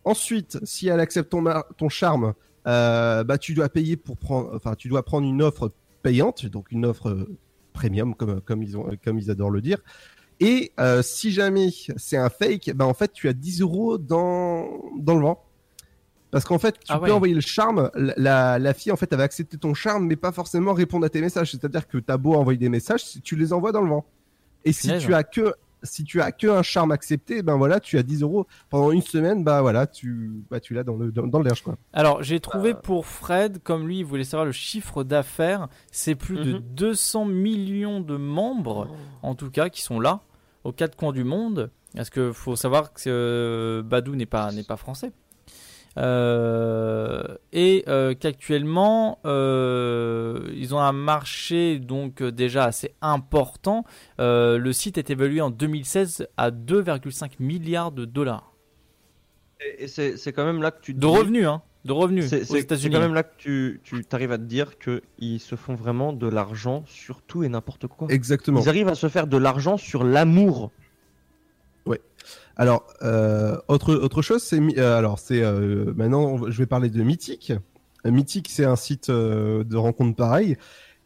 [0.04, 1.42] Ensuite, si elle accepte ton,
[1.76, 2.34] ton charme,
[2.68, 5.72] euh, bah tu dois payer pour prendre, enfin tu dois prendre une offre
[6.04, 7.28] payante, donc une offre euh,
[7.82, 9.78] premium comme comme ils ont comme ils adorent le dire.
[10.40, 14.82] Et euh, si jamais c'est un fake, bah en fait tu as 10 euros dans
[14.98, 15.44] dans le vent.
[16.32, 17.90] Parce qu'en fait, tu Ah peux envoyer le charme.
[17.94, 21.10] La, la, la fille, en fait, va accepter ton charme, mais pas forcément répondre à
[21.10, 21.50] tes messages.
[21.50, 24.06] C'est-à-dire que t'as beau envoyer des messages, tu les envoies dans le vent.
[24.64, 25.52] Et si tu as que
[25.82, 29.02] si tu as que un charme accepté, ben voilà, tu as 10 euros pendant une
[29.02, 31.76] semaine, bah voilà, tu bah tu l'as dans le dans, dans le large quoi.
[31.92, 32.74] Alors, j'ai trouvé Euh.
[32.74, 36.58] pour Fred, comme lui, il voulait savoir le chiffre d'affaires, c'est plus de Mhm.
[36.74, 38.88] 200 millions de membres,
[39.22, 40.20] en tout cas, qui sont là,
[40.64, 41.70] aux quatre coins du monde.
[41.94, 45.12] Parce que faut savoir que euh, Badou n'est pas, n'est pas français?
[45.98, 53.84] Euh, et euh, qu'actuellement, euh, ils ont un marché donc déjà assez important.
[54.20, 58.52] Euh, le site est évalué en 2016 à 2,5 milliards de dollars.
[59.60, 61.62] Et, et c'est c'est quand même là que tu te De dis- revenus, hein.
[61.84, 62.94] De revenus C'est aux c'est- c'est États-Unis.
[62.94, 66.28] quand même là que tu, tu arrives à te dire qu'ils se font vraiment de
[66.28, 68.06] l'argent sur tout et n'importe quoi.
[68.08, 68.60] Exactement.
[68.60, 70.70] Ils arrivent à se faire de l'argent sur l'amour.
[72.56, 77.02] Alors, euh, autre, autre chose, c'est euh, alors c'est euh, maintenant je vais parler de
[77.02, 77.52] Mythique.
[78.04, 80.56] Mythique, c'est un site de rencontre pareil.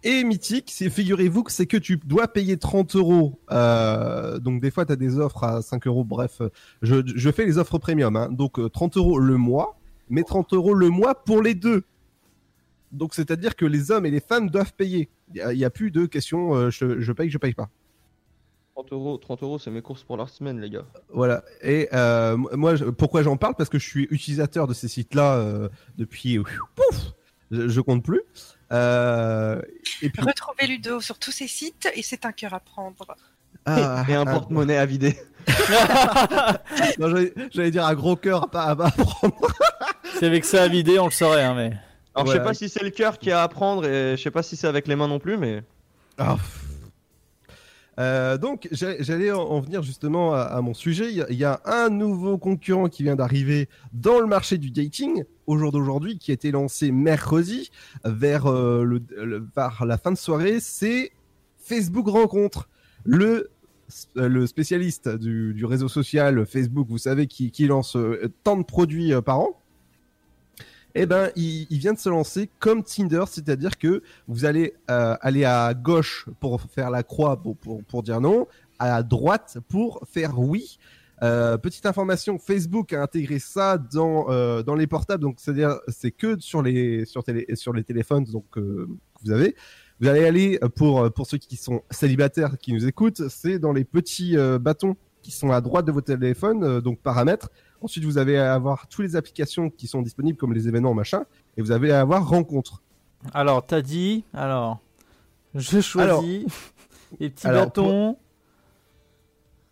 [0.03, 3.39] Et Mythique, c'est figurez-vous que c'est que tu dois payer 30 euros.
[4.41, 6.05] Donc des fois, tu as des offres à 5 euros.
[6.05, 6.41] Bref,
[6.83, 8.17] je, je fais les offres premium.
[8.17, 8.29] Hein.
[8.31, 9.79] Donc euh, 30 euros le mois,
[10.09, 11.85] mais 30 euros le mois pour les deux.
[12.93, 15.11] Donc c'est-à-dire que les hommes et les femmes doivent payer.
[15.35, 17.69] Il n'y a, plus de question je, je paye, je paye pas.
[18.77, 20.85] 30 euros, 30 euros, c'est mes courses pour la semaine, les gars.
[21.09, 21.43] Voilà.
[21.63, 23.55] Et euh, moi, je- pourquoi j'en parle?
[23.55, 26.39] Parce que je suis utilisateur de ces sites-là euh, depuis.
[26.75, 27.01] Pouf
[27.51, 28.21] je, je compte plus.
[28.73, 29.63] Euh,
[30.03, 30.23] et puis.
[30.23, 33.17] Retrouvez Ludo sur tous ces sites et c'est un cœur à prendre.
[33.65, 35.17] Ah, et un ah, porte-monnaie à vider.
[36.99, 39.35] Non, j'allais- J'allais dire un gros cœur à pas à pas prendre.
[40.19, 41.73] C'est avec ça à vider, on le saurait, hein, mais.
[42.15, 44.31] Alors je sais pas si c'est le cœur qui a à prendre et je sais
[44.31, 45.63] pas si c'est avec les mains non plus, mais.
[46.19, 46.66] Ah, pff.
[47.99, 51.11] Euh, donc, j'allais en- en venir justement à, mon sujet.
[51.13, 55.57] Il y, a, un nouveau concurrent qui vient d'arriver dans le marché du dating au
[55.59, 57.71] jour d'aujourd'hui, qui a été lancé mercredi
[58.05, 59.01] vers, euh,
[59.57, 60.59] la fin de soirée.
[60.61, 61.13] C'est
[61.59, 62.69] Facebook Rencontre,
[63.05, 63.51] le,
[64.19, 67.97] euh, spécialiste du, réseau social Facebook, vous savez, qui, lance
[68.45, 69.61] tant de produits par an.
[70.99, 75.45] Eh ben, il, vient de se lancer comme Tinder, c'est-à-dire que vous allez euh, aller
[75.45, 78.47] à gauche pour faire la croix pour, pour, pour dire non,
[78.79, 80.79] à droite pour faire oui.
[81.23, 86.13] Euh, petite information, Facebook a intégré ça dans euh, dans les portables, donc c'est-à-dire c'est
[86.13, 88.89] que sur les sur télé, sur les téléphones donc que
[89.23, 89.55] vous avez.
[90.01, 93.85] Vous allez aller pour pour ceux qui sont célibataires qui nous écoutent, c'est dans les
[93.85, 94.97] petits bâtons
[95.27, 97.51] qui sont à droite de votre téléphone, euh, donc paramètres.
[97.83, 101.25] Ensuite, vous avez à avoir toutes les applications qui sont disponibles comme les événements machin,
[101.57, 102.83] et vous avez à avoir rencontre.
[103.35, 104.25] Alors, t'as dit.
[104.35, 104.79] Alors.
[105.55, 105.99] Je choisis.
[105.99, 106.23] Alors-
[107.21, 108.17] les petits alors, bâtons.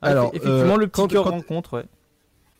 [0.03, 1.85] Ah, Alors, effe- effectivement, euh, le petit quand- cœur quand- rencontre, ouais.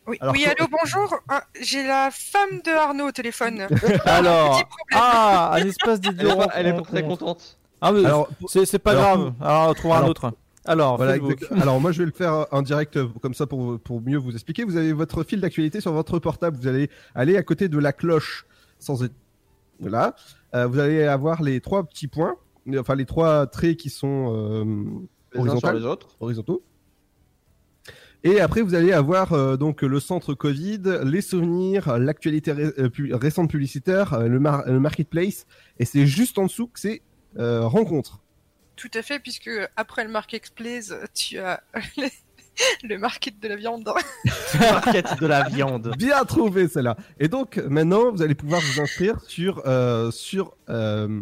[0.07, 1.15] Oui, Alors, oui quand- allô, bonjour.
[1.29, 3.67] Ah, J'ai la femme de Arnaud au téléphone.
[4.05, 4.63] Alors.
[4.93, 7.57] Ah, un espace de Elle est pas, elle est pas très contente.
[7.81, 9.33] Ah, mais Alors, c'est c'est pas alors, grave.
[9.41, 10.31] Alors, on trouvera un autre.
[10.67, 11.13] Alors, Voilà,
[11.61, 14.63] Alors moi je vais le faire en direct comme ça pour, pour mieux vous expliquer.
[14.63, 16.57] Vous avez votre fil d'actualité sur votre portable.
[16.57, 18.45] Vous allez aller à côté de la cloche
[18.79, 19.13] sans être...
[19.79, 20.15] Voilà.
[20.55, 22.35] Euh, vous allez avoir les trois petits points,
[22.77, 24.63] enfin les trois traits qui sont euh,
[25.33, 26.07] Les uns sur horizontales, les autres.
[26.19, 26.63] horizontaux.
[28.23, 32.89] Et après vous allez avoir euh, donc le centre Covid, les souvenirs, l'actualité ré- euh,
[32.89, 35.45] pu- récente publicitaire, euh, le, mar- le marketplace,
[35.77, 37.01] et c'est juste en dessous que c'est
[37.37, 38.21] euh, rencontre.
[38.75, 41.63] Tout à fait, puisque après le marketplace, tu as
[42.83, 43.89] le market de la viande.
[44.59, 45.93] Market de la viande.
[45.97, 46.97] Bien trouvé celle-là.
[47.19, 51.21] Et donc maintenant, vous allez pouvoir vous inscrire sur euh, sur euh,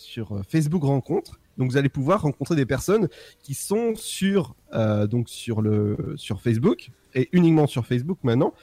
[0.00, 1.38] sur euh, Facebook Rencontre.
[1.58, 3.08] Donc vous allez pouvoir rencontrer des personnes
[3.42, 8.54] qui sont sur euh, donc sur le sur Facebook et uniquement sur Facebook maintenant.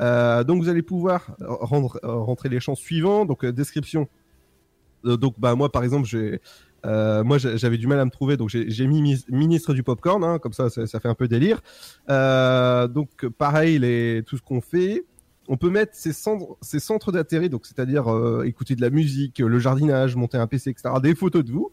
[0.00, 3.24] Euh, donc vous allez pouvoir rendre, rentrer les champs suivants.
[3.24, 4.08] Donc description.
[5.04, 6.40] Donc bah moi par exemple j'ai
[6.84, 10.38] euh, moi j'avais du mal à me trouver donc j'ai mis ministre du popcorn hein,
[10.38, 11.60] comme ça, ça fait un peu délire.
[12.10, 13.80] Euh, donc pareil
[14.24, 15.04] tout ce qu'on fait.
[15.48, 19.38] On peut mettre ces centres, ces centres d'intérêt, donc c'est-à-dire euh, écouter de la musique,
[19.38, 20.94] le jardinage, monter un PC, etc.
[21.00, 21.70] Des photos de vous.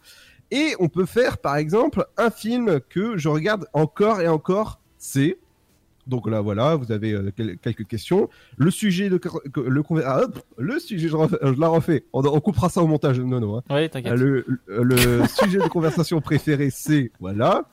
[0.51, 4.80] Et on peut faire, par exemple, un film que je regarde encore et encore.
[4.99, 5.39] C'est
[6.07, 8.30] donc là, voilà, vous avez euh, quel- quelques questions.
[8.57, 9.19] Le sujet de
[9.55, 12.05] le ah, hop, le sujet, je, refais- je la refais.
[12.13, 13.55] On, on coupera ça au montage, Nono.
[13.55, 13.63] Hein.
[13.69, 14.13] Oui, t'inquiète.
[14.13, 17.69] Euh, le, le sujet de conversation préféré, c'est voilà.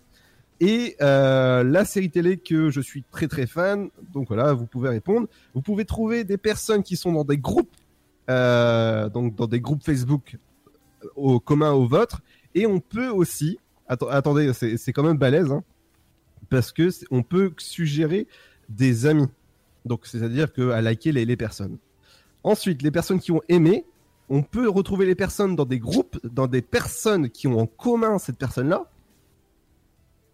[0.62, 4.90] Et euh, la série télé que je suis très très fan, donc voilà, vous pouvez
[4.90, 5.26] répondre.
[5.54, 7.74] Vous pouvez trouver des personnes qui sont dans des groupes,
[8.28, 10.36] euh, donc dans des groupes Facebook
[11.16, 12.20] au commun au vôtre.
[12.54, 13.58] Et on peut aussi,
[13.88, 15.62] atten- attendez, c'est c'est quand même balèze, hein,
[16.50, 18.26] parce que on peut suggérer
[18.68, 19.28] des amis.
[19.84, 21.78] Donc c'est-à-dire que à liker les, personnes.
[22.42, 23.86] Ensuite, les personnes qui ont aimé,
[24.28, 28.18] on peut retrouver les personnes dans des groupes, dans des personnes qui ont en commun
[28.18, 28.90] cette personne-là.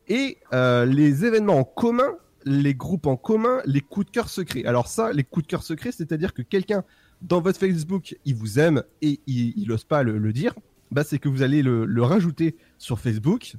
[0.08, 2.14] Et euh, les événements en commun,
[2.44, 4.64] les groupes en commun, les coups de cœur secrets.
[4.64, 6.84] Alors ça, les coups de cœur secrets, c'est-à-dire que quelqu'un
[7.22, 10.54] dans votre Facebook, il vous aime et il, il ose pas le, dire.
[10.90, 13.56] Bah, c'est que vous allez le, le rajouter sur Facebook,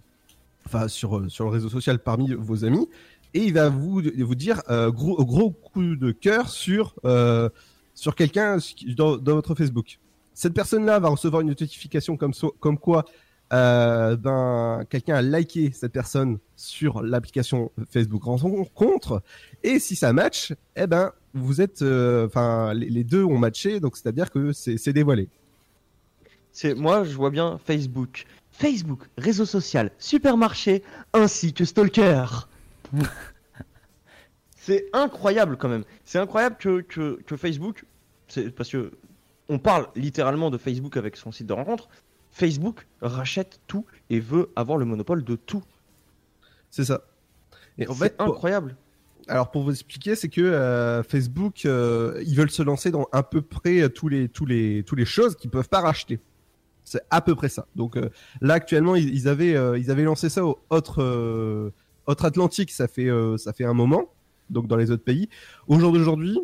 [0.68, 2.90] enfin sur, euh, sur le réseau social parmi vos amis,
[3.34, 7.50] et il va vous, vous dire euh, gros, gros coup de cœur sur, euh,
[7.96, 8.58] sur quelqu'un
[8.98, 10.00] dans, dans votre Facebook.
[10.34, 13.06] Cette personne-là va recevoir une notification comme, so- comme quoi
[13.50, 19.24] ben, quelqu'un a liké cette personne sur l'application Facebook Rencontre,
[19.64, 24.32] et si ça match, eh ben, vous êtes, enfin, les, deux ont matché, donc c'est-à-dire
[24.32, 25.30] que c'est dévoilé.
[26.76, 28.26] Moi, je vois bien Facebook.
[28.58, 32.26] Facebook, réseau social, supermarché, ainsi que stalker.
[34.56, 35.84] c'est incroyable quand même.
[36.06, 37.86] C'est incroyable que, que, que Facebook,
[38.28, 38.92] c'est parce que
[39.48, 41.88] on parle littéralement de Facebook avec son site de rencontre.
[42.32, 45.64] Facebook rachète tout et veut avoir le monopole de tout.
[46.72, 47.04] C'est ça.
[47.78, 48.76] Et en C'est fait, incroyable.
[49.28, 53.22] Alors pour vous expliquer, c'est que euh, Facebook, euh, ils veulent se lancer dans à
[53.22, 56.20] peu près tous les tous les tous les choses qu'ils peuvent pas racheter.
[56.90, 57.66] C'est à peu près ça.
[57.76, 58.10] Donc euh,
[58.40, 61.70] là actuellement, ils, ils avaient euh, ils avaient lancé ça au autre euh,
[62.06, 64.06] autre Atlantique, ça fait euh, ça fait un moment.
[64.50, 65.28] Donc dans les autres pays.
[65.68, 66.40] Au jour d'aujourd'hui,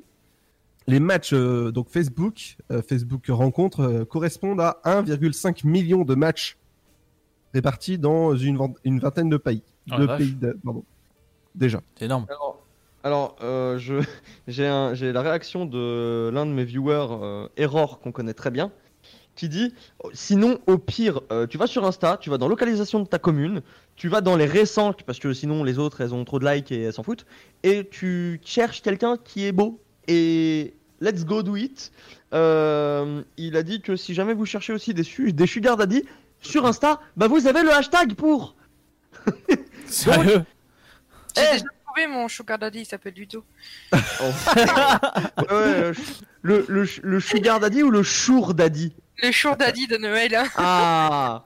[0.88, 6.58] les matchs euh, donc Facebook euh, Facebook rencontre euh, correspondent à 1,5 million de matchs
[7.54, 9.64] répartis dans une, une vingtaine de pays.
[9.94, 10.84] Oh de pays de- pardon.
[11.56, 11.80] déjà.
[11.98, 12.26] C'est énorme.
[12.28, 12.66] Alors,
[13.04, 13.96] alors euh, je
[14.50, 14.66] j'ai
[15.14, 18.74] la réaction de l'un de mes viewers, euh, Error, qu'on connaît très bien,
[19.36, 19.74] qui dit
[20.14, 23.62] sinon au pire, euh, tu vas sur Insta, tu vas dans localisation de ta commune,
[23.96, 26.72] tu vas dans les récents parce que sinon les autres elles ont trop de likes
[26.72, 27.26] et elles s'en foutent,
[27.64, 31.92] et tu cherches quelqu'un qui est beau et let's go do it.
[32.34, 36.04] Euh, il a dit que si jamais vous cherchez aussi des, su- des sugar daddy
[36.42, 38.56] sur Insta, bah vous avez le hashtag pour.
[39.86, 40.44] Sérieux
[41.36, 43.44] J'ai déjà trouvé mon sugar daddy, il s'appelle Ludo.
[43.92, 45.94] Ouais, ouais, euh,
[46.42, 48.94] le, le, le sugar daddy ou le chour daddy?
[49.22, 50.36] Le sugar daddy de Noël.
[50.36, 50.48] hein.
[50.56, 51.44] Ah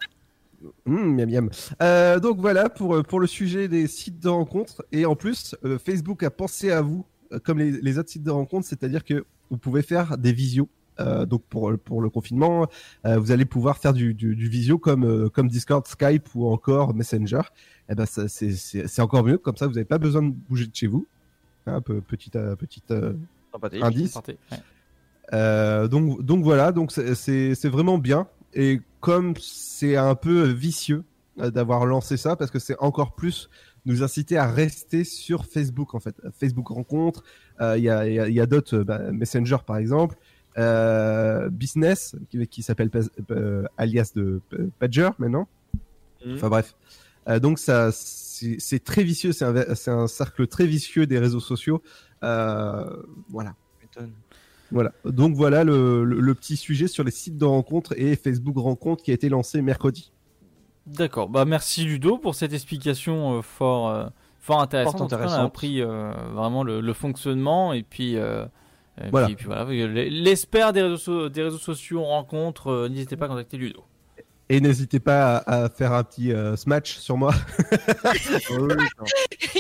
[0.85, 1.49] Mmh, miam, miam.
[1.83, 4.83] Euh, donc voilà pour, euh, pour le sujet des sites de rencontres.
[4.91, 8.23] Et en plus, euh, Facebook a pensé à vous, euh, comme les, les autres sites
[8.23, 10.67] de rencontres, c'est-à-dire que vous pouvez faire des visios.
[10.99, 12.65] Euh, donc pour, pour le confinement,
[13.05, 16.47] euh, vous allez pouvoir faire du, du, du visio comme, euh, comme Discord, Skype ou
[16.47, 17.41] encore Messenger.
[17.87, 20.31] Et ben ça, c'est, c'est, c'est encore mieux, comme ça vous n'avez pas besoin de
[20.31, 21.05] bouger de chez vous.
[21.67, 23.13] Un peu petit, euh, petit euh,
[23.83, 24.15] indice.
[24.51, 24.57] Ouais.
[25.33, 28.27] Euh, donc, donc voilà, donc c'est- vraiment bien.
[28.53, 31.03] Et comme c'est un peu vicieux
[31.39, 33.49] euh, d'avoir lancé ça, parce que c'est encore plus
[33.85, 36.15] nous inciter à rester sur Facebook en fait.
[36.39, 37.23] Facebook rencontre,
[37.61, 40.15] euh, il y a, y a, y a d'autres, bah, Messenger par exemple,
[40.57, 42.89] euh, Business qui, qui s'appelle
[43.31, 44.41] euh, alias de
[44.79, 45.47] Pager maintenant.
[46.35, 46.75] Enfin bref.
[47.29, 49.55] Euh, donc ça, c'est très vicieux, c'est un,
[49.87, 51.81] un cercle très vicieux des réseaux sociaux.
[52.23, 52.89] Euh,
[53.29, 53.53] voilà.
[54.71, 54.91] Voilà.
[55.05, 59.03] Donc voilà le, le- le petit sujet sur les sites de rencontres et Facebook rencontres
[59.03, 60.11] qui a été lancé mercredi.
[60.85, 61.29] D'accord.
[61.29, 64.05] Bah merci Ludo pour cette explication euh, fort, euh,
[64.39, 65.01] fort intéressante.
[65.01, 68.17] On a appris euh, vraiment le, le fonctionnement et puis.
[68.17, 68.45] euh,
[69.03, 69.27] et Voilà.
[69.27, 69.65] puis, puis voilà.
[69.65, 73.83] L'espère des réseaux, so- des réseaux sociaux en rencontre, euh, n'hésitez pas à contacter Ludo.
[74.49, 77.33] Et n'hésitez pas à, à faire un petit euh, smash sur moi.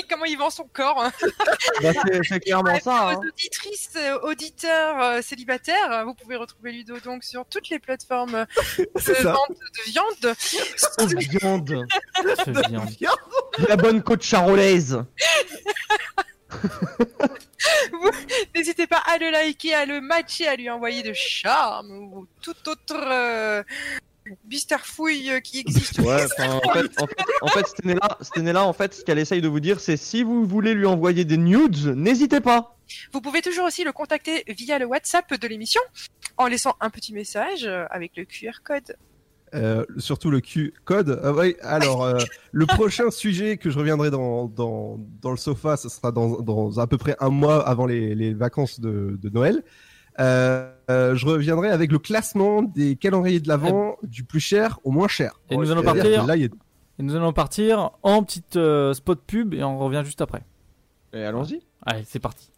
[0.09, 1.03] Comment il vend son corps.
[1.03, 1.11] hein.
[1.83, 1.91] Bah,
[2.27, 3.19] c'est- clairement Ouais, ça, Aux hein.
[3.27, 8.45] auditrices, euh, auditeurs euh, célibataires, vous pouvez retrouver Ludo donc sur toutes les plateformes
[8.77, 10.35] de vente de viande.
[12.97, 13.17] viande.
[13.67, 15.03] La bonne côte charolaise.
[18.55, 22.55] N'hésitez pas à le liker, à le matcher, à lui envoyer de charme ou tout
[22.67, 23.63] autre euh,
[24.45, 25.99] bisterfouille euh, qui existe.
[25.99, 29.19] Ouais, en fait, en fait, en fait cette année-là, cette année-là, en fait, ce qu'elle
[29.19, 32.77] essaye de vous dire, c'est si vous voulez lui envoyer des nudes, n'hésitez pas.
[33.11, 35.81] Vous pouvez toujours aussi le contacter via le WhatsApp de l'émission
[36.37, 38.95] en laissant un petit message euh, avec le QR code.
[39.55, 41.19] Euh, surtout le Q code.
[41.23, 42.17] Ah ouais, alors, euh,
[42.51, 46.79] le prochain sujet que je reviendrai dans, dans, dans le sofa, ce sera dans, dans
[46.79, 49.63] à peu près un mois avant les, les vacances de, de Noël.
[50.19, 54.91] Euh, euh, je reviendrai avec le classement des calendriers de l'Avent du plus cher au
[54.91, 55.39] moins cher.
[55.49, 56.25] Et nous allons partir.
[56.25, 56.49] Là, a- Et
[56.99, 60.43] nous allons partir en petite euh, spot pub et on revient juste après.
[61.13, 61.61] Et allons-y.
[61.85, 62.51] Allez, c'est parti.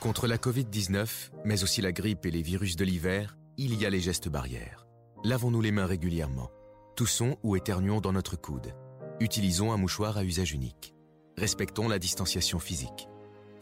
[0.00, 3.90] Contre la Covid-19, mais aussi la grippe et les virus de l'hiver, il y a
[3.90, 4.86] les gestes barrières.
[5.24, 6.50] Lavons-nous les mains régulièrement.
[6.96, 8.74] Toussons ou éternuons dans notre coude.
[9.20, 10.94] Utilisons un mouchoir à usage unique.
[11.38, 13.08] Respectons la distanciation physique.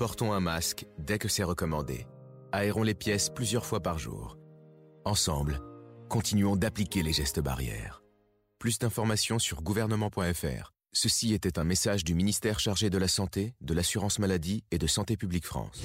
[0.03, 2.09] Portons un masque dès que c'est recommandé.
[2.51, 4.37] Aérons les pièces plusieurs fois par jour.
[5.05, 5.61] Ensemble,
[6.09, 8.03] continuons d'appliquer les gestes barrières.
[8.59, 10.73] Plus d'informations sur gouvernement.fr.
[10.93, 14.89] Ceci était un message du ministère chargé de la Santé, de l'Assurance Maladie et de
[14.89, 15.81] Santé Publique France.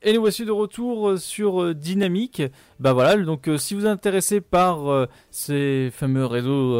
[0.00, 2.40] Et nous voici de retour euh, sur euh, Dynamique.
[2.80, 6.78] Bah voilà, donc euh, si vous êtes intéressé par ces fameux réseaux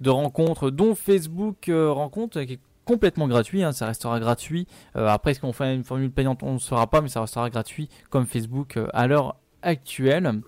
[0.00, 2.60] de rencontres, dont Facebook Rencontre, qui est
[2.90, 4.66] complètement gratuit, hein, ça restera gratuit.
[4.96, 7.48] Euh, après, est-ce qu'on fait une formule payante On ne saura pas, mais ça restera
[7.48, 10.40] gratuit comme Facebook euh, à l'heure actuelle.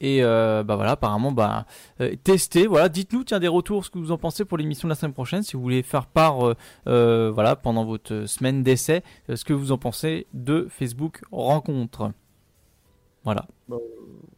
[0.00, 1.66] Et euh, bah voilà, apparemment, bah,
[2.22, 2.68] testez.
[2.68, 5.12] Voilà, dites-nous, tiens, des retours, ce que vous en pensez pour l'émission de la semaine
[5.12, 6.54] prochaine, si vous voulez faire part,
[6.84, 9.02] voilà, pendant votre semaine d'essai,
[9.32, 12.12] ce que vous en pensez de Facebook Rencontre.
[13.24, 13.46] Voilà.
[13.68, 13.76] Bah,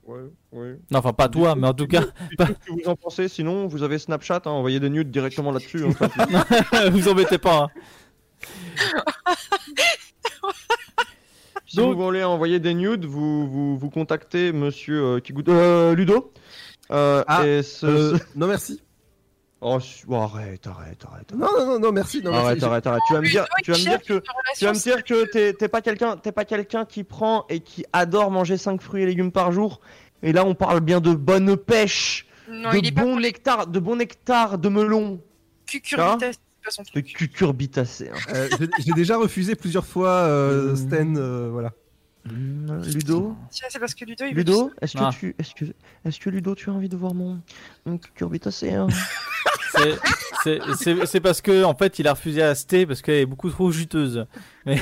[0.06, 0.20] ouais,
[0.52, 0.78] ouais.
[0.90, 2.02] Non, enfin, pas toi, mais en tout cas,
[2.38, 3.28] ce que vous en pensez.
[3.28, 5.84] Sinon, vous avez Snapchat, hein, envoyez des nudes directement là-dessus.
[5.84, 6.88] hein.
[6.90, 7.64] vous embêtez pas.
[7.64, 7.68] hein.
[11.66, 16.32] Si vous voulez envoyer des nudes, vous vous, vous contactez Monsieur euh, euh, Ludo.
[16.92, 18.80] Euh, Ah, et ce- euh, ce- non merci.
[19.62, 19.78] Oh,
[20.08, 21.32] oh, arrête, arrête, arrête.
[21.32, 22.20] Non, non, non, non, merci.
[22.22, 22.64] Non, arrête, merci.
[22.66, 23.02] arrête, arrête.
[23.08, 24.22] Tu vas me dire, tu vas me dire que,
[24.56, 27.60] tu vas me dire que t'es t'es pas quelqu'un, t'es pas quelqu'un qui prend et
[27.60, 29.80] qui adore manger 5 fruits et légumes par jour.
[30.22, 34.58] Et là, on parle bien de bonne pêche, Non, de bon nectar, de bon nectar
[34.58, 35.20] de melon,
[35.66, 36.38] cucurbitacé,
[36.94, 38.10] de cucurbitacé.
[38.10, 38.18] hein.
[38.34, 41.72] Euh, j'ai- J'ai déjà refusé plusieurs fois euh, Sten, euh, voilà.
[42.30, 44.38] Ludo Tiens, c'est parce que Ludo, il
[44.80, 45.10] est-ce Ah.
[45.12, 45.64] que tu, est-ce que,
[46.04, 47.40] est-ce que Ludo, tu as envie de voir mon,
[47.84, 48.86] mon cucurbitacé hein
[49.72, 49.98] C'est-
[50.42, 53.26] c'est- C'est c'est parce que en fait il a refusé à Sté parce qu'elle est
[53.26, 54.26] beaucoup trop juteuse.
[54.64, 54.78] Mais...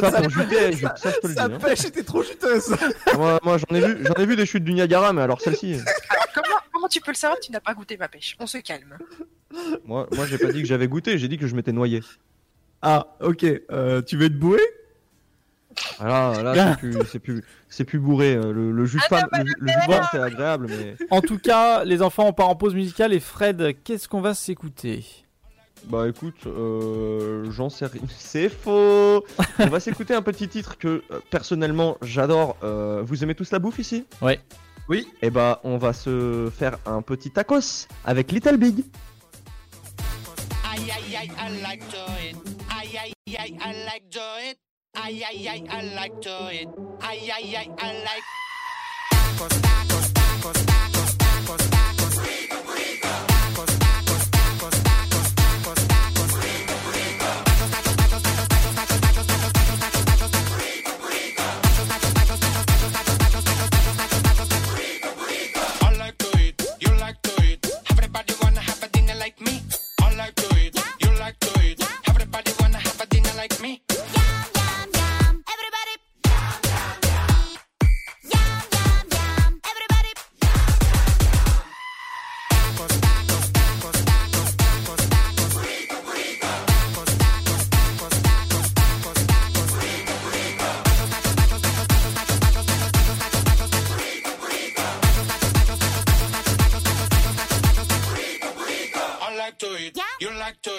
[0.00, 1.34] Ça, pour juter, je- ça, je te le dis.
[1.34, 1.58] Sa hein.
[1.58, 2.76] pêche était trop juteuse.
[3.16, 5.74] Moi, moi, j'en ai vu, j'en ai vu des chutes du Niagara, mais alors celle-ci,
[5.74, 8.36] Alors, comment, comment tu peux le savoir Tu n'as pas goûté ma pêche?
[8.38, 8.98] On se calme.
[9.86, 12.02] moi, moi, j'ai pas dit que j'avais goûté, j'ai dit que je m'étais noyé.
[12.82, 13.46] Ah, ok.
[13.72, 14.60] Euh, tu veux être boué?
[16.00, 18.34] Ah, Là, là, c'est plus, c'est plus, c'est plus bourré.
[18.34, 20.96] euh, Le, le jus de femme, le, le jus de c'est agréable, mais.
[21.10, 24.34] En tout cas, les enfants on part en pause musicale et Fred, qu'est-ce qu'on va
[24.34, 25.04] s'écouter?
[25.88, 28.00] Bah écoute, euh, j'en sais rien.
[28.08, 29.24] C'est faux.
[29.58, 32.56] On va s'écouter un petit titre que euh, personnellement j'adore.
[32.64, 34.04] Euh, vous aimez tous la bouffe ici?
[34.20, 34.40] Ouais.
[34.88, 35.06] Oui.
[35.22, 38.84] Et bah on va se faire un petit tacos avec Little Big.
[40.72, 42.36] Aïe aïe aïe, I like to it.
[42.80, 44.20] Aïe aïe aïe, I like to
[44.50, 44.58] it.
[45.04, 46.68] Aïe aïe aïe, I like to it.
[47.02, 48.24] Aïe aïe aïe, I like.
[49.10, 49.85] Tacos, tacos, tacos,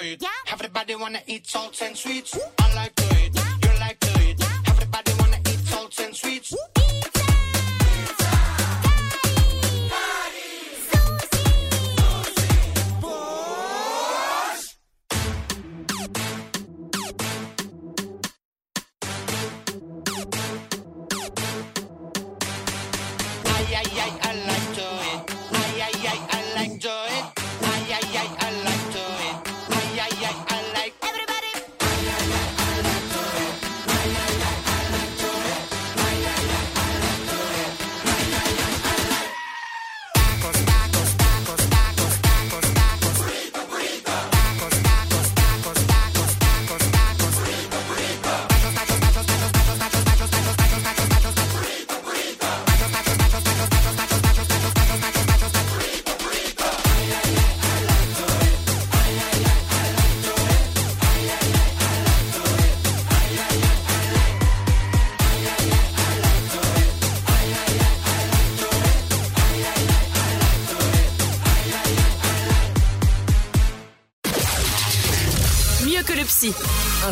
[0.01, 0.21] it.
[0.21, 0.29] Yeah.
[0.51, 2.35] Everybody wanna eat salt and sweets.
[2.37, 2.56] Ooh.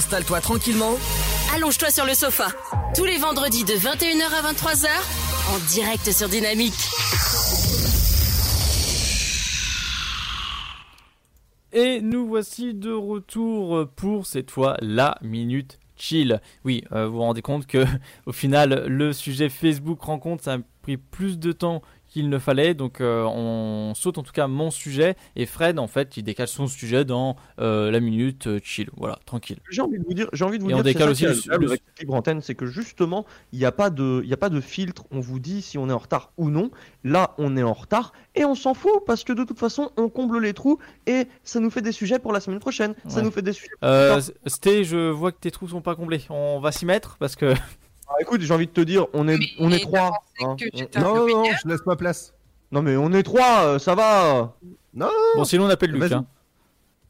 [0.06, 1.00] Installe-toi tranquillement.
[1.56, 2.46] Allonge-toi sur le sofa.
[2.96, 4.88] Tous les vendredis de 21h à 23h,
[5.52, 6.76] en direct sur Dynamique.
[11.74, 16.40] Et nous voici de retour pour cette fois la minute chill.
[16.66, 17.84] Oui, euh, vous vous rendez compte que
[18.28, 21.82] au final le sujet Facebook rencontre ça a pris plus de temps
[22.16, 25.88] qu'il ne fallait, donc euh, on saute en tout cas mon sujet et Fred en
[25.88, 28.90] fait il décale son sujet dans euh, la minute euh, chill.
[28.96, 29.58] Voilà, tranquille.
[29.70, 31.34] J'ai envie de vous dire, j'ai envie de vous Et dire on décale aussi le-
[31.58, 34.62] le- Libre Antenne, c'est que justement, il n'y a pas de, il a pas de
[34.62, 35.04] filtre.
[35.12, 36.72] On vous dit si on est en retard ou non.
[37.04, 40.08] Là, on est en retard et on s'en fout parce que de toute façon, on
[40.08, 42.96] comble les trous et ça nous fait des sujets pour la semaine prochaine.
[43.10, 43.72] Ça nous fait des sujets.
[43.84, 46.22] Euh, Sté, je vois que tes trous sont pas comblés.
[46.30, 47.54] On va s'y mettre parce que
[48.08, 50.20] Ah, écoute, j'ai envie de te dire, on est, on est trois.
[50.42, 50.56] hein.
[50.96, 52.34] On- Non, non, je laisse ma place.
[52.72, 54.56] Non mais on est trois, euh, ça va.
[54.94, 55.10] Non.
[55.36, 56.02] bon, sinon on appelle Luc.
[56.02, 56.14] Vas-y.
[56.14, 56.26] hein.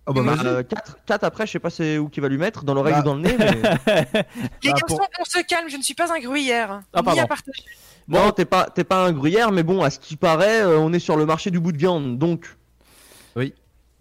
[0.08, 0.48] Oh bah Bah, vas-y.
[0.48, 2.94] euh, quatre, quatre après, je sais pas c'est où qui va lui mettre, dans l'oreille
[2.94, 3.00] Bah.
[3.00, 3.36] ou dans le nez.
[3.38, 3.46] Mais...
[4.64, 6.82] Les Bah, garçons, pour- on se calme, je ne suis pas un gruyère.
[6.94, 7.64] Ah, ni à partager.
[8.08, 10.94] Non, t'es pas, t'es pas un gruyère, mais bon, à ce qui paraît, euh, on
[10.94, 12.56] est sur le marché du bout de viande, donc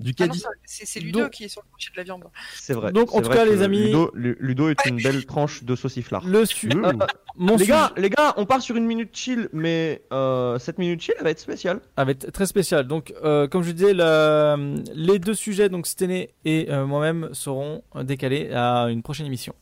[0.01, 0.43] Du Ah caddie.
[0.65, 2.25] c'est Ludo Donc- qui est sur le marché de la viande.
[2.57, 2.91] c'est vrai.
[2.91, 6.27] Donc, en tout cas, les amis- Ludo, Lu- Ludo est une belle tranche de sauciflard.
[6.27, 6.85] Le su- Ouh.
[6.85, 6.93] euh,
[7.37, 11.01] mon les gars, les gars, on part sur une minute chill, mais euh, cette minute
[11.01, 11.81] chill elle va être spéciale.
[11.97, 12.89] ah, va être très spécial.
[12.89, 14.59] Donc, euh, comme je disais, la-
[14.95, 19.55] les deux sujets, donc Sténé et euh, moi-même, seront décalés à une prochaine émission.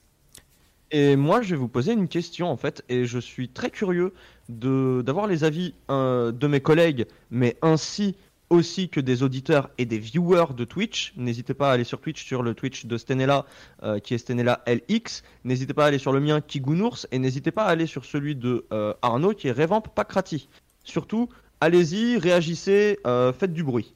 [0.91, 4.13] Et moi, je vais vous poser une question en fait, et je suis très curieux
[4.49, 8.15] de d'avoir les avis euh, de mes collègues, mais ainsi
[8.53, 11.15] aussi que des auditeurs et des viewers de Twitch.
[11.17, 13.47] N'hésitez pas à aller sur Twitch, sur le Twitch de Stenella,
[13.83, 15.23] euh, qui est Stenella LX.
[15.45, 18.37] N'hésitez pas à aller sur le mien, Kigounours, et n'hésitez pas à aller sur celui
[18.37, 20.49] de euh, Arnaud, qui est Revamp Pacrati.
[20.85, 21.31] Surtout,
[21.61, 23.93] allez-y, réagissez, euh, faites du bruit.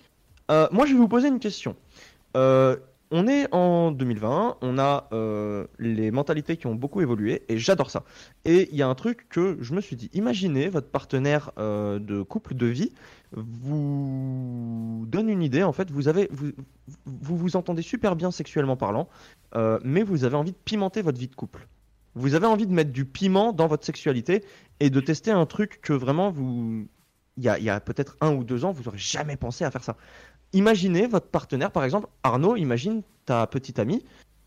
[0.48, 1.76] Moi, je vais vous poser une question.
[3.12, 7.90] On est en 2020, on a euh, les mentalités qui ont beaucoup évolué et j'adore
[7.90, 8.02] ça.
[8.44, 12.00] Et il y a un truc que je me suis dit, imaginez votre partenaire euh,
[12.00, 12.92] de couple de vie
[13.32, 15.62] vous donne une idée.
[15.62, 16.50] En fait, vous avez vous
[17.04, 19.08] vous, vous entendez super bien sexuellement parlant,
[19.54, 21.68] euh, mais vous avez envie de pimenter votre vie de couple.
[22.14, 24.42] Vous avez envie de mettre du piment dans votre sexualité
[24.80, 26.88] et de tester un truc que vraiment vous
[27.36, 29.96] il y a, peut-être un ou deux ans, vous aurez jamais pensé à faire ça.
[30.52, 34.04] Imaginez votre partenaire, par exemple, Arnaud, imagine ta petite amie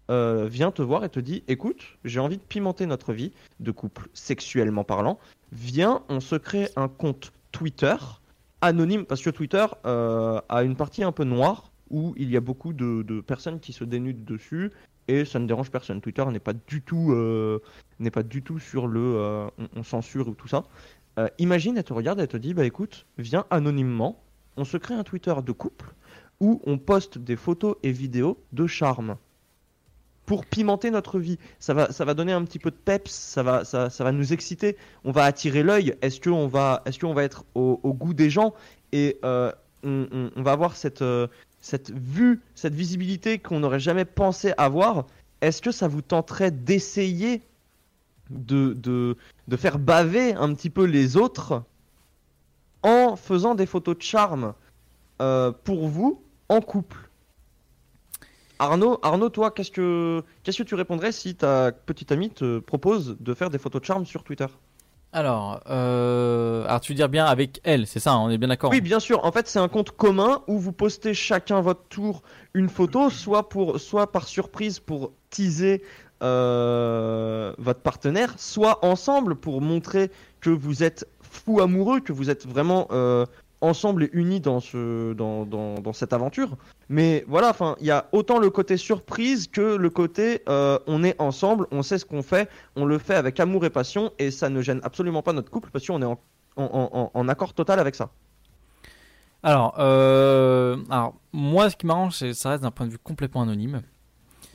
[0.10, 3.70] euh, vient te voir et te dit écoute, j'ai envie de pimenter notre vie de
[3.70, 5.20] couple sexuellement parlant.
[5.52, 7.96] Viens, on se crée un compte Twitter
[8.62, 12.42] anonyme parce que Twitter euh, a une partie un peu noire où il y a
[12.42, 14.72] beaucoup de, personnes qui se dénudent dessus
[15.08, 16.02] et ça ne dérange personne.
[16.02, 17.62] Twitter n'est pas du tout euh,
[18.00, 20.64] n'est pas du tout sur le on censure ou tout ça.
[21.20, 24.24] Euh, imagine, elle te regarde, elle te dit bah écoute, viens anonymement,
[24.58, 25.94] on se crée un Twitter de couple
[26.40, 29.18] où on poste des photos et vidéos de charme
[30.26, 31.38] pour pimenter notre vie.
[31.60, 34.12] Ça va, ça va donner un petit peu de peps, ça va, ça, ça va
[34.14, 34.78] nous exciter.
[35.04, 35.96] On va attirer l'œil.
[36.02, 38.54] Est-ce qu'on va, est-ce va être au, au goût des gens?
[38.94, 39.52] Et euh,
[39.84, 41.28] on, on- on va avoir cette, euh,
[41.60, 45.08] cette vue, cette visibilité qu'on n'aurait jamais pensé avoir.
[45.42, 47.42] Est-ce que ça vous tenterait d'essayer
[48.30, 51.64] de, de, de faire baver un petit peu les autres
[52.84, 54.54] en faisant des photos de charme
[55.22, 57.10] euh, pour vous en couple.
[58.60, 63.16] Arnaud, Arnaud, toi, qu'est-ce que qu'est-ce que tu répondrais si ta petite amie te propose
[63.20, 64.48] de faire des photos de charme sur Twitter?
[65.12, 68.50] Alors, euh, alors tu veux dire bien avec elle, c'est ça, hein, on est bien
[68.50, 69.26] d'accord Oui, bien sûr.
[69.26, 72.22] En fait, c'est un compte commun où vous postez chacun votre tour
[72.54, 75.82] une photo, soit pour, soit par surprise pour teaser
[76.22, 82.48] euh, votre partenaire, soit ensemble pour montrer que vous êtes fou amoureux, que vous êtes
[82.48, 83.26] vraiment euh,
[83.62, 86.58] ensemble et unis dans ce, dans, dans, dans cette aventure.
[86.88, 91.04] Mais voilà, enfin, il y a autant le côté surprise que le côté euh, on
[91.04, 94.32] est ensemble, on sait ce qu'on fait, on le fait avec amour et passion, et
[94.32, 96.20] ça ne gêne absolument pas notre couple parce qu'on est en,
[96.56, 98.10] en, en- accord total avec ça.
[99.44, 103.82] Alors, alors, moi, ce qui m'arrange, ça reste d'un point de vue complètement anonyme.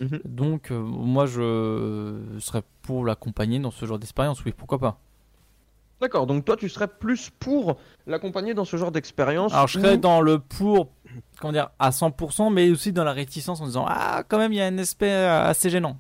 [0.00, 0.20] Mhm.
[0.24, 4.98] Donc, euh, moi, je serais pour l'accompagner dans ce genre d'expérience, oui, pourquoi pas.
[6.00, 7.76] D'accord, donc toi tu serais plus pour
[8.06, 10.88] l'accompagner dans ce genre d'expérience Alors, je serais où- dans le pour,
[11.40, 14.56] comment dire, à 100%, mais aussi dans la réticence en disant, ah, quand même, il
[14.56, 15.96] y a un aspect euh, assez gênant.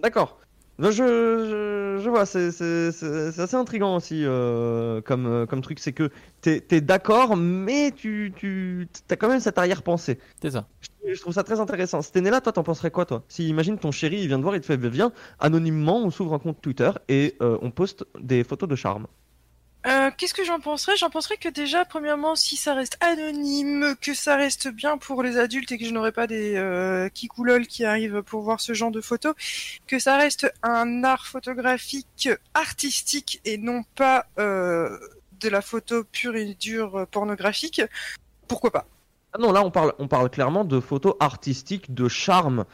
[0.00, 0.38] D'accord.
[0.78, 5.62] Je, je, je vois, c'est c'est- c'est- c'est assez intriguant aussi euh, comme, euh, comme
[5.62, 6.10] truc, c'est que
[6.42, 10.18] t'es es, d'accord, mais tu, tu as quand même cette arrière-pensée.
[10.42, 10.68] C'est ça.
[11.06, 12.02] Je, je trouve ça très intéressant.
[12.02, 13.24] Si t'es né là, toi, t'en penserais quoi, toi?
[13.28, 16.34] Si imagine ton chéri, il vient te voir, il te fait, viens, anonymement, on s'ouvre
[16.34, 19.06] un compte Twitter et euh, on poste des photos de charme.
[19.86, 20.96] Euh, Qu'est-ce que j'en penserais?
[20.96, 25.38] J'en penserais que déjà, premièrement, si ça reste anonyme, que ça reste bien pour les
[25.38, 28.90] adultes et que je n'aurai pas des euh, kikoulol qui arrivent pour voir ce genre
[28.90, 29.34] de photos,
[29.86, 34.98] que ça reste un art photographique artistique et non pas euh,
[35.40, 37.82] de la photo pure et dure pornographique,
[38.48, 38.86] pourquoi pas?
[39.32, 42.64] Ah non, là, on parle, on parle clairement de photos artistiques, de charme,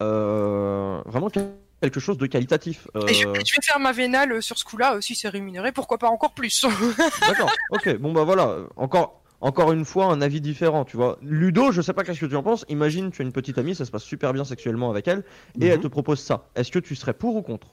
[0.00, 1.30] euh, vraiment
[1.80, 2.88] quelque chose de qualitatif.
[3.08, 5.28] Et je, Euh, je vais faire ma vénale euh, sur ce coup-là, euh, si c'est
[5.28, 6.64] rémunéré, pourquoi pas encore plus
[7.28, 11.18] D'accord, ok, bon bah voilà, encore, encore une fois un avis différent, tu vois.
[11.22, 13.74] Ludo, je sais pas qu'est-ce que tu en penses, imagine tu as une petite amie,
[13.74, 15.22] ça se passe super bien sexuellement avec elle,
[15.60, 16.48] et elle te propose ça.
[16.56, 17.68] Est-ce que tu serais pour ou contre?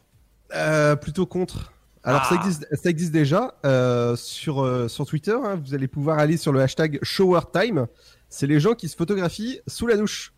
[0.53, 1.73] Euh, plutôt contre.
[2.03, 2.29] Alors Ah.
[2.29, 5.35] ça existe, ça existe déjà euh, sur euh, sur Twitter.
[5.43, 7.87] hein, vous allez pouvoir aller sur le hashtag ShowerTime.
[8.29, 10.34] C'est les gens qui se photographient sous la douche.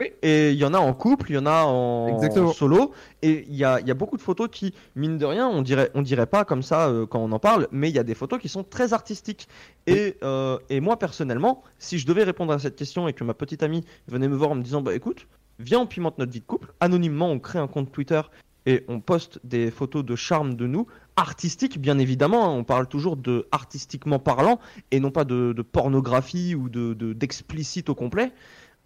[0.00, 2.52] Oui, et il y en a en couple, il y en a en Exactement.
[2.52, 2.92] solo,
[3.22, 5.62] et il y a, il y a beaucoup de photos qui, mine de rien, on
[5.62, 8.02] dirait, on dirait pas comme ça euh, quand on en parle, mais il y a
[8.02, 9.46] des photos qui sont très artistiques.
[9.86, 13.34] Et, euh, et moi, personnellement, si je devais répondre à cette question et que ma
[13.34, 15.28] petite amie venait me voir en me disant, bah écoute,
[15.60, 18.20] viens, on pimente notre vie de couple, anonymement, on crée un compte Twitter
[18.66, 22.88] et on poste des photos de charme de nous, artistiques, bien évidemment, hein, on parle
[22.88, 24.58] toujours de artistiquement parlant,
[24.90, 28.32] et non pas de, de pornographie ou de de- d'explicite au complet.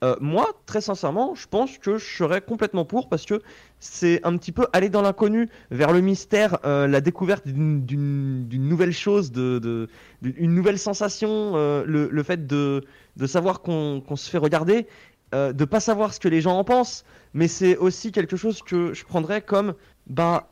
[0.04, 3.42] Euh, moi, très sincèrement, je pense que je serais complètement pour parce que
[3.80, 8.92] c'est un petit peu aller dans l'inconnu, vers le mystère, euh, la découverte d'une- nouvelle
[8.92, 9.88] chose, de, de-
[10.22, 12.84] d'une- une nouvelle sensation, euh, le, fait de,
[13.26, 14.86] savoir qu'on se fait regarder,
[15.32, 17.04] de pas savoir ce que les gens en pensent,
[17.34, 19.74] mais c'est aussi quelque chose que je prendrais comme
[20.06, 20.48] bah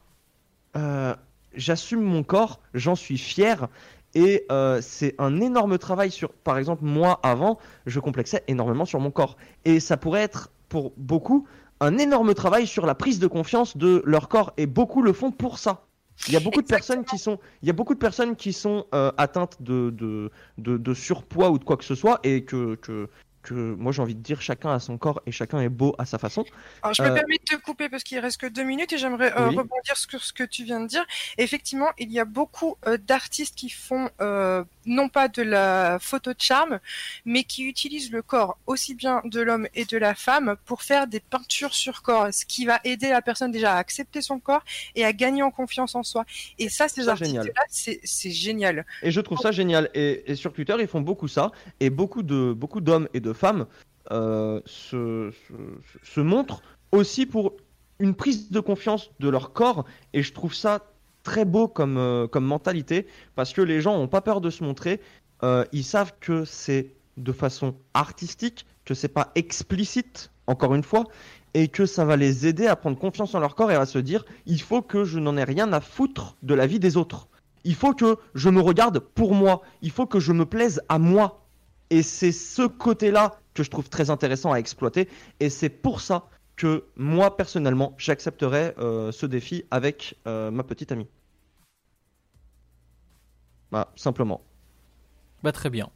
[1.57, 3.69] j'assume mon corps, j'en suis fier
[4.17, 8.99] Et euh, c'est un énorme travail sur, par exemple, moi avant, je complexais énormément sur
[8.99, 9.37] mon corps.
[9.67, 11.47] Et ça pourrait être pour beaucoup
[11.81, 14.55] un énorme travail sur la prise de confiance de leur corps.
[14.57, 15.85] Et beaucoup le font pour ça.
[16.29, 18.55] Il y a beaucoup de personnes qui sont, il y a beaucoup de personnes qui
[18.55, 22.79] sont euh, atteintes de, de, de, surpoids ou de quoi que ce soit et que,
[23.47, 26.07] que moi j'ai envie de dire chacun a son corps et chacun est beau à
[26.07, 26.47] sa façon.
[26.83, 28.99] Alors, je me Euh, permets de te couper parce qu'il reste que deux minutes et
[28.99, 29.51] j'aimerais euh, Oui.
[29.51, 31.05] rebondir sur ce que tu viens de dire.
[31.39, 34.11] Effectivement, il y a beaucoup euh, d'artistes qui font
[34.87, 36.81] non pas de la photo de charme,
[37.25, 41.07] mais qui utilisent le corps aussi bien de l'homme et de la femme pour faire
[41.07, 44.65] des peintures sur corps, ce qui va aider la personne déjà à accepter son corps
[44.95, 46.25] et à gagner en confiance en soi.
[46.59, 48.87] Et ça, ces artistes-là, c'est c'est génial.
[49.03, 49.91] Et je trouve ça génial.
[49.95, 51.53] Et, et sur Twitter, ils font beaucoup ça.
[51.81, 53.67] Et beaucoup de beaucoup d'hommes et de femmes
[54.11, 57.55] euh, se, se, se montrent aussi pour
[57.99, 59.85] une prise de confiance de leur corps.
[60.13, 60.85] Et je trouve ça
[61.27, 64.63] très beau comme, euh, comme mentalité parce que les gens n'ont pas peur de se
[64.63, 65.01] montrer.
[65.43, 71.05] Euh, ils savent que c'est de façon artistique, que c'est pas explicite, encore une fois,
[71.53, 73.99] et que ça va les aider à prendre confiance en leur corps et à se
[73.99, 77.27] dire il faut que je n'en ai rien à foutre de la vie des autres.
[77.65, 79.63] Il faut que je me regarde pour moi.
[79.83, 81.45] Il faut que je me plaise à moi.
[81.91, 85.09] Et c'est ce côté-là que je trouve très intéressant à exploiter.
[85.41, 91.09] Et c'est pour ça que moi, personnellement, j'accepterais euh, ce défi avec ma petite amie.
[93.71, 94.41] Voilà, simplement.
[95.43, 95.91] Bah très bien.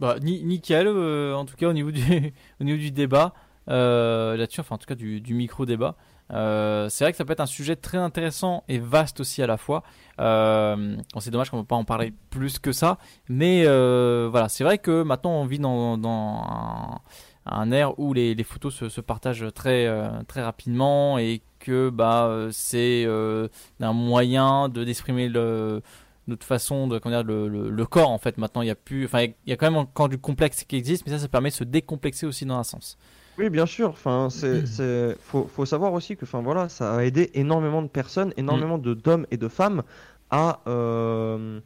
[0.00, 2.02] Bah ni- nickel, euh, en tout cas au niveau du,
[2.60, 3.32] au niveau du débat
[3.68, 5.96] euh, là-dessus, enfin en tout cas du, du micro-débat.
[6.32, 9.46] Euh, c'est vrai que ça peut être un sujet très intéressant et vaste aussi à
[9.46, 9.82] la fois.
[10.20, 12.98] Euh, c'est dommage qu'on ne peut pas en parler plus que ça,
[13.28, 17.00] mais voilà, c'est vrai que maintenant on vit dans, dans
[17.46, 19.86] un, ère où les, photos se, partagent très,
[20.26, 25.82] très rapidement et que bah, c'est un moyen de d'exprimer le
[26.26, 28.74] notre façon de comment dire, le, le, le corps en fait maintenant il y a
[28.74, 31.28] plus enfin il y a- quand même encore du complexe qui existe mais ça ça
[31.28, 32.96] permet de se décomplexer aussi dans un sens
[33.36, 33.88] Oui, bien sûr.
[33.90, 37.88] Enfin, c'est, c'est, faut, faut savoir aussi que, enfin, voilà, ça a aidé énormément de
[37.88, 39.82] personnes, énormément de d'hommes et de femmes
[40.30, 41.60] à, euh,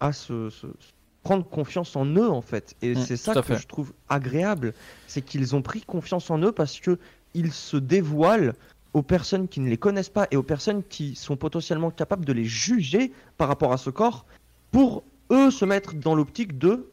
[0.00, 0.92] à se, se- se
[1.22, 2.74] prendre confiance en eux, en fait.
[2.80, 3.56] Et Mm, c'est ça que fait.
[3.56, 4.72] je trouve agréable,
[5.06, 6.98] c'est qu'ils ont pris confiance en eux parce que
[7.34, 8.54] ils se dévoilent
[8.94, 12.32] aux personnes qui ne les connaissent pas et aux personnes qui sont potentiellement capables de
[12.32, 14.26] les juger par rapport à ce corps
[14.70, 16.90] pour eux se mettre dans l'optique de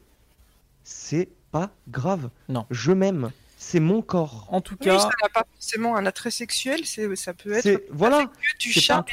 [0.84, 2.30] c'est pas grave.
[2.47, 2.65] Non.
[2.69, 3.31] Je m'aime.
[3.57, 4.47] C'est mon corps.
[4.49, 8.26] En tout Oui, ça n'a pas forcément un attrait sexuel, c'est ça peut être voilà,
[8.27, 9.03] que du c'est charme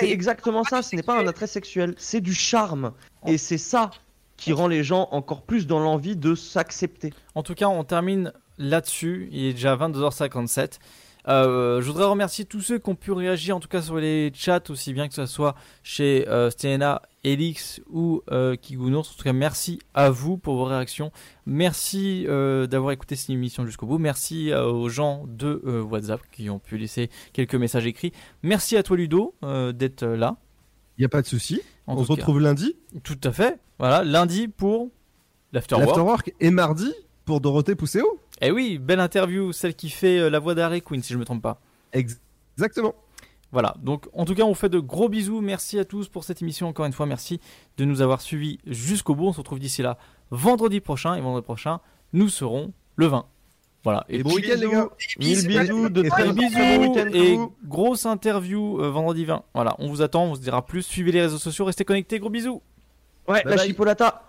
[0.00, 0.82] c'est exactement ça.
[0.82, 2.92] Ce n'est pas un attrait sexuel, c'est du charme,
[3.26, 3.90] et c'est ça
[4.38, 7.12] qui rend les gens encore plus dans l'envie de s'accepter.
[7.34, 9.28] En tout cas, on termine là-dessus.
[9.30, 10.78] Il est déjà 22h57.
[11.26, 14.30] Euh, je voudrais remercier tous ceux qui ont pu réagir, en tout cas sur les
[14.34, 19.10] chats, aussi bien que ce soit chez euh, Stena, Elix ou euh, Kigounours.
[19.10, 21.10] En tout cas, merci à vous pour vos réactions.
[21.46, 23.98] Merci euh, d'avoir écouté cette émission jusqu'au bout.
[23.98, 28.12] Merci euh, aux gens de WhatsApp qui ont pu laisser quelques messages écrits.
[28.42, 29.34] Merci à toi, Ludo,
[29.72, 30.36] d'être là.
[30.96, 31.60] Il n'y a pas de souci.
[31.86, 32.76] On se retrouve lundi.
[33.02, 33.58] Tout à fait.
[33.78, 34.90] Voilà, lundi pour
[35.52, 35.88] l'Afterwork.
[35.88, 36.92] L'Afterwork et mardi
[37.24, 38.20] pour Dorothée Pousséo.
[38.40, 41.24] Eh oui, belle interview, celle qui fait euh, la voix d'Harry Quinn, si je me
[41.24, 41.60] trompe pas.
[41.92, 42.94] Exactement.
[43.52, 45.40] Voilà, donc en tout cas, on vous fait de gros bisous.
[45.40, 46.66] Merci à tous pour cette émission.
[46.68, 47.40] Encore une fois, merci
[47.76, 49.26] de nous avoir suivis jusqu'au bout.
[49.28, 49.96] On se retrouve d'ici là
[50.32, 51.14] vendredi prochain.
[51.14, 51.78] Et vendredi prochain,
[52.12, 53.26] nous serons le 20.
[53.84, 54.04] Voilà.
[54.08, 54.88] Et bon week-end, les gars.
[55.20, 59.44] Mille bisous, de Et très bisous et grosse interview euh, vendredi 20.
[59.54, 60.82] Voilà, on vous attend, on se dira plus.
[60.82, 62.18] Suivez les réseaux sociaux, restez connectés.
[62.18, 62.60] Gros bisous.
[63.28, 63.66] Ouais, Bye la bye.
[63.68, 64.22] chipolata.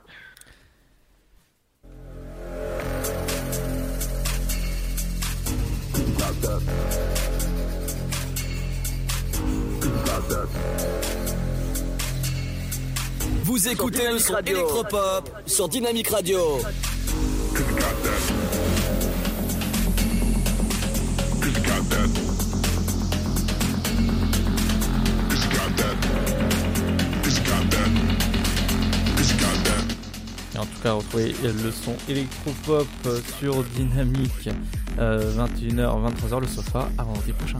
[13.46, 16.40] Vous écoutez le son électropop sur Dynamique Radio.
[30.56, 34.50] Et en tout cas, retrouvez le son électropop euh, sur Dynamique.
[34.98, 37.60] euh, 21h, 23h, le sofa, à vendredi prochain.